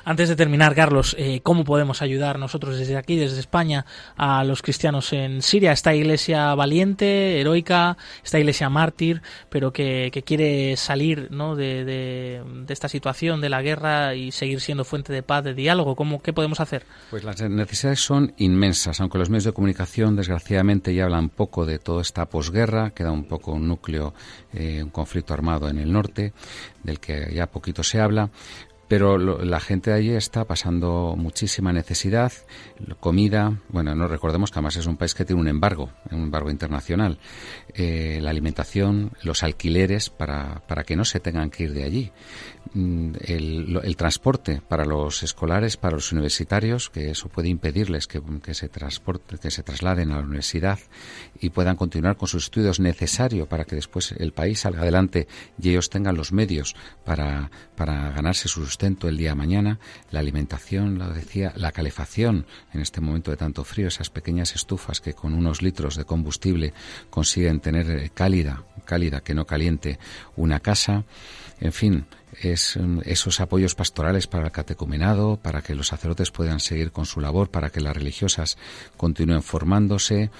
Antes 0.05 0.27
de 0.27 0.35
terminar, 0.35 0.75
Carlos, 0.75 1.15
¿cómo 1.43 1.63
podemos 1.63 2.01
ayudar 2.01 2.37
nosotros 2.37 2.77
desde 2.77 2.97
aquí, 2.97 3.15
desde 3.15 3.39
España, 3.39 3.85
a 4.17 4.43
los 4.43 4.61
cristianos 4.61 5.13
en 5.13 5.41
Siria? 5.41 5.71
Esta 5.71 5.95
iglesia 5.95 6.53
valiente, 6.55 7.39
heroica, 7.39 7.95
esta 8.21 8.37
iglesia 8.37 8.69
mártir, 8.69 9.21
pero 9.49 9.71
que, 9.71 10.11
quiere 10.25 10.75
salir 10.75 11.29
¿no? 11.31 11.55
de, 11.55 12.43
esta 12.67 12.89
situación, 12.89 13.39
de 13.43 13.49
la 13.49 13.61
guerra 13.61 14.15
y 14.15 14.31
seguir 14.31 14.59
siendo 14.59 14.83
fuente 14.85 15.13
de 15.13 15.21
paz, 15.21 15.43
de 15.43 15.53
diálogo. 15.53 15.95
¿Cómo, 15.95 16.23
¿Qué 16.23 16.33
podemos 16.33 16.59
hacer? 16.59 16.85
Pues 17.11 17.23
las 17.23 17.39
necesidades 17.41 17.99
son 17.99 18.33
inmensas, 18.37 18.99
aunque 19.01 19.19
los 19.19 19.29
medios 19.29 19.43
de 19.43 19.53
comunicación, 19.53 20.15
desgraciadamente, 20.15 20.95
ya 20.95 21.03
hablan 21.03 21.29
poco 21.29 21.65
de 21.65 21.77
toda 21.77 22.01
esta 22.01 22.25
posguerra, 22.25 22.91
queda 22.91 23.11
un 23.11 23.25
poco 23.25 23.51
un 23.51 23.67
núcleo, 23.67 24.15
eh, 24.53 24.81
un 24.81 24.89
conflicto 24.89 25.33
armado 25.33 25.69
en 25.69 25.77
el 25.77 25.91
norte, 25.91 26.33
del 26.81 26.99
que 26.99 27.31
ya 27.33 27.47
poquito 27.47 27.83
se 27.83 27.99
habla 27.99 28.31
pero 28.87 29.17
lo, 29.17 29.43
la 29.43 29.59
gente 29.59 29.91
de 29.91 29.97
allí 29.97 30.11
está 30.11 30.45
pasando 30.45 31.15
muchísima 31.17 31.73
necesidad, 31.73 32.31
comida, 32.99 33.59
bueno, 33.69 33.95
no 33.95 34.07
recordemos 34.07 34.51
que 34.51 34.59
además 34.59 34.75
es 34.75 34.85
un 34.85 34.97
país 34.97 35.13
que 35.13 35.25
tiene 35.25 35.41
un 35.41 35.47
embargo, 35.47 35.89
un 36.11 36.23
embargo 36.23 36.51
internacional, 36.51 37.17
eh, 37.73 38.19
la 38.21 38.29
alimentación, 38.29 39.11
los 39.21 39.43
alquileres 39.43 40.09
para, 40.09 40.61
para 40.67 40.83
que 40.83 40.95
no 40.95 41.05
se 41.05 41.19
tengan 41.19 41.49
que 41.49 41.63
ir 41.63 41.73
de 41.73 41.83
allí, 41.83 42.11
mm, 42.73 43.11
el, 43.21 43.79
el, 43.83 43.95
transporte 43.95 44.61
para 44.67 44.85
los 44.85 45.23
escolares, 45.23 45.77
para 45.77 45.95
los 45.95 46.11
universitarios, 46.11 46.89
que 46.89 47.11
eso 47.11 47.29
puede 47.29 47.49
impedirles 47.49 48.07
que, 48.07 48.21
que, 48.43 48.53
se 48.53 48.69
transporte, 48.69 49.37
que 49.37 49.51
se 49.51 49.63
trasladen 49.63 50.11
a 50.11 50.17
la 50.17 50.23
universidad 50.23 50.79
y 51.39 51.49
puedan 51.49 51.75
continuar 51.75 52.17
con 52.17 52.27
sus 52.27 52.45
estudios 52.45 52.79
necesario 52.79 53.47
para 53.47 53.65
que 53.65 53.75
después 53.75 54.13
el 54.17 54.33
país 54.33 54.61
salga 54.61 54.81
adelante 54.81 55.27
y 55.61 55.69
ellos 55.69 55.89
tengan 55.89 56.15
los 56.15 56.31
medios 56.31 56.75
para, 57.05 57.51
para 57.75 58.11
ganarse 58.11 58.47
su 58.47 58.63
el 58.81 59.17
día 59.17 59.35
mañana, 59.35 59.79
la 60.11 60.19
alimentación, 60.19 60.97
lo 60.97 61.09
decía, 61.09 61.53
la 61.55 61.71
calefacción 61.71 62.45
en 62.73 62.81
este 62.81 63.01
momento 63.01 63.31
de 63.31 63.37
tanto 63.37 63.63
frío, 63.63 63.87
esas 63.87 64.09
pequeñas 64.09 64.55
estufas 64.55 64.99
que 64.99 65.13
con 65.13 65.33
unos 65.33 65.61
litros 65.61 65.95
de 65.95 66.05
combustible 66.05 66.73
consiguen 67.09 67.59
tener 67.59 68.11
cálida, 68.11 68.63
cálida 68.85 69.21
que 69.21 69.33
no 69.33 69.45
caliente 69.45 69.99
una 70.35 70.59
casa, 70.59 71.03
en 71.59 71.71
fin, 71.71 72.05
es 72.41 72.77
esos 73.05 73.39
apoyos 73.39 73.75
pastorales 73.75 74.27
para 74.27 74.45
el 74.45 74.51
catecumenado, 74.51 75.37
para 75.37 75.61
que 75.61 75.75
los 75.75 75.87
sacerdotes 75.87 76.31
puedan 76.31 76.59
seguir 76.59 76.91
con 76.91 77.05
su 77.05 77.21
labor, 77.21 77.49
para 77.49 77.69
que 77.69 77.79
las 77.79 77.95
religiosas 77.95 78.57
continúen 78.97 79.43
formándose, 79.43 80.31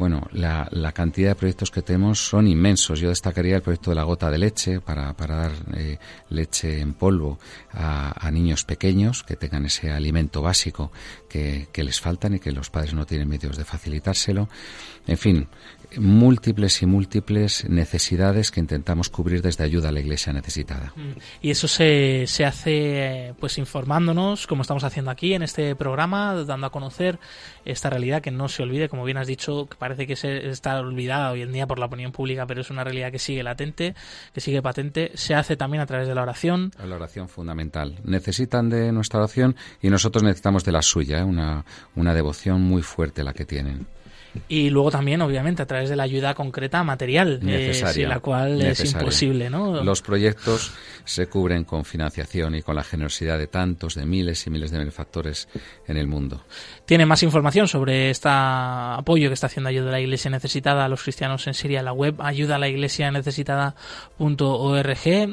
bueno, 0.00 0.26
la, 0.32 0.92
cantidad 0.92 1.28
de 1.28 1.34
proyectos 1.34 1.70
que 1.70 1.82
tenemos 1.82 2.26
son 2.26 2.48
inmensos. 2.48 3.00
Yo 3.00 3.10
destacaría 3.10 3.56
el 3.56 3.60
proyecto 3.60 3.90
de 3.90 3.96
la 3.96 4.04
gota 4.04 4.30
de 4.30 4.38
leche 4.38 4.80
para, 4.80 5.12
dar 5.12 5.52
eh, 5.76 5.98
leche 6.30 6.80
en 6.80 6.94
polvo 6.94 7.38
a, 7.74 8.26
a, 8.26 8.30
niños 8.30 8.64
pequeños 8.64 9.22
que 9.22 9.36
tengan 9.36 9.66
ese 9.66 9.90
alimento 9.90 10.40
básico 10.40 10.90
que, 11.28 11.68
que 11.70 11.84
les 11.84 12.00
faltan 12.00 12.34
y 12.34 12.40
que 12.40 12.50
los 12.50 12.70
padres 12.70 12.94
no 12.94 13.04
tienen 13.04 13.28
medios 13.28 13.58
de 13.58 13.66
facilitárselo. 13.66 14.48
En 15.06 15.18
fin, 15.18 15.48
múltiples 15.98 16.82
y 16.82 16.86
múltiples 16.86 17.68
necesidades 17.68 18.50
que 18.50 18.60
intentamos 18.60 19.08
cubrir 19.08 19.42
desde 19.42 19.64
ayuda 19.64 19.88
a 19.88 19.92
la 19.92 20.00
iglesia 20.00 20.32
necesitada. 20.32 20.92
Y 21.40 21.50
eso 21.50 21.68
se, 21.68 22.24
se 22.26 22.44
hace 22.44 23.34
pues 23.40 23.58
informándonos, 23.58 24.46
como 24.46 24.62
estamos 24.62 24.84
haciendo 24.84 25.10
aquí 25.10 25.34
en 25.34 25.42
este 25.42 25.74
programa, 25.74 26.34
dando 26.44 26.66
a 26.66 26.70
conocer 26.70 27.18
esta 27.64 27.90
realidad 27.90 28.22
que 28.22 28.30
no 28.30 28.48
se 28.48 28.62
olvide, 28.62 28.88
como 28.88 29.04
bien 29.04 29.16
has 29.16 29.26
dicho, 29.26 29.66
que 29.66 29.76
parece 29.76 30.06
que 30.06 30.16
se 30.16 30.48
está 30.48 30.78
olvidada 30.80 31.32
hoy 31.32 31.42
en 31.42 31.52
día 31.52 31.66
por 31.66 31.78
la 31.78 31.86
opinión 31.86 32.12
pública, 32.12 32.46
pero 32.46 32.60
es 32.60 32.70
una 32.70 32.84
realidad 32.84 33.12
que 33.12 33.18
sigue 33.18 33.42
latente, 33.42 33.94
que 34.32 34.40
sigue 34.40 34.62
patente. 34.62 35.12
Se 35.14 35.34
hace 35.34 35.56
también 35.56 35.82
a 35.82 35.86
través 35.86 36.08
de 36.08 36.14
la 36.14 36.22
oración. 36.22 36.72
La 36.84 36.96
oración 36.96 37.28
fundamental. 37.28 37.98
Necesitan 38.04 38.70
de 38.70 38.92
nuestra 38.92 39.20
oración 39.20 39.56
y 39.82 39.90
nosotros 39.90 40.22
necesitamos 40.22 40.64
de 40.64 40.72
la 40.72 40.82
suya, 40.82 41.18
¿eh? 41.18 41.24
una, 41.24 41.64
una 41.96 42.14
devoción 42.14 42.60
muy 42.60 42.82
fuerte 42.82 43.24
la 43.24 43.32
que 43.32 43.44
tienen 43.44 43.86
y 44.48 44.70
luego 44.70 44.90
también 44.90 45.22
obviamente 45.22 45.62
a 45.62 45.66
través 45.66 45.88
de 45.88 45.96
la 45.96 46.04
ayuda 46.04 46.34
concreta 46.34 46.82
material 46.84 47.40
necesaria, 47.42 47.90
eh, 47.90 47.94
sin 47.94 48.08
la 48.08 48.20
cual 48.20 48.58
necesaria. 48.58 48.84
es 48.84 48.92
imposible 48.92 49.50
no 49.50 49.82
los 49.82 50.02
proyectos 50.02 50.72
se 51.04 51.26
cubren 51.26 51.64
con 51.64 51.84
financiación 51.84 52.54
y 52.54 52.62
con 52.62 52.76
la 52.76 52.84
generosidad 52.84 53.38
de 53.38 53.46
tantos 53.46 53.94
de 53.94 54.06
miles 54.06 54.46
y 54.46 54.50
miles 54.50 54.70
de 54.70 54.78
benefactores 54.78 55.48
en 55.86 55.96
el 55.96 56.06
mundo. 56.06 56.44
Tiene 56.84 57.06
más 57.06 57.22
información 57.22 57.66
sobre 57.68 58.10
este 58.10 58.28
apoyo 58.30 59.28
que 59.28 59.34
está 59.34 59.46
haciendo 59.46 59.70
ayuda 59.70 59.88
a 59.88 59.92
la 59.92 60.00
iglesia 60.00 60.30
necesitada 60.30 60.84
a 60.84 60.88
los 60.88 61.02
cristianos 61.02 61.46
en 61.46 61.54
Siria. 61.54 61.82
La 61.82 61.92
web 61.92 62.20
ayuda 62.20 62.56
a 62.56 62.58
la 62.58 62.68
iglesia 62.68 63.10
necesitada.org 63.10 63.78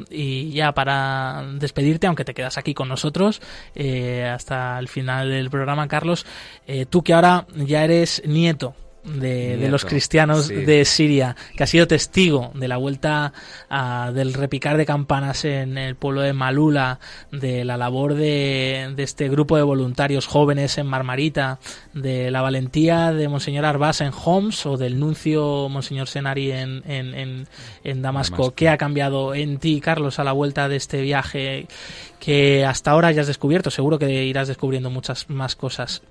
y 0.09 0.51
ya 0.51 0.71
para 0.73 1.45
despedirte 1.55 2.07
aunque 2.07 2.25
te 2.25 2.33
quedas 2.33 2.57
aquí 2.57 2.73
con 2.73 2.89
nosotros 2.89 3.41
eh, 3.75 4.25
hasta 4.25 4.79
el 4.79 4.87
final 4.87 5.29
del 5.29 5.49
programa 5.49 5.87
Carlos 5.87 6.25
eh, 6.65 6.85
tú 6.85 7.03
que 7.03 7.13
ahora 7.13 7.45
ya 7.55 7.83
eres 7.83 8.21
nieto 8.25 8.75
de, 9.07 9.57
de, 9.57 9.69
los 9.69 9.85
cristianos 9.85 10.47
sí. 10.47 10.55
de 10.55 10.85
Siria, 10.85 11.35
que 11.55 11.63
ha 11.63 11.67
sido 11.67 11.87
testigo 11.87 12.51
de 12.53 12.67
la 12.67 12.77
vuelta 12.77 13.33
uh, 13.71 14.11
del 14.11 14.33
repicar 14.33 14.77
de 14.77 14.85
campanas 14.85 15.45
en 15.45 15.77
el 15.77 15.95
pueblo 15.95 16.21
de 16.21 16.33
Malula, 16.33 16.99
de 17.31 17.63
la 17.63 17.77
labor 17.77 18.15
de, 18.15 18.93
de, 18.95 19.03
este 19.03 19.29
grupo 19.29 19.57
de 19.57 19.63
voluntarios 19.63 20.27
jóvenes 20.27 20.77
en 20.77 20.87
Marmarita, 20.87 21.59
de 21.93 22.31
la 22.31 22.41
valentía 22.41 23.13
de 23.13 23.27
Monseñor 23.29 23.65
Arbás 23.65 24.01
en 24.01 24.11
Homs 24.13 24.65
o 24.65 24.77
del 24.77 24.99
nuncio 24.99 25.69
Monseñor 25.69 26.07
Senari 26.07 26.51
en, 26.51 26.83
en, 26.85 27.13
en, 27.13 27.47
en 27.83 28.01
Damasco. 28.01 28.35
Damasco. 28.37 28.55
¿Qué 28.55 28.69
ha 28.69 28.77
cambiado 28.77 29.35
en 29.35 29.57
ti, 29.57 29.79
Carlos, 29.81 30.19
a 30.19 30.23
la 30.23 30.31
vuelta 30.31 30.67
de 30.67 30.75
este 30.75 31.01
viaje 31.01 31.67
que 32.19 32.65
hasta 32.65 32.91
ahora 32.91 33.11
ya 33.11 33.21
has 33.21 33.27
descubierto? 33.27 33.71
Seguro 33.71 33.99
que 33.99 34.25
irás 34.25 34.47
descubriendo 34.47 34.89
muchas 34.89 35.29
más 35.29 35.55
cosas. 35.55 36.01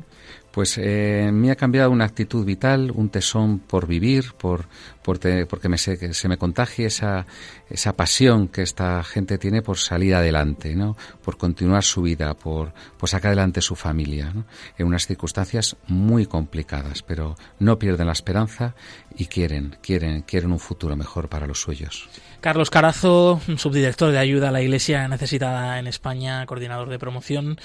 Pues 0.57 0.78
eh, 0.78 1.28
me 1.34 1.50
ha 1.50 1.54
cambiado 1.54 1.90
una 1.90 2.07
actitud 2.07 2.42
vital, 2.42 2.90
un 2.90 3.11
tesón 3.11 3.59
por 3.59 3.86
vivir, 3.86 4.32
por, 4.38 4.64
por 5.02 5.20
porque 5.46 5.68
me 5.68 5.76
se, 5.76 6.14
se 6.14 6.28
me 6.28 6.38
contagie 6.38 6.86
esa, 6.86 7.26
esa 7.68 7.94
pasión 7.94 8.48
que 8.48 8.62
esta 8.62 9.04
gente 9.04 9.36
tiene 9.36 9.61
por 9.61 9.76
salir 9.76 10.14
adelante, 10.14 10.74
¿no? 10.74 10.96
por 11.22 11.36
continuar 11.36 11.84
su 11.84 12.00
vida, 12.00 12.32
por, 12.32 12.72
por 12.96 13.07
sacar 13.07 13.32
adelante 13.32 13.61
su 13.61 13.76
familia, 13.76 14.32
en 14.78 14.86
unas 14.86 15.07
circunstancias 15.07 15.76
muy 15.88 16.24
complicadas, 16.24 17.02
pero 17.02 17.36
no 17.59 17.78
pierden 17.78 18.07
la 18.07 18.14
esperanza 18.14 18.74
y 19.14 19.26
quieren, 19.26 19.76
quieren, 19.82 20.22
quieren 20.22 20.52
un 20.52 20.59
futuro 20.59 20.96
mejor 20.96 21.28
para 21.28 21.46
los 21.46 21.61
suyos. 21.61 22.09
Carlos 22.47 22.70
Carazo, 22.70 23.40
subdirector 23.57 24.12
de 24.12 24.18
ayuda 24.18 24.51
a 24.51 24.53
la 24.53 24.62
Iglesia 24.62 25.09
necesitada 25.09 25.80
en 25.80 25.88
España, 25.88 26.47
coordinador 26.47 26.88
de 26.88 26.97
promoción 26.97 27.59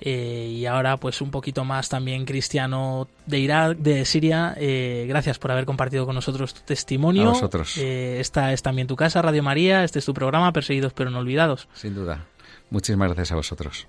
eh, 0.00 0.54
y 0.54 0.64
ahora 0.66 0.96
pues 0.96 1.20
un 1.20 1.32
poquito 1.32 1.64
más 1.64 1.88
también 1.88 2.24
cristiano 2.24 3.08
de 3.26 3.40
Irak, 3.40 3.78
de 3.78 4.04
Siria. 4.04 4.54
Eh, 4.56 5.06
gracias 5.08 5.40
por 5.40 5.50
haber 5.50 5.64
compartido 5.64 6.06
con 6.06 6.14
nosotros 6.14 6.54
tu 6.54 6.60
testimonio. 6.60 7.30
A 7.30 7.32
vosotros. 7.32 7.78
Eh, 7.78 8.20
esta 8.20 8.52
es 8.52 8.62
también 8.62 8.86
tu 8.86 8.94
casa, 8.94 9.20
Radio 9.22 9.42
María. 9.42 9.82
Este 9.82 9.98
es 9.98 10.04
tu 10.04 10.14
programa, 10.14 10.52
Perseguidos 10.52 10.92
pero 10.92 11.10
no 11.10 11.18
olvidados. 11.18 11.66
Sin 11.74 11.96
duda. 11.96 12.26
Muchísimas 12.70 13.08
gracias 13.08 13.32
a 13.32 13.34
vosotros. 13.34 13.88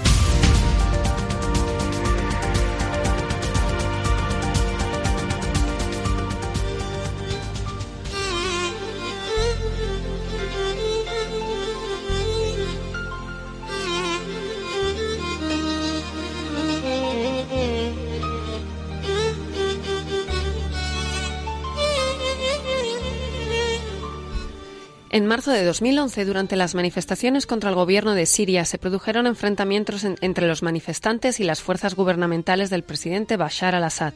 En 25.13 25.25
marzo 25.25 25.51
de 25.51 25.65
2011, 25.65 26.23
durante 26.23 26.55
las 26.55 26.73
manifestaciones 26.73 27.45
contra 27.45 27.69
el 27.69 27.75
gobierno 27.75 28.13
de 28.13 28.25
Siria, 28.25 28.63
se 28.63 28.77
produjeron 28.77 29.27
enfrentamientos 29.27 30.05
en, 30.05 30.15
entre 30.21 30.47
los 30.47 30.63
manifestantes 30.63 31.41
y 31.41 31.43
las 31.43 31.61
fuerzas 31.61 31.95
gubernamentales 31.95 32.69
del 32.69 32.83
presidente 32.83 33.35
Bashar 33.35 33.75
al-Assad. 33.75 34.13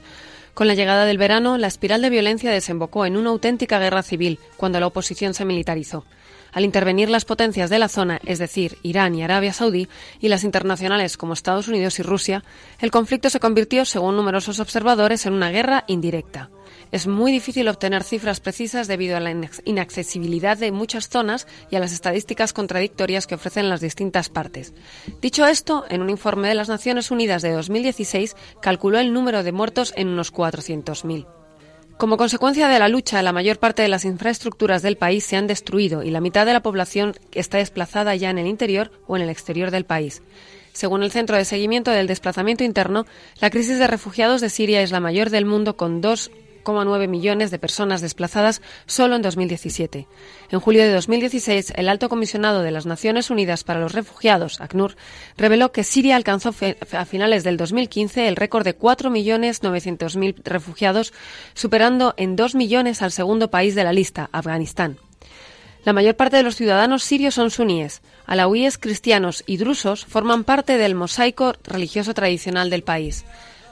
Con 0.54 0.68
la 0.68 0.74
llegada 0.74 1.04
del 1.04 1.18
verano, 1.18 1.58
la 1.58 1.68
espiral 1.68 2.02
de 2.02 2.10
violencia 2.10 2.50
desembocó 2.50 3.06
en 3.06 3.18
una 3.18 3.32
auténtica 3.32 3.78
guerra 3.78 4.04
civil, 4.04 4.40
cuando 4.56 4.80
la 4.80 4.88
oposición 4.88 5.34
se 5.34 5.44
militarizó. 5.44 6.06
Al 6.54 6.64
intervenir 6.64 7.10
las 7.10 7.26
potencias 7.26 7.70
de 7.70 7.80
la 7.80 7.90
zona, 7.90 8.22
es 8.26 8.40
decir, 8.40 8.78
Irán 8.82 9.16
y 9.16 9.24
Arabia 9.24 9.52
Saudí, 9.52 9.90
y 10.22 10.30
las 10.30 10.46
internacionales 10.46 11.18
como 11.18 11.34
Estados 11.34 11.68
Unidos 11.68 12.00
y 12.00 12.04
Rusia, 12.04 12.46
el 12.80 12.92
conflicto 12.92 13.30
se 13.30 13.42
convirtió, 13.42 13.84
según 13.84 14.16
numerosos 14.16 14.62
observadores, 14.62 15.26
en 15.26 15.34
una 15.34 15.52
guerra 15.52 15.84
indirecta. 15.88 16.50
Es 16.92 17.08
muy 17.08 17.32
difícil 17.32 17.68
obtener 17.68 18.04
cifras 18.04 18.40
precisas 18.40 18.88
debido 18.88 19.18
a 19.18 19.20
la 19.20 19.34
inaccesibilidad 19.66 20.58
de 20.58 20.72
muchas 20.72 21.10
zonas 21.10 21.48
y 21.70 21.76
a 21.76 21.80
las 21.80 21.92
estadísticas 21.92 22.54
contradictorias 22.54 23.28
que 23.28 23.36
ofrecen 23.36 23.70
las 23.70 23.82
distintas 23.82 24.30
partes. 24.30 24.74
Dicho 25.22 25.46
esto, 25.46 25.86
en 25.90 26.02
un 26.02 26.10
informe 26.10 26.48
de 26.48 26.56
las 26.56 26.70
Naciones 26.70 27.12
Unidas 27.12 27.42
de 27.42 27.52
2016 27.52 28.36
calculó 28.62 29.00
el 29.00 29.14
número 29.14 29.44
de 29.44 29.52
muertos 29.52 29.94
en 29.96 30.08
unos 30.08 30.34
400.000. 30.34 31.26
Como 31.98 32.18
consecuencia 32.18 32.68
de 32.68 32.78
la 32.78 32.90
lucha, 32.90 33.22
la 33.22 33.32
mayor 33.32 33.58
parte 33.58 33.82
de 33.82 33.88
las 33.88 34.04
infraestructuras 34.04 34.82
del 34.82 34.98
país 34.98 35.24
se 35.24 35.38
han 35.38 35.48
destruido 35.48 36.04
y 36.04 36.12
la 36.12 36.20
mitad 36.20 36.46
de 36.46 36.52
la 36.52 36.62
población 36.62 37.14
está 37.32 37.58
desplazada 37.58 38.16
ya 38.16 38.30
en 38.30 38.38
el 38.38 38.48
interior 38.48 38.92
o 39.08 39.16
en 39.16 39.24
el 39.24 39.30
exterior 39.30 39.72
del 39.72 39.86
país. 39.86 40.22
Según 40.74 41.04
el 41.04 41.12
Centro 41.12 41.38
de 41.38 41.46
Seguimiento 41.46 41.92
del 41.92 42.08
Desplazamiento 42.08 42.66
Interno, 42.66 43.06
la 43.40 43.50
crisis 43.50 43.80
de 43.80 43.88
refugiados 43.88 44.42
de 44.42 44.50
Siria 44.50 44.82
es 44.82 44.92
la 44.92 45.00
mayor 45.00 45.30
del 45.30 45.46
mundo 45.46 45.78
con 45.78 46.02
2,9 46.66 47.08
millones 47.08 47.52
de 47.52 47.60
personas 47.60 48.02
desplazadas 48.02 48.62
solo 48.86 49.16
en 49.16 49.22
2017. 49.22 50.08
En 50.50 50.60
julio 50.60 50.84
de 50.84 50.92
2016, 50.92 51.74
el 51.76 51.88
alto 51.88 52.10
comisionado 52.10 52.62
de 52.62 52.72
las 52.72 52.86
Naciones 52.86 53.30
Unidas 53.30 53.64
para 53.64 53.80
los 53.80 53.94
Refugiados, 53.94 54.60
ACNUR, 54.60 54.96
reveló 55.38 55.72
que 55.72 55.84
Siria 55.84 56.16
alcanzó 56.16 56.54
a 56.94 57.06
finales 57.06 57.44
del 57.44 57.58
2015 57.58 58.28
el 58.28 58.36
récord 58.36 58.66
de 58.66 58.78
4.900.000 58.78 60.42
refugiados, 60.44 61.14
superando 61.54 62.14
en 62.18 62.36
2 62.36 62.56
millones 62.56 63.02
al 63.02 63.12
segundo 63.12 63.50
país 63.50 63.76
de 63.76 63.84
la 63.84 63.94
lista, 63.94 64.30
Afganistán. 64.32 64.98
La 65.86 65.94
mayor 65.94 66.16
parte 66.16 66.38
de 66.38 66.44
los 66.44 66.56
ciudadanos 66.56 67.04
sirios 67.04 67.36
son 67.36 67.52
suníes. 67.52 68.02
Alawíes, 68.26 68.80
cristianos 68.80 69.44
y 69.46 69.58
drusos 69.58 70.04
forman 70.06 70.44
parte 70.44 70.80
del 70.80 70.96
mosaico 70.96 71.54
religioso 71.64 72.16
tradicional 72.16 72.72
del 72.72 72.82
país. 72.82 73.24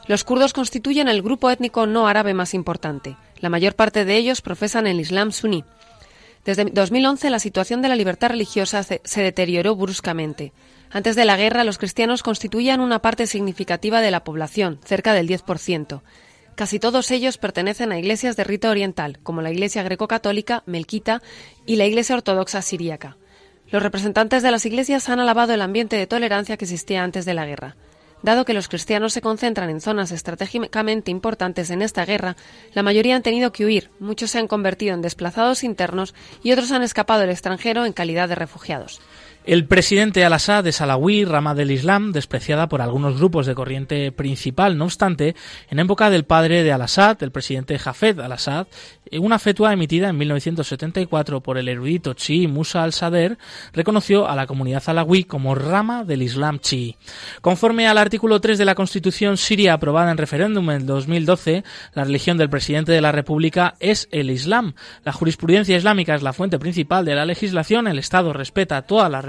Los 0.07 0.23
kurdos 0.23 0.53
constituyen 0.53 1.07
el 1.07 1.21
grupo 1.21 1.49
étnico 1.49 1.87
no 1.87 2.07
árabe 2.07 2.33
más 2.33 2.53
importante. 2.53 3.15
La 3.39 3.49
mayor 3.49 3.75
parte 3.75 4.03
de 4.03 4.17
ellos 4.17 4.41
profesan 4.41 4.85
el 4.87 4.99
Islam 4.99 5.31
suní. 5.31 5.63
Desde 6.43 6.65
2011 6.65 7.29
la 7.29 7.39
situación 7.39 7.81
de 7.81 7.87
la 7.87 7.95
libertad 7.95 8.29
religiosa 8.29 8.83
se, 8.83 9.01
deterioró 9.15 9.75
bruscamente. 9.75 10.51
Antes 10.91 11.15
de 11.15 11.25
la 11.25 11.37
guerra, 11.37 11.63
los 11.63 11.77
cristianos 11.77 12.21
constituían 12.21 12.81
una 12.81 12.99
parte 12.99 13.27
significativa 13.27 14.01
de 14.01 14.11
la 14.11 14.23
población, 14.25 14.79
cerca 14.83 15.13
del 15.13 15.27
10%. 15.27 16.01
Casi 16.55 16.79
todos 16.79 17.09
ellos 17.09 17.37
pertenecen 17.37 17.91
a 17.91 17.97
iglesias 17.97 18.35
de 18.35 18.43
rito 18.43 18.69
oriental, 18.69 19.19
como 19.23 19.41
la 19.41 19.51
Iglesia 19.51 19.81
greco-católica, 19.81 20.61
melquita 20.67 21.23
y 21.65 21.77
la 21.77 21.85
Iglesia 21.85 22.15
ortodoxa 22.15 22.61
siríaca. 22.61 23.17
Los 23.71 23.81
representantes 23.81 24.43
de 24.43 24.51
las 24.51 24.67
iglesias 24.67 25.09
han 25.09 25.19
alabado 25.19 25.53
el 25.53 25.61
ambiente 25.61 25.95
de 25.95 26.05
tolerancia 26.05 26.57
que 26.57 26.65
existía 26.65 27.03
antes 27.03 27.25
de 27.25 27.33
la 27.33 27.47
guerra. 27.47 27.75
Dado 28.23 28.45
que 28.45 28.53
los 28.53 28.69
cristianos 28.69 29.11
se 29.11 29.21
concentran 29.21 29.69
en 29.69 29.81
zonas 29.81 30.11
estratégicamente 30.11 31.11
importantes 31.11 31.69
en 31.69 31.81
esta 31.81 32.05
guerra, 32.05 32.37
la 32.73 32.81
mayoría 32.81 33.17
han 33.17 33.21
tenido 33.21 33.51
que 33.51 33.65
huir, 33.65 33.91
muchos 33.99 34.31
se 34.31 34.39
han 34.39 34.47
convertido 34.47 34.93
en 34.93 35.01
desplazados 35.01 35.65
internos 35.65 36.15
y 36.41 36.53
otros 36.53 36.71
han 36.71 36.83
escapado 36.83 37.23
al 37.23 37.29
extranjero 37.29 37.85
en 37.85 37.91
calidad 37.91 38.29
de 38.29 38.35
refugiados. 38.35 39.01
El 39.45 39.65
presidente 39.65 40.23
al-Assad 40.23 40.65
es 40.67 40.79
alawí, 40.79 41.25
rama 41.25 41.53
del 41.53 41.71
Islam, 41.71 42.13
despreciada 42.13 42.69
por 42.69 42.81
algunos 42.81 43.17
grupos 43.17 43.45
de 43.45 43.53
corriente 43.53 44.13
principal. 44.13 44.77
No 44.77 44.85
obstante, 44.85 45.35
en 45.69 45.79
época 45.79 46.09
del 46.09 46.23
padre 46.23 46.63
de 46.63 46.71
al-Assad, 46.71 47.21
el 47.23 47.31
presidente 47.31 47.77
Jafed 47.77 48.21
al-Assad, 48.21 48.67
una 49.19 49.39
fetua 49.39 49.73
emitida 49.73 50.09
en 50.09 50.17
1974 50.17 51.41
por 51.41 51.57
el 51.57 51.67
erudito 51.67 52.13
chií 52.13 52.47
Musa 52.47 52.83
al-Sader 52.83 53.37
reconoció 53.73 54.27
a 54.27 54.35
la 54.35 54.47
comunidad 54.47 54.83
alawí 54.87 55.23
como 55.23 55.55
rama 55.55 56.03
del 56.03 56.21
Islam 56.21 56.59
chií. 56.59 56.95
Conforme 57.41 57.87
al 57.87 57.97
artículo 57.97 58.39
3 58.39 58.57
de 58.57 58.65
la 58.65 58.75
Constitución 58.75 59.37
siria 59.37 59.73
aprobada 59.73 60.11
en 60.11 60.17
referéndum 60.17 60.71
en 60.71 60.85
2012, 60.85 61.63
la 61.93 62.03
religión 62.05 62.37
del 62.37 62.49
presidente 62.49 62.91
de 62.91 63.01
la 63.01 63.11
República 63.11 63.75
es 63.79 64.07
el 64.11 64.31
Islam. 64.31 64.73
La 65.03 65.11
jurisprudencia 65.11 65.77
islámica 65.77 66.15
es 66.15 66.23
la 66.23 66.33
fuente 66.33 66.57
principal 66.57 67.05
de 67.05 67.15
la 67.15 67.25
legislación. 67.25 67.87
El 67.87 67.99
Estado 67.99 68.33
respeta 68.33 68.83
todas 68.83 69.11
las 69.11 69.23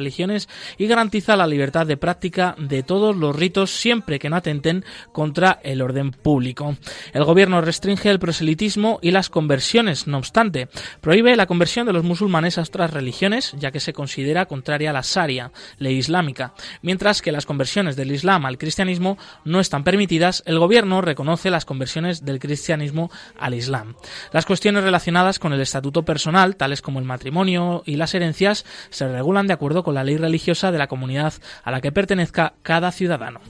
y 0.79 0.87
garantiza 0.87 1.37
la 1.37 1.47
libertad 1.47 1.87
de 1.87 1.97
práctica 1.97 2.55
de 2.59 2.83
todos 2.83 3.17
los 3.17 3.35
ritos 3.35 3.71
siempre 3.71 4.19
que 4.19 4.31
no 4.31 4.37
atenten 4.37 4.85
contra 5.13 5.61
el 5.63 5.83
orden 5.83 6.11
público. 6.11 6.77
El 7.13 7.25
gobierno 7.25 7.61
restringe 7.61 8.11
el 8.11 8.19
proselitismo 8.19 8.99
y 9.03 9.11
las 9.11 9.31
conversiones 9.31 10.07
no 10.07 10.19
obstante, 10.19 10.69
prohíbe 11.01 11.37
la 11.37 11.47
conversión 11.47 11.87
de 11.87 11.93
los 11.93 12.05
musulmanes 12.05 12.59
a 12.59 12.63
otras 12.63 12.93
religiones, 12.93 13.55
ya 13.59 13.71
que 13.71 13.81
se 13.81 13.93
considera 13.93 14.47
contraria 14.47 14.91
a 14.91 14.93
la 14.93 15.03
Sharia, 15.03 15.53
ley 15.79 15.97
islámica. 15.97 16.55
Mientras 16.83 17.23
que 17.23 17.33
las 17.33 17.47
conversiones 17.47 17.97
del 17.97 18.13
Islam 18.13 18.47
al 18.47 18.59
cristianismo 18.59 19.19
no 19.45 19.61
están 19.61 19.85
permitidas, 19.85 20.43
el 20.47 20.59
gobierno 20.59 21.01
reconoce 21.01 21.51
las 21.51 21.65
conversiones 21.65 22.25
del 22.25 22.39
cristianismo 22.39 23.11
al 23.39 23.55
Islam. 23.55 23.95
Las 24.33 24.47
cuestiones 24.47 24.85
relacionadas 24.85 25.39
con 25.39 25.53
el 25.53 25.61
estatuto 25.61 26.05
personal, 26.05 26.57
tales 26.57 26.83
como 26.83 26.99
el 26.99 27.05
matrimonio 27.05 27.83
y 27.87 27.97
las 27.97 28.15
herencias, 28.15 28.65
se 28.91 29.09
regulan 29.09 29.47
de 29.47 29.55
acuerdo 29.55 29.83
con 29.83 29.94
la 29.95 30.05
ley 30.05 30.17
religiosa 30.17 30.71
de 30.73 30.79
la 30.79 30.87
comunidad 30.87 31.33
a 31.63 31.71
la 31.71 31.81
que 31.81 31.93
pertenezca 31.93 32.55
cada 32.63 32.93
ciudadano. 32.93 33.41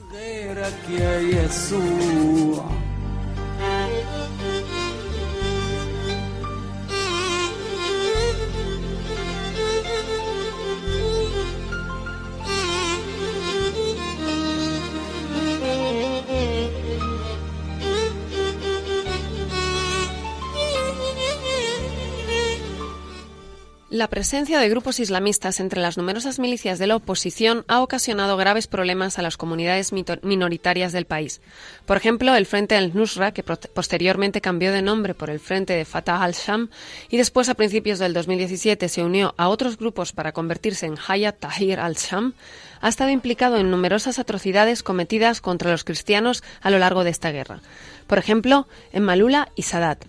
La 23.95 24.09
presencia 24.09 24.59
de 24.59 24.69
grupos 24.69 24.99
islamistas 24.99 25.61
entre 25.61 25.81
las 25.81 25.97
numerosas 25.97 26.41
milicias 26.41 26.81
de 26.81 26.89
la 26.89 26.97
oposición 26.97 27.65
ha 27.69 27.81
ocasionado 27.81 28.37
graves 28.37 28.67
problemas 28.67 29.21
a 29.21 29.23
las 29.23 29.37
comunidades 29.37 29.93
minoritarias 29.93 30.93
del 30.93 31.05
país. 31.05 31.41
Por 31.87 31.97
ejemplo, 31.97 32.35
el 32.35 32.45
Frente 32.45 32.75
al-Nusra, 32.75 33.31
que 33.31 33.45
posteriormente 33.45 34.41
cambió 34.41 34.73
de 34.73 34.83
nombre 34.83 35.15
por 35.15 35.31
el 35.31 35.39
Frente 35.39 35.75
de 35.75 35.85
Fatah 35.85 36.25
al-Sham 36.25 36.71
y 37.09 37.19
después 37.19 37.49
a 37.49 37.55
principios 37.55 38.01
del 38.01 38.15
2017 38.15 38.89
se 38.89 39.05
unió 39.05 39.33
a 39.37 39.47
otros 39.49 39.79
grupos 39.79 40.13
para 40.13 40.33
convertirse 40.33 40.87
en 40.87 40.99
Hayat 41.07 41.39
Tahrir 41.39 41.79
al-Sham, 41.79 42.35
ha 42.81 42.89
estado 42.89 43.11
implicado 43.11 43.59
en 43.59 43.71
numerosas 43.71 44.19
atrocidades 44.19 44.83
cometidas 44.83 45.41
contra 45.41 45.71
los 45.71 45.85
cristianos 45.85 46.43
a 46.63 46.71
lo 46.71 46.81
largo 46.81 47.05
de 47.05 47.11
esta 47.11 47.31
guerra. 47.31 47.61
Por 48.09 48.19
ejemplo, 48.19 48.67
en 48.93 49.05
Malula 49.05 49.53
y 49.55 49.63
Sadat. 49.63 50.05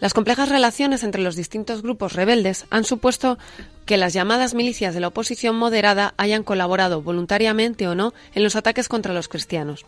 Las 0.00 0.14
complejas 0.14 0.48
relaciones 0.48 1.04
entre 1.04 1.20
los 1.20 1.36
distintos 1.36 1.82
grupos 1.82 2.14
rebeldes 2.14 2.64
han 2.70 2.84
supuesto 2.84 3.38
que 3.84 3.98
las 3.98 4.14
llamadas 4.14 4.54
milicias 4.54 4.94
de 4.94 5.00
la 5.00 5.08
oposición 5.08 5.56
moderada 5.56 6.14
hayan 6.16 6.42
colaborado 6.42 7.02
voluntariamente 7.02 7.86
o 7.86 7.94
no 7.94 8.14
en 8.34 8.42
los 8.42 8.56
ataques 8.56 8.88
contra 8.88 9.12
los 9.12 9.28
cristianos. 9.28 9.84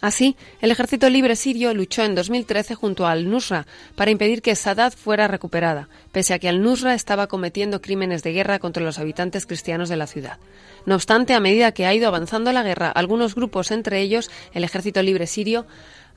Así, 0.00 0.36
el 0.60 0.70
ejército 0.70 1.10
libre 1.10 1.36
sirio 1.36 1.74
luchó 1.74 2.02
en 2.02 2.14
2013 2.14 2.74
junto 2.74 3.06
al-Nusra 3.06 3.66
para 3.94 4.10
impedir 4.10 4.40
que 4.40 4.54
Sadat 4.54 4.94
fuera 4.94 5.28
recuperada, 5.28 5.88
pese 6.12 6.32
a 6.32 6.38
que 6.38 6.48
al-Nusra 6.48 6.94
estaba 6.94 7.26
cometiendo 7.26 7.82
crímenes 7.82 8.22
de 8.22 8.32
guerra 8.32 8.58
contra 8.58 8.84
los 8.84 8.98
habitantes 8.98 9.46
cristianos 9.46 9.88
de 9.88 9.96
la 9.96 10.06
ciudad. 10.06 10.38
No 10.84 10.94
obstante, 10.94 11.34
a 11.34 11.40
medida 11.40 11.72
que 11.72 11.86
ha 11.86 11.94
ido 11.94 12.08
avanzando 12.08 12.52
la 12.52 12.62
guerra, 12.62 12.90
algunos 12.90 13.34
grupos, 13.34 13.70
entre 13.70 14.00
ellos 14.00 14.30
el 14.52 14.64
ejército 14.64 15.02
libre 15.02 15.26
sirio, 15.26 15.66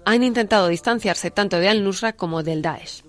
han 0.06 0.24
intentado 0.24 0.68
distanciarse 0.68 1.32
tanto 1.32 1.58
de 1.60 1.70
al-Nusra 1.70 2.14
como 2.14 2.44
del 2.44 2.62
Daesh. 2.62 3.09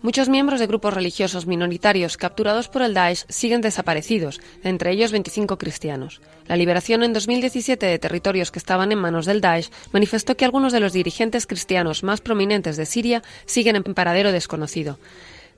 Muchos 0.00 0.28
miembros 0.28 0.60
de 0.60 0.68
grupos 0.68 0.94
religiosos 0.94 1.46
minoritarios 1.46 2.16
capturados 2.16 2.68
por 2.68 2.82
el 2.82 2.94
Daesh 2.94 3.24
siguen 3.28 3.60
desaparecidos, 3.60 4.40
entre 4.62 4.92
ellos 4.92 5.10
25 5.10 5.58
cristianos. 5.58 6.20
La 6.46 6.56
liberación 6.56 7.02
en 7.02 7.12
2017 7.12 7.84
de 7.84 7.98
territorios 7.98 8.52
que 8.52 8.60
estaban 8.60 8.92
en 8.92 8.98
manos 8.98 9.26
del 9.26 9.40
Daesh 9.40 9.70
manifestó 9.90 10.36
que 10.36 10.44
algunos 10.44 10.72
de 10.72 10.78
los 10.78 10.92
dirigentes 10.92 11.48
cristianos 11.48 12.04
más 12.04 12.20
prominentes 12.20 12.76
de 12.76 12.86
Siria 12.86 13.24
siguen 13.44 13.74
en 13.74 13.82
paradero 13.82 14.30
desconocido. 14.30 15.00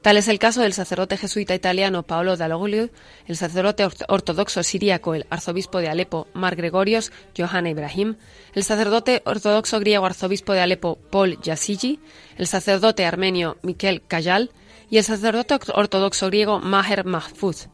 Tal 0.02 0.16
es 0.16 0.28
el 0.28 0.38
caso 0.38 0.62
del 0.62 0.72
sacerdote 0.72 1.18
jesuita 1.18 1.54
italiano 1.54 2.04
Paolo 2.04 2.38
Dall'Oglio, 2.38 2.88
el 3.26 3.36
sacerdote 3.36 3.86
ortodoxo 4.08 4.62
siríaco, 4.62 5.14
el 5.14 5.26
arzobispo 5.28 5.78
de 5.78 5.90
Alepo, 5.90 6.26
Mar 6.32 6.56
Gregorios, 6.56 7.12
Johanna 7.36 7.68
Ibrahim, 7.68 8.16
el 8.54 8.64
sacerdote 8.64 9.20
ortodoxo 9.26 9.78
griego 9.78 10.06
arzobispo 10.06 10.54
de 10.54 10.60
Alepo, 10.60 10.96
Paul 11.10 11.38
Yassiji, 11.42 12.00
el 12.38 12.46
sacerdote 12.46 13.04
armenio 13.04 13.58
Mikel 13.62 14.00
Kajal 14.00 14.52
y 14.88 14.96
el 14.96 15.04
sacerdote 15.04 15.58
ortodoxo 15.74 16.28
griego 16.28 16.60
Maher 16.60 17.04
Mahfouz. 17.04 17.68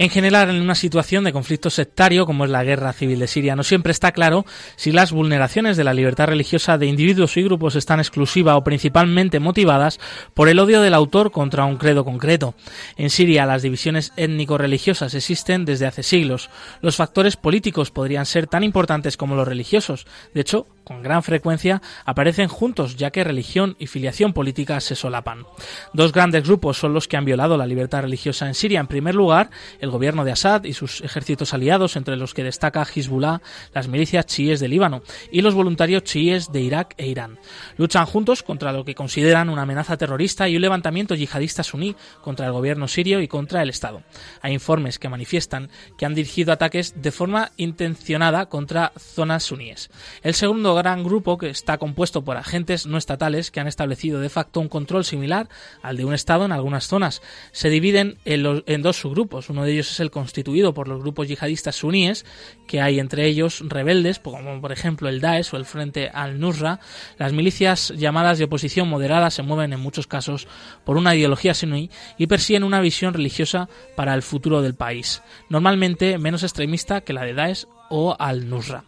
En 0.00 0.08
general, 0.08 0.48
en 0.48 0.62
una 0.62 0.74
situación 0.74 1.24
de 1.24 1.32
conflicto 1.34 1.68
sectario 1.68 2.24
como 2.24 2.46
es 2.46 2.50
la 2.50 2.64
guerra 2.64 2.94
civil 2.94 3.18
de 3.18 3.26
Siria, 3.26 3.54
no 3.54 3.62
siempre 3.62 3.92
está 3.92 4.12
claro 4.12 4.46
si 4.76 4.92
las 4.92 5.12
vulneraciones 5.12 5.76
de 5.76 5.84
la 5.84 5.92
libertad 5.92 6.28
religiosa 6.28 6.78
de 6.78 6.86
individuos 6.86 7.36
y 7.36 7.42
grupos 7.42 7.76
están 7.76 8.00
exclusiva 8.00 8.56
o 8.56 8.64
principalmente 8.64 9.40
motivadas 9.40 10.00
por 10.32 10.48
el 10.48 10.58
odio 10.58 10.80
del 10.80 10.94
autor 10.94 11.32
contra 11.32 11.66
un 11.66 11.76
credo 11.76 12.06
concreto. 12.06 12.54
En 12.96 13.10
Siria, 13.10 13.44
las 13.44 13.60
divisiones 13.60 14.14
étnico-religiosas 14.16 15.12
existen 15.12 15.66
desde 15.66 15.84
hace 15.84 16.02
siglos. 16.02 16.48
Los 16.80 16.96
factores 16.96 17.36
políticos 17.36 17.90
podrían 17.90 18.24
ser 18.24 18.46
tan 18.46 18.64
importantes 18.64 19.18
como 19.18 19.34
los 19.34 19.46
religiosos. 19.46 20.06
De 20.32 20.40
hecho, 20.40 20.66
con 20.90 21.02
gran 21.02 21.22
frecuencia 21.22 21.82
aparecen 22.04 22.48
juntos, 22.48 22.96
ya 22.96 23.10
que 23.10 23.22
religión 23.22 23.76
y 23.78 23.86
filiación 23.86 24.32
política 24.32 24.80
se 24.80 24.96
solapan. 24.96 25.44
Dos 25.92 26.12
grandes 26.12 26.44
grupos 26.44 26.78
son 26.78 26.94
los 26.94 27.06
que 27.06 27.16
han 27.16 27.24
violado 27.24 27.56
la 27.56 27.66
libertad 27.66 28.02
religiosa 28.02 28.48
en 28.48 28.54
Siria. 28.54 28.80
En 28.80 28.86
primer 28.86 29.14
lugar, 29.14 29.50
el 29.78 29.89
gobierno 29.90 30.24
de 30.24 30.32
Assad 30.32 30.64
y 30.64 30.72
sus 30.72 31.00
ejércitos 31.00 31.54
aliados, 31.54 31.96
entre 31.96 32.16
los 32.16 32.34
que 32.34 32.44
destaca 32.44 32.86
Hezbollah, 32.86 33.40
las 33.74 33.88
milicias 33.88 34.26
chiíes 34.26 34.60
de 34.60 34.68
Líbano 34.68 35.02
y 35.30 35.42
los 35.42 35.54
voluntarios 35.54 36.04
chiíes 36.04 36.52
de 36.52 36.60
Irak 36.60 36.94
e 36.96 37.06
Irán. 37.06 37.38
Luchan 37.76 38.06
juntos 38.06 38.42
contra 38.42 38.72
lo 38.72 38.84
que 38.84 38.94
consideran 38.94 39.48
una 39.48 39.62
amenaza 39.62 39.96
terrorista 39.96 40.48
y 40.48 40.56
un 40.56 40.62
levantamiento 40.62 41.14
yihadista 41.14 41.62
suní 41.62 41.96
contra 42.22 42.46
el 42.46 42.52
gobierno 42.52 42.88
sirio 42.88 43.20
y 43.20 43.28
contra 43.28 43.62
el 43.62 43.70
Estado. 43.70 44.02
Hay 44.42 44.52
informes 44.52 44.98
que 44.98 45.08
manifiestan 45.08 45.70
que 45.96 46.06
han 46.06 46.14
dirigido 46.14 46.52
ataques 46.52 47.00
de 47.02 47.12
forma 47.12 47.52
intencionada 47.56 48.46
contra 48.46 48.92
zonas 48.98 49.44
suníes. 49.44 49.90
El 50.22 50.34
segundo 50.34 50.74
gran 50.74 51.04
grupo 51.04 51.38
que 51.38 51.50
está 51.50 51.78
compuesto 51.78 52.22
por 52.22 52.36
agentes 52.36 52.86
no 52.86 52.98
estatales 52.98 53.50
que 53.50 53.60
han 53.60 53.66
establecido 53.66 54.20
de 54.20 54.28
facto 54.28 54.60
un 54.60 54.68
control 54.68 55.04
similar 55.04 55.48
al 55.82 55.96
de 55.96 56.04
un 56.04 56.14
Estado 56.14 56.44
en 56.44 56.52
algunas 56.52 56.86
zonas. 56.86 57.22
Se 57.52 57.70
dividen 57.70 58.18
en, 58.24 58.82
dos 58.82 58.96
subgrupos. 58.96 59.50
Uno 59.50 59.64
de 59.64 59.72
ellos 59.72 59.79
es 59.80 60.00
el 60.00 60.10
constituido 60.10 60.74
por 60.74 60.88
los 60.88 61.00
grupos 61.00 61.28
yihadistas 61.28 61.76
suníes, 61.76 62.26
que 62.66 62.80
hay 62.80 62.98
entre 62.98 63.26
ellos 63.26 63.62
rebeldes, 63.66 64.18
como 64.18 64.60
por 64.60 64.72
ejemplo 64.72 65.08
el 65.08 65.20
Daesh 65.20 65.54
o 65.54 65.56
el 65.56 65.64
Frente 65.64 66.10
al-Nusra. 66.12 66.80
Las 67.18 67.32
milicias 67.32 67.92
llamadas 67.96 68.38
de 68.38 68.44
oposición 68.44 68.88
moderada 68.88 69.30
se 69.30 69.42
mueven 69.42 69.72
en 69.72 69.80
muchos 69.80 70.06
casos 70.06 70.46
por 70.84 70.96
una 70.96 71.14
ideología 71.14 71.54
suní 71.54 71.90
y 72.18 72.26
persiguen 72.26 72.64
una 72.64 72.80
visión 72.80 73.14
religiosa 73.14 73.68
para 73.96 74.14
el 74.14 74.22
futuro 74.22 74.62
del 74.62 74.74
país, 74.74 75.22
normalmente 75.48 76.18
menos 76.18 76.42
extremista 76.42 77.00
que 77.00 77.12
la 77.12 77.24
de 77.24 77.34
Daesh 77.34 77.66
o 77.88 78.16
al-Nusra. 78.18 78.84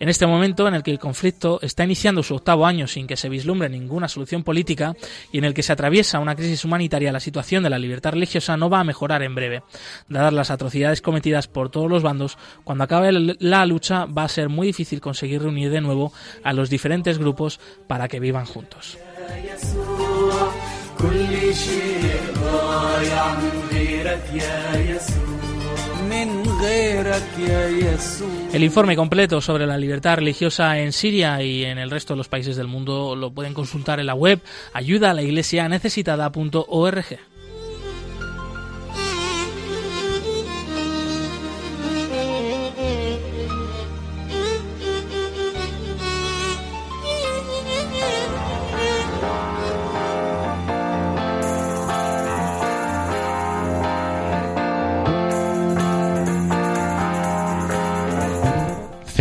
En 0.00 0.08
este 0.08 0.26
momento 0.26 0.68
en 0.68 0.74
el 0.74 0.82
que 0.82 0.90
el 0.90 0.98
conflicto 0.98 1.58
está 1.62 1.84
iniciando 1.84 2.22
su 2.22 2.34
octavo 2.34 2.66
año 2.66 2.86
sin 2.86 3.06
que 3.06 3.16
se 3.16 3.28
vislumbre 3.28 3.68
ninguna 3.68 4.08
solución 4.08 4.44
política 4.44 4.94
y 5.32 5.38
en 5.38 5.44
el 5.44 5.54
que 5.54 5.62
se 5.62 5.72
atraviesa 5.72 6.20
una 6.20 6.36
crisis 6.36 6.64
humanitaria, 6.64 7.12
la 7.12 7.20
situación 7.20 7.62
de 7.62 7.70
la 7.70 7.78
libertad 7.78 8.12
religiosa 8.12 8.56
no 8.56 8.70
va 8.70 8.80
a 8.80 8.84
mejorar 8.84 9.22
en 9.22 9.34
breve. 9.34 9.62
Dadas 10.08 10.32
las 10.32 10.50
atrocidades 10.50 11.02
cometidas 11.02 11.48
por 11.48 11.70
todos 11.70 11.90
los 11.90 12.02
bandos, 12.02 12.38
cuando 12.64 12.84
acabe 12.84 13.10
la 13.12 13.66
lucha 13.66 14.06
va 14.06 14.24
a 14.24 14.28
ser 14.28 14.48
muy 14.48 14.68
difícil 14.68 15.00
conseguir 15.00 15.42
reunir 15.42 15.70
de 15.70 15.80
nuevo 15.80 16.12
a 16.44 16.52
los 16.52 16.70
diferentes 16.70 17.18
grupos 17.18 17.60
para 17.86 18.08
que 18.08 18.20
vivan 18.20 18.46
juntos. 18.46 18.98
El 28.52 28.64
informe 28.64 28.96
completo 28.96 29.40
sobre 29.40 29.66
la 29.66 29.76
libertad 29.76 30.16
religiosa 30.16 30.78
en 30.78 30.92
Siria 30.92 31.42
y 31.42 31.64
en 31.64 31.78
el 31.78 31.90
resto 31.90 32.14
de 32.14 32.18
los 32.18 32.28
países 32.28 32.56
del 32.56 32.66
mundo 32.66 33.14
lo 33.14 33.30
pueden 33.30 33.54
consultar 33.54 34.00
en 34.00 34.06
la 34.06 34.14
web 34.14 34.40
ayuda 34.72 35.10
a 35.10 35.14
la 35.14 35.22
iglesia. 35.22 35.68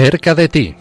Cerca 0.10 0.34
de 0.34 0.48
ti. 0.48 0.76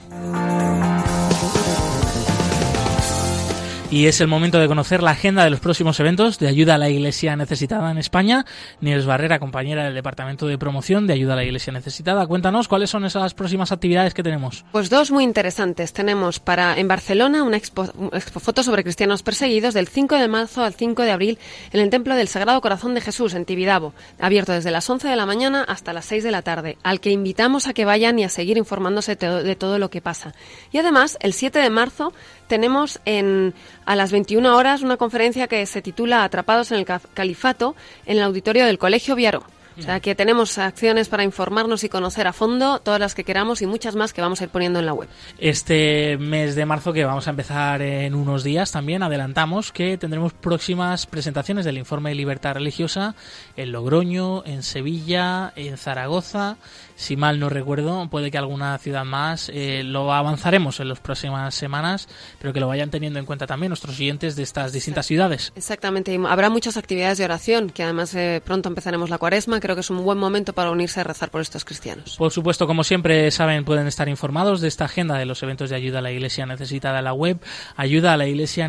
Y 3.97 4.09
es 4.09 4.21
el 4.21 4.27
momento 4.27 4.59
de 4.59 4.69
conocer 4.69 5.03
la 5.03 5.13
agenda 5.13 5.43
de 5.43 5.49
los 5.49 5.59
próximos 5.59 5.99
eventos 6.01 6.39
de 6.39 6.49
ayuda 6.49 6.75
a 6.75 6.79
la 6.79 6.91
Iglesia 6.91 7.35
necesitada 7.35 7.91
en 7.91 7.97
España. 7.97 8.45
Nieves 8.83 9.07
Barrera, 9.07 9.39
compañera 9.39 9.85
del 9.85 9.95
Departamento 9.95 10.47
de 10.47 10.59
Promoción 10.59 11.07
de 11.07 11.15
Ayuda 11.15 11.33
a 11.33 11.37
la 11.37 11.45
Iglesia 11.45 11.73
Necesitada. 11.73 12.27
Cuéntanos 12.27 12.69
cuáles 12.69 12.91
son 12.91 13.07
esas 13.07 13.33
próximas 13.33 13.73
actividades 13.73 14.13
que 14.13 14.23
tenemos. 14.23 14.67
Pues 14.71 14.91
dos 14.91 15.11
muy 15.11 15.25
interesantes. 15.25 15.95
Tenemos 15.95 16.41
para 16.41 16.79
en 16.79 16.89
Barcelona 16.89 17.43
una 17.43 17.57
expo, 17.57 17.87
foto 18.21 18.63
sobre 18.63 18.83
cristianos 18.83 19.23
perseguidos 19.23 19.73
del 19.73 19.89
5 19.89 20.17
de 20.17 20.29
marzo 20.29 20.63
al 20.63 20.75
5 20.75 21.01
de 21.01 21.11
abril 21.13 21.39
en 21.73 21.81
el 21.81 21.89
Templo 21.89 22.15
del 22.17 22.29
Sagrado 22.29 22.61
Corazón 22.61 22.93
de 22.93 23.01
Jesús 23.01 23.33
en 23.33 23.47
Tibidabo, 23.47 23.95
abierto 24.21 24.53
desde 24.53 24.71
las 24.71 24.91
11 24.91 25.09
de 25.09 25.17
la 25.17 25.25
mañana 25.25 25.65
hasta 25.67 25.95
las 25.95 26.05
6 26.05 26.23
de 26.23 26.33
la 26.33 26.43
tarde, 26.43 26.77
al 26.83 27.01
que 27.01 27.13
invitamos 27.13 27.67
a 27.67 27.73
que 27.73 27.87
vayan 27.87 28.19
y 28.19 28.25
a 28.25 28.29
seguir 28.29 28.59
informándose 28.59 29.17
de 29.17 29.57
todo 29.57 29.79
lo 29.79 29.89
que 29.89 30.03
pasa. 30.03 30.35
Y 30.71 30.77
además, 30.77 31.17
el 31.23 31.33
7 31.33 31.61
de 31.61 31.71
marzo 31.71 32.13
tenemos 32.47 33.01
en, 33.05 33.55
a 33.87 33.97
las 33.97 34.13
21 34.13 34.55
horas 34.57 34.83
una 34.83 34.97
conferencia 34.97 35.47
que 35.47 35.65
se 35.65 35.81
titula 35.81 36.25
Atrapados 36.25 36.73
en 36.73 36.79
el 36.79 36.87
Califato 37.15 37.75
en 38.05 38.19
el 38.19 38.25
auditorio 38.25 38.67
del 38.67 38.79
Colegio 38.79 39.15
Viaro. 39.15 39.45
O 39.79 39.83
sea 39.83 40.01
que 40.01 40.15
tenemos 40.15 40.57
acciones 40.57 41.09
para 41.09 41.23
informarnos 41.23 41.85
y 41.85 41.91
conocer 41.91 42.27
a 42.27 42.33
fondo, 42.33 42.79
todas 42.79 42.99
las 42.99 43.15
que 43.15 43.25
queramos 43.25 43.61
y 43.61 43.67
muchas 43.67 43.95
más 43.95 44.15
que 44.15 44.23
vamos 44.23 44.41
a 44.41 44.45
ir 44.45 44.51
poniendo 44.51 44.79
en 44.79 44.87
la 44.87 44.95
web. 44.95 45.07
Este 45.39 46.17
mes 46.17 46.55
de 46.55 46.65
marzo, 46.65 46.95
que 46.95 47.05
vamos 47.05 47.27
a 47.27 47.31
empezar 47.31 47.83
en 47.83 48.15
unos 48.15 48.43
días 48.43 48.73
también, 48.73 49.03
adelantamos 49.03 49.73
que 49.73 49.99
tendremos 49.99 50.33
próximas 50.33 51.07
presentaciones 51.07 51.67
del 51.67 51.77
informe 51.77 52.09
de 52.09 52.17
libertad 52.17 52.55
religiosa 52.55 53.15
en 53.55 53.73
Logroño, 53.73 54.45
en 54.47 54.63
Sevilla, 54.63 55.53
en 55.57 55.77
Zaragoza 55.77 56.57
si 56.97 57.17
mal 57.17 57.39
no 57.39 57.49
recuerdo, 57.49 58.09
puede 58.11 58.31
que 58.31 58.39
alguna 58.39 58.77
ciudad 58.79 59.05
más. 59.05 59.51
Eh, 59.55 59.83
lo 59.85 60.13
avanzaremos 60.13 60.81
en 60.81 60.89
las 60.89 60.99
próximas 61.01 61.55
semanas, 61.55 62.09
pero 62.41 62.53
que 62.53 62.61
lo 62.61 62.69
vayan 62.69 62.91
teniendo 62.91 63.19
en 63.19 63.27
cuenta 63.27 63.47
también 63.47 63.71
nuestros 63.71 63.95
siguientes 63.95 64.35
de 64.35 64.43
estas 64.43 64.73
distintas 64.73 65.07
ciudades. 65.07 65.53
Exactamente, 65.55 66.13
y 66.13 66.21
habrá 66.27 66.51
muchas 66.51 66.77
actividades 66.77 67.19
de 67.19 67.25
oración, 67.25 67.71
que 67.71 67.83
además 67.83 68.15
eh, 68.15 68.43
pronto 68.45 68.69
empezaremos 68.69 69.11
la 69.11 69.19
cuaresma. 69.19 69.61
Creo 69.61 69.77
que 69.77 69.83
es 69.83 69.91
un 69.91 70.03
buen 70.03 70.19
momento 70.19 70.53
para 70.53 70.71
unirse 70.71 71.01
a 71.01 71.05
rezar 71.05 71.31
por 71.31 71.41
estos 71.41 71.65
cristianos. 71.65 72.17
Por 72.17 72.33
supuesto, 72.33 72.67
como 72.67 72.83
siempre 72.83 73.31
saben, 73.31 73.65
pueden 73.65 73.87
estar 73.87 74.09
informados 74.09 74.61
de 74.61 74.69
esta 74.69 74.87
agenda 74.87 75.17
de 75.17 75.27
los 75.27 75.43
eventos 75.43 75.71
de 75.71 75.77
ayuda 75.77 76.01
a 76.01 76.03
la 76.03 76.11
Iglesia 76.11 76.47
necesitada 76.47 76.99
en 76.99 77.05
la 77.05 77.13
web 77.13 77.41
ayuda 77.77 78.13
a 78.13 78.17
la 78.17 78.27
iglesia. 78.27 78.69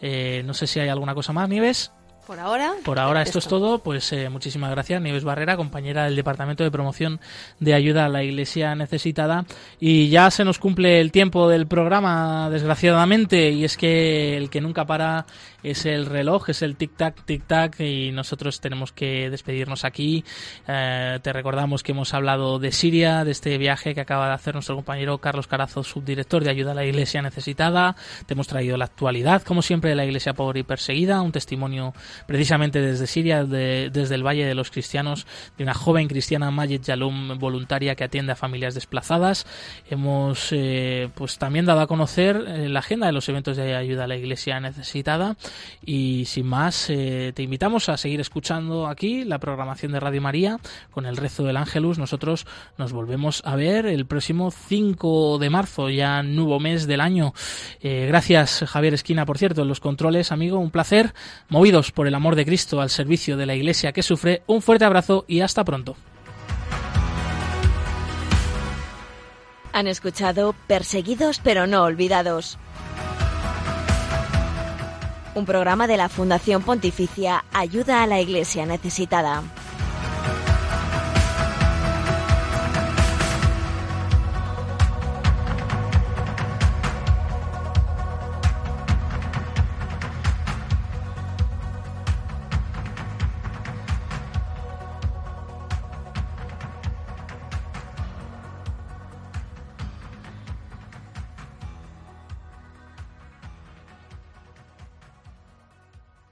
Eh, 0.00 0.42
no 0.44 0.54
sé 0.54 0.66
si 0.66 0.80
hay 0.80 0.88
alguna 0.88 1.14
cosa 1.14 1.32
más, 1.32 1.48
Nieves. 1.48 1.92
Por 2.26 2.40
ahora. 2.40 2.72
Por 2.84 2.98
ahora 2.98 3.22
esto 3.22 3.38
es 3.38 3.46
todo. 3.46 3.80
Pues 3.80 4.12
eh, 4.12 4.30
muchísimas 4.30 4.70
gracias, 4.70 5.00
Nieves 5.02 5.24
Barrera, 5.24 5.56
compañera 5.56 6.04
del 6.04 6.16
Departamento 6.16 6.64
de 6.64 6.70
Promoción 6.70 7.20
de 7.60 7.74
Ayuda 7.74 8.06
a 8.06 8.08
la 8.08 8.22
Iglesia 8.22 8.74
Necesitada. 8.74 9.44
Y 9.78 10.08
ya 10.08 10.30
se 10.30 10.44
nos 10.44 10.58
cumple 10.58 11.00
el 11.00 11.12
tiempo 11.12 11.48
del 11.48 11.66
programa, 11.66 12.48
desgraciadamente, 12.50 13.50
y 13.50 13.64
es 13.64 13.76
que 13.76 14.36
el 14.36 14.48
que 14.48 14.60
nunca 14.60 14.86
para 14.86 15.26
es 15.62 15.86
el 15.86 16.06
reloj, 16.06 16.50
es 16.50 16.62
el 16.62 16.76
tic-tac, 16.76 17.24
tic-tac, 17.26 17.80
y 17.80 18.12
nosotros 18.12 18.60
tenemos 18.60 18.92
que 18.92 19.30
despedirnos 19.30 19.84
aquí. 19.84 20.24
Eh, 20.68 21.18
te 21.22 21.32
recordamos 21.32 21.82
que 21.82 21.92
hemos 21.92 22.12
hablado 22.14 22.58
de 22.58 22.70
Siria, 22.70 23.24
de 23.24 23.30
este 23.30 23.56
viaje 23.58 23.94
que 23.94 24.00
acaba 24.00 24.28
de 24.28 24.34
hacer 24.34 24.54
nuestro 24.54 24.76
compañero 24.76 25.18
Carlos 25.18 25.46
Carazo, 25.46 25.82
subdirector 25.82 26.44
de 26.44 26.50
Ayuda 26.50 26.72
a 26.72 26.74
la 26.74 26.84
Iglesia 26.84 27.22
Necesitada. 27.22 27.96
Te 28.26 28.34
hemos 28.34 28.46
traído 28.46 28.76
la 28.76 28.84
actualidad, 28.84 29.42
como 29.42 29.62
siempre, 29.62 29.90
de 29.90 29.96
la 29.96 30.04
Iglesia 30.04 30.34
pobre 30.34 30.60
y 30.60 30.64
perseguida, 30.64 31.22
un 31.22 31.32
testimonio 31.32 31.94
precisamente 32.26 32.80
desde 32.80 33.06
Siria, 33.06 33.44
desde 33.44 34.14
el 34.14 34.26
Valle 34.26 34.46
de 34.46 34.54
los 34.54 34.70
Cristianos, 34.70 35.26
de 35.56 35.64
una 35.64 35.74
joven 35.74 36.08
cristiana 36.08 36.50
Majid 36.50 36.82
Yalum 36.82 37.38
voluntaria 37.38 37.94
que 37.94 38.04
atiende 38.04 38.32
a 38.32 38.36
familias 38.36 38.74
desplazadas. 38.74 39.46
Hemos 39.88 40.48
eh, 40.52 41.08
pues 41.14 41.38
también 41.38 41.66
dado 41.66 41.80
a 41.80 41.86
conocer 41.86 42.44
eh, 42.46 42.68
la 42.68 42.80
agenda 42.80 43.06
de 43.06 43.12
los 43.12 43.28
eventos 43.28 43.56
de 43.56 43.74
ayuda 43.74 44.04
a 44.04 44.06
la 44.06 44.16
Iglesia 44.16 44.60
necesitada 44.60 45.36
y 45.84 46.24
sin 46.26 46.46
más 46.46 46.88
eh, 46.90 47.32
te 47.34 47.42
invitamos 47.42 47.88
a 47.88 47.96
seguir 47.96 48.20
escuchando 48.20 48.86
aquí 48.86 49.24
la 49.24 49.38
programación 49.38 49.92
de 49.92 50.00
Radio 50.00 50.20
María 50.20 50.58
con 50.90 51.06
el 51.06 51.16
rezo 51.16 51.44
del 51.44 51.56
Ángelus. 51.56 51.98
Nosotros 51.98 52.46
nos 52.78 52.92
volvemos 52.92 53.42
a 53.44 53.56
ver 53.56 53.86
el 53.86 54.06
próximo 54.06 54.50
5 54.50 55.38
de 55.38 55.50
marzo, 55.50 55.90
ya 55.90 56.22
nuevo 56.22 56.60
mes 56.60 56.86
del 56.86 57.00
año. 57.00 57.32
gracias 57.82 58.64
Javier 58.66 58.94
Esquina, 58.94 59.26
por 59.26 59.38
cierto, 59.38 59.62
en 59.62 59.68
los 59.68 59.80
controles, 59.80 60.32
amigo, 60.32 60.58
un 60.58 60.70
placer. 60.70 61.14
Movidos 61.48 61.92
por 62.04 62.08
el 62.08 62.14
amor 62.16 62.36
de 62.36 62.44
Cristo 62.44 62.82
al 62.82 62.90
servicio 62.90 63.38
de 63.38 63.46
la 63.46 63.54
Iglesia 63.54 63.92
que 63.92 64.02
sufre, 64.02 64.42
un 64.46 64.60
fuerte 64.60 64.84
abrazo 64.84 65.24
y 65.26 65.40
hasta 65.40 65.64
pronto. 65.64 65.96
Han 69.72 69.86
escuchado 69.86 70.54
Perseguidos 70.66 71.40
pero 71.42 71.66
no 71.66 71.82
olvidados. 71.82 72.58
Un 75.34 75.46
programa 75.46 75.86
de 75.86 75.96
la 75.96 76.10
Fundación 76.10 76.62
Pontificia 76.62 77.42
Ayuda 77.54 78.02
a 78.02 78.06
la 78.06 78.20
Iglesia 78.20 78.66
Necesitada. 78.66 79.42